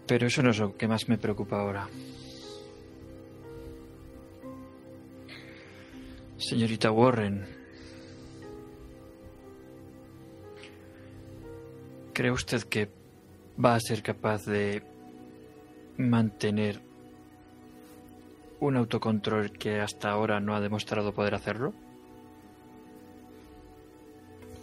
[0.08, 1.88] Pero eso no es lo que más me preocupa ahora.
[6.36, 7.46] Señorita Warren,
[12.12, 13.01] ¿cree usted que
[13.62, 14.82] va a ser capaz de
[15.98, 16.80] mantener
[18.60, 21.74] un autocontrol que hasta ahora no ha demostrado poder hacerlo?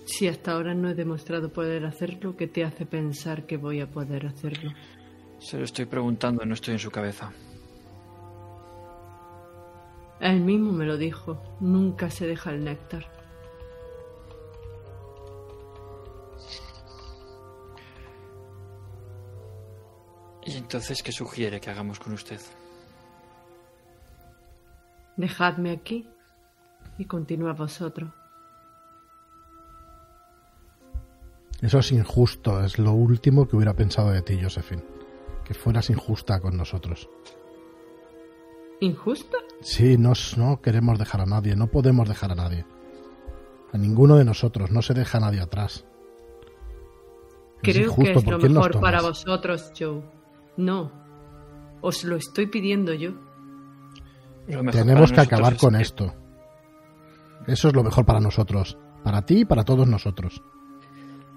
[0.05, 3.91] Si hasta ahora no he demostrado poder hacerlo, ¿qué te hace pensar que voy a
[3.91, 4.71] poder hacerlo?
[5.37, 7.31] Se lo estoy preguntando, no estoy en su cabeza.
[10.19, 11.41] Él mismo me lo dijo.
[11.59, 13.18] Nunca se deja el néctar.
[20.59, 22.39] Entonces qué sugiere que hagamos con usted?
[25.17, 26.07] Dejadme aquí
[26.97, 28.09] y continúa vosotros.
[31.61, 34.83] Eso es injusto, es lo último que hubiera pensado de ti, Josephine.
[35.43, 37.09] Que fueras injusta con nosotros.
[38.79, 39.37] ¿Injusta?
[39.61, 42.65] Sí, no, no queremos dejar a nadie, no podemos dejar a nadie.
[43.73, 45.85] A ninguno de nosotros, no se deja a nadie atrás.
[47.61, 50.18] Es Creo que es ¿por lo mejor para vosotros, Joe.
[50.59, 50.91] No.
[51.79, 53.13] Os lo estoy pidiendo yo.
[54.73, 56.13] Tenemos que acabar con es esto.
[57.47, 58.77] Eso es lo mejor para nosotros.
[59.01, 60.43] Para ti y para todos nosotros.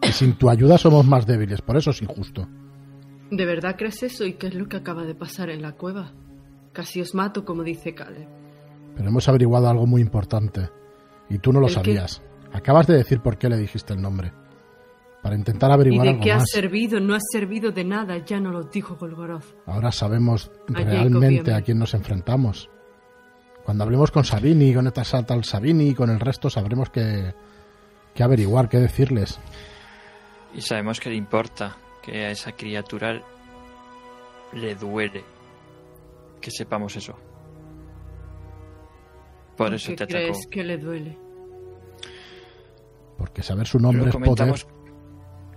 [0.03, 2.49] Y sin tu ayuda somos más débiles, por eso es injusto.
[3.31, 4.27] ¿De verdad crees eso?
[4.27, 6.11] ¿Y qué es lo que acaba de pasar en la cueva?
[6.73, 8.27] Casi os mato, como dice Caleb.
[8.97, 10.69] Pero hemos averiguado algo muy importante.
[11.31, 12.23] Y tú no lo sabías.
[12.53, 14.33] Acabas de decir por qué le dijiste el nombre.
[15.23, 16.51] Para intentar ¿Y averiguar de algo qué ha más.
[16.51, 16.99] servido?
[17.01, 19.55] No ha servido de nada, ya no lo dijo Golgoroth.
[19.67, 22.69] Ahora sabemos A realmente y a quién nos enfrentamos.
[23.65, 27.33] Cuando hablemos con Sabini, con esta tal Sabini y con el resto, sabremos qué,
[28.15, 29.39] qué averiguar, qué decirles.
[30.53, 33.23] Y sabemos que le importa, que a esa criatura
[34.53, 35.25] le duele
[36.41, 37.17] que sepamos eso.
[39.57, 40.19] Por eso ¿Qué te atacó.
[40.19, 41.17] crees que le duele?
[43.17, 44.82] Porque saber su nombre es comentamos, poder.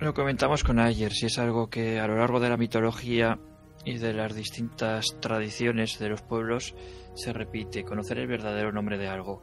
[0.06, 3.40] Lo comentamos con ayer, si es algo que a lo largo de la mitología
[3.84, 6.76] y de las distintas tradiciones de los pueblos
[7.16, 9.42] se repite, conocer el verdadero nombre de algo.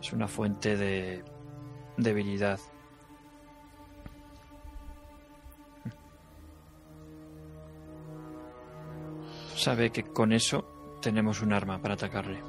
[0.00, 1.24] Es una fuente de
[1.96, 2.60] debilidad.
[9.56, 12.40] Sabe que con eso tenemos un arma para atacarle.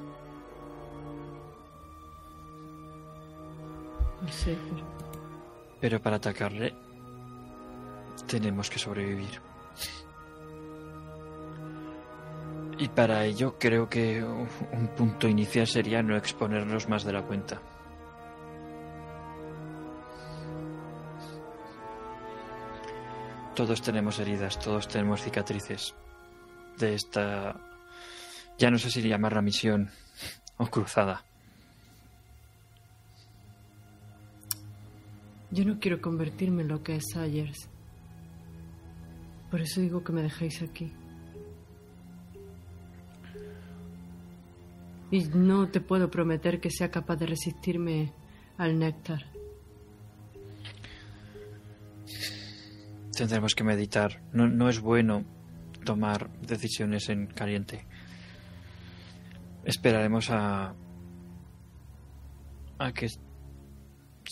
[4.30, 4.55] Sí,
[5.84, 6.73] Pero para atacarle
[8.26, 9.41] tenemos que sobrevivir.
[12.77, 17.61] Y para ello creo que un punto inicial sería no exponernos más de la cuenta.
[23.53, 25.95] Todos tenemos heridas, todos tenemos cicatrices
[26.77, 27.60] de esta...
[28.57, 29.91] Ya no sé si llamarla misión
[30.55, 31.26] o cruzada.
[35.53, 37.69] Yo no quiero convertirme en lo que es Sayers.
[39.51, 40.91] Por eso digo que me dejéis aquí.
[45.11, 48.11] Y no te puedo prometer que sea capaz de resistirme
[48.57, 49.27] al néctar.
[53.15, 54.23] Tendremos que meditar.
[54.34, 55.23] No, no es bueno
[55.85, 57.85] tomar decisiones en caliente.
[59.65, 60.73] Esperaremos a
[62.80, 63.07] a que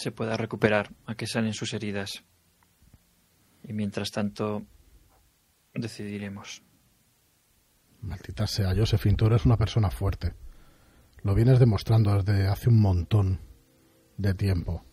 [0.02, 2.24] se pueda recuperar, a que salen sus heridas.
[3.64, 4.64] Y mientras tanto
[5.74, 6.64] decidiremos.
[8.02, 10.34] Maldita sea, Josephine, tú eres una persona fuerte.
[11.24, 13.40] Lo vienes demostrando desde hace un montón
[14.18, 14.84] de tiempo.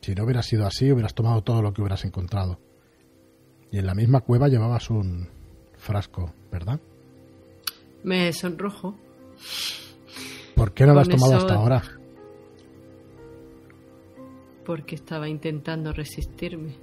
[0.00, 2.60] Si no hubiera sido así, hubieras tomado todo lo que hubieras encontrado.
[3.70, 5.28] Y en la misma cueva llevabas un
[5.76, 6.80] frasco, ¿verdad?
[8.02, 8.96] Me sonrojo.
[10.54, 11.82] ¿Por qué no lo has tomado eso- hasta ahora?
[14.64, 16.74] Porque estaba intentando resistirme.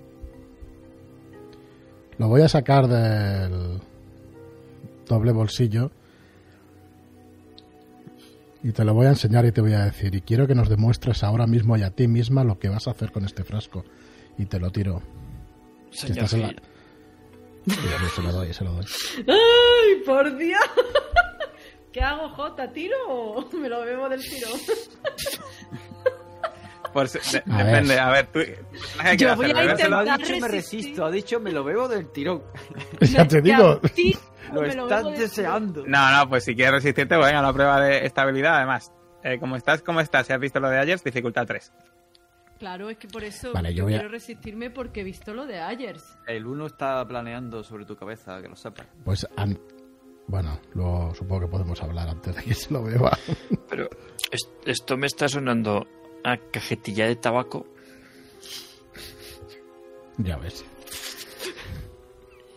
[2.17, 3.79] Lo voy a sacar del
[5.07, 5.91] doble bolsillo
[8.63, 10.13] y te lo voy a enseñar y te voy a decir.
[10.13, 12.91] Y quiero que nos demuestres ahora mismo y a ti misma lo que vas a
[12.91, 13.83] hacer con este frasco.
[14.37, 15.01] Y te lo tiro.
[15.89, 16.55] Señor estás en la-
[18.15, 18.85] se lo doy, se lo doy.
[19.27, 20.59] ¡Ay, por Dios!
[21.91, 22.71] ¿Qué hago, Jota?
[22.71, 24.59] ¿Tiro o me lo bebo del tirón?
[26.93, 27.99] Por si- de- A depende, ver.
[27.99, 28.39] a ver, tú.
[28.39, 29.89] ¿qué Yo voy a ¿Bebérselo?
[29.89, 30.79] Lo ha intentar dicho, me resistir.
[30.81, 31.05] resisto.
[31.05, 32.43] Ha dicho, me lo bebo del tirón.
[33.01, 33.79] ya te ¿Que digo.
[34.53, 35.83] Lo me estás deseando.
[35.87, 38.57] No, no, pues si quieres resistirte, pues venga, la prueba de estabilidad.
[38.57, 38.91] Además,
[39.23, 41.71] eh, como estás, como estás, si has visto lo de ayer, dificultad 3.
[42.59, 45.33] Claro, es que por eso Vale, yo yo voy a- quiero resistirme porque he visto
[45.33, 46.03] lo de Ayers.
[46.27, 48.85] El uno está planeando sobre tu cabeza, que lo sepas.
[49.03, 49.59] Pues, an-
[50.27, 53.17] bueno, luego supongo que podemos hablar antes de que se lo beba.
[53.69, 53.89] Pero
[54.31, 55.87] es- esto me está sonando
[56.23, 57.65] a cajetilla de tabaco.
[60.17, 60.65] ya ves.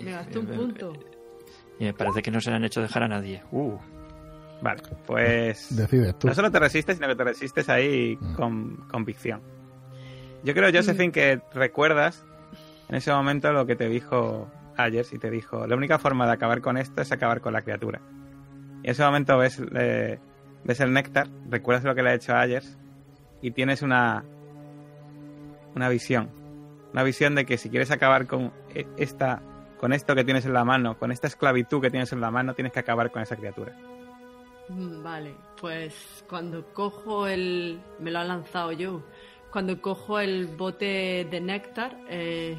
[0.01, 0.93] Me gasto un punto.
[1.78, 3.43] Y me parece que no se le han hecho dejar a nadie.
[3.51, 3.77] Uh,
[4.62, 5.74] Vale, pues.
[5.77, 6.28] Decides tú.
[6.28, 8.35] No solo te resistes, sino que te resistes ahí Mm.
[8.35, 9.41] con convicción.
[10.43, 12.24] Yo creo, Josephine, que recuerdas
[12.89, 16.32] en ese momento lo que te dijo Ayers y te dijo: la única forma de
[16.32, 18.01] acabar con esto es acabar con la criatura.
[18.82, 20.19] Y en ese momento ves, eh,
[20.65, 22.78] ves el néctar, recuerdas lo que le ha hecho a Ayers
[23.45, 24.25] y tienes una,
[25.75, 26.31] una visión.
[26.95, 29.43] Una visión de que si quieres acabar con e- esta
[29.79, 32.55] con esto que tienes en la mano, con esta esclavitud que tienes en la mano,
[32.55, 33.77] tienes que acabar con esa criatura.
[34.71, 37.83] Mm, Vale, pues cuando cojo el...
[37.99, 39.03] Me lo ha lanzado yo.
[39.51, 42.57] Cuando cojo el bote de néctar, eh,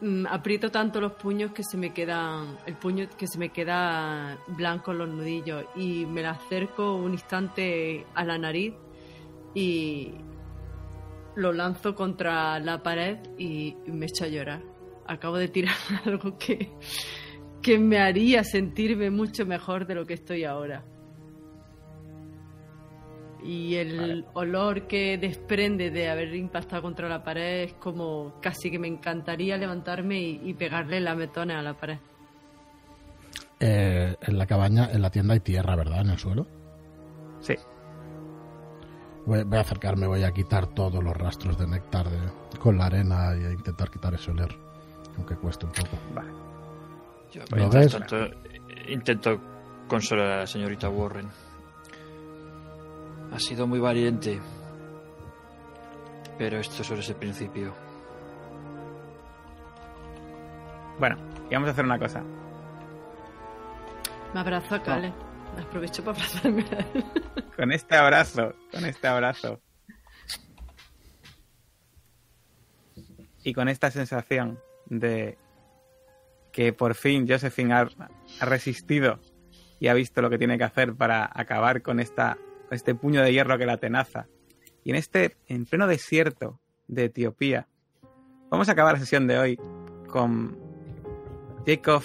[0.00, 2.56] mm, aprieto tanto los puños que se me quedan...
[2.64, 7.12] El puño que se me queda blanco en los nudillos y me la acerco un
[7.12, 8.72] instante a la nariz
[9.54, 10.14] y
[11.36, 14.62] lo lanzo contra la pared y me echo a llorar.
[15.06, 15.74] Acabo de tirar
[16.04, 16.70] algo que
[17.62, 20.82] que me haría sentirme mucho mejor de lo que estoy ahora.
[23.42, 28.78] Y el olor que desprende de haber impactado contra la pared es como casi que
[28.78, 31.98] me encantaría levantarme y, y pegarle lametones a la pared.
[33.58, 36.02] Eh, en la cabaña, en la tienda hay tierra, ¿verdad?
[36.02, 36.46] En el suelo.
[37.40, 37.54] Sí.
[39.30, 42.86] Voy, voy a acercarme, voy a quitar todos los rastros de néctar de- con la
[42.86, 44.48] arena y a intentar quitar ese oler.
[45.16, 45.96] Aunque cueste un poco.
[46.12, 46.32] Vale.
[47.32, 47.92] yo ¿Lo ves?
[47.92, 48.16] tanto,
[48.88, 49.38] intento
[49.86, 51.28] consolar a la señorita Warren.
[53.32, 54.40] Ha sido muy valiente.
[56.36, 57.72] Pero esto solo es el principio.
[60.98, 61.16] Bueno,
[61.48, 62.20] y vamos a hacer una cosa.
[64.34, 65.12] Me abrazo a Kale.
[65.60, 66.64] Aprovecho para abrazarme.
[67.56, 69.60] Con este abrazo, con este abrazo.
[73.42, 75.36] Y con esta sensación de
[76.52, 77.88] que por fin Josephine ha,
[78.40, 79.20] ha resistido
[79.78, 82.38] y ha visto lo que tiene que hacer para acabar con esta
[82.70, 84.28] este puño de hierro que la tenaza
[84.84, 87.68] Y en este, en pleno desierto de Etiopía,
[88.50, 89.60] vamos a acabar la sesión de hoy
[90.08, 90.58] con
[91.66, 92.02] Jacob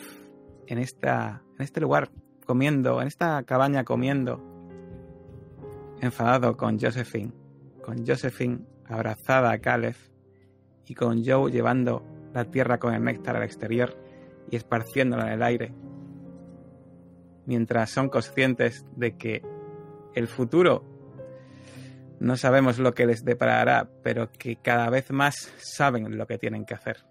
[0.68, 2.10] en, esta, en este lugar
[2.46, 4.42] comiendo, en esta cabaña comiendo,
[6.00, 7.34] enfadado con Josephine,
[7.84, 9.96] con Josephine abrazada a Caleb
[10.88, 12.04] y con Joe llevando
[12.34, 13.98] la tierra con el néctar al exterior
[14.50, 15.74] y esparciéndola en el aire,
[17.46, 19.42] mientras son conscientes de que
[20.14, 20.84] el futuro
[22.20, 26.66] no sabemos lo que les deparará, pero que cada vez más saben lo que tienen
[26.66, 27.06] que hacer.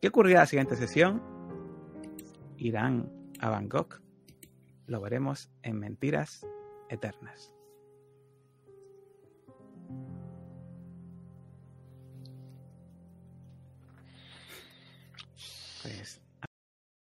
[0.00, 1.22] ¿Qué ocurrirá la siguiente sesión?
[2.56, 3.10] ¿Irán
[3.40, 4.03] a Bangkok?
[4.86, 6.46] Lo veremos en Mentiras
[6.88, 7.52] Eternas.
[15.82, 16.23] Pues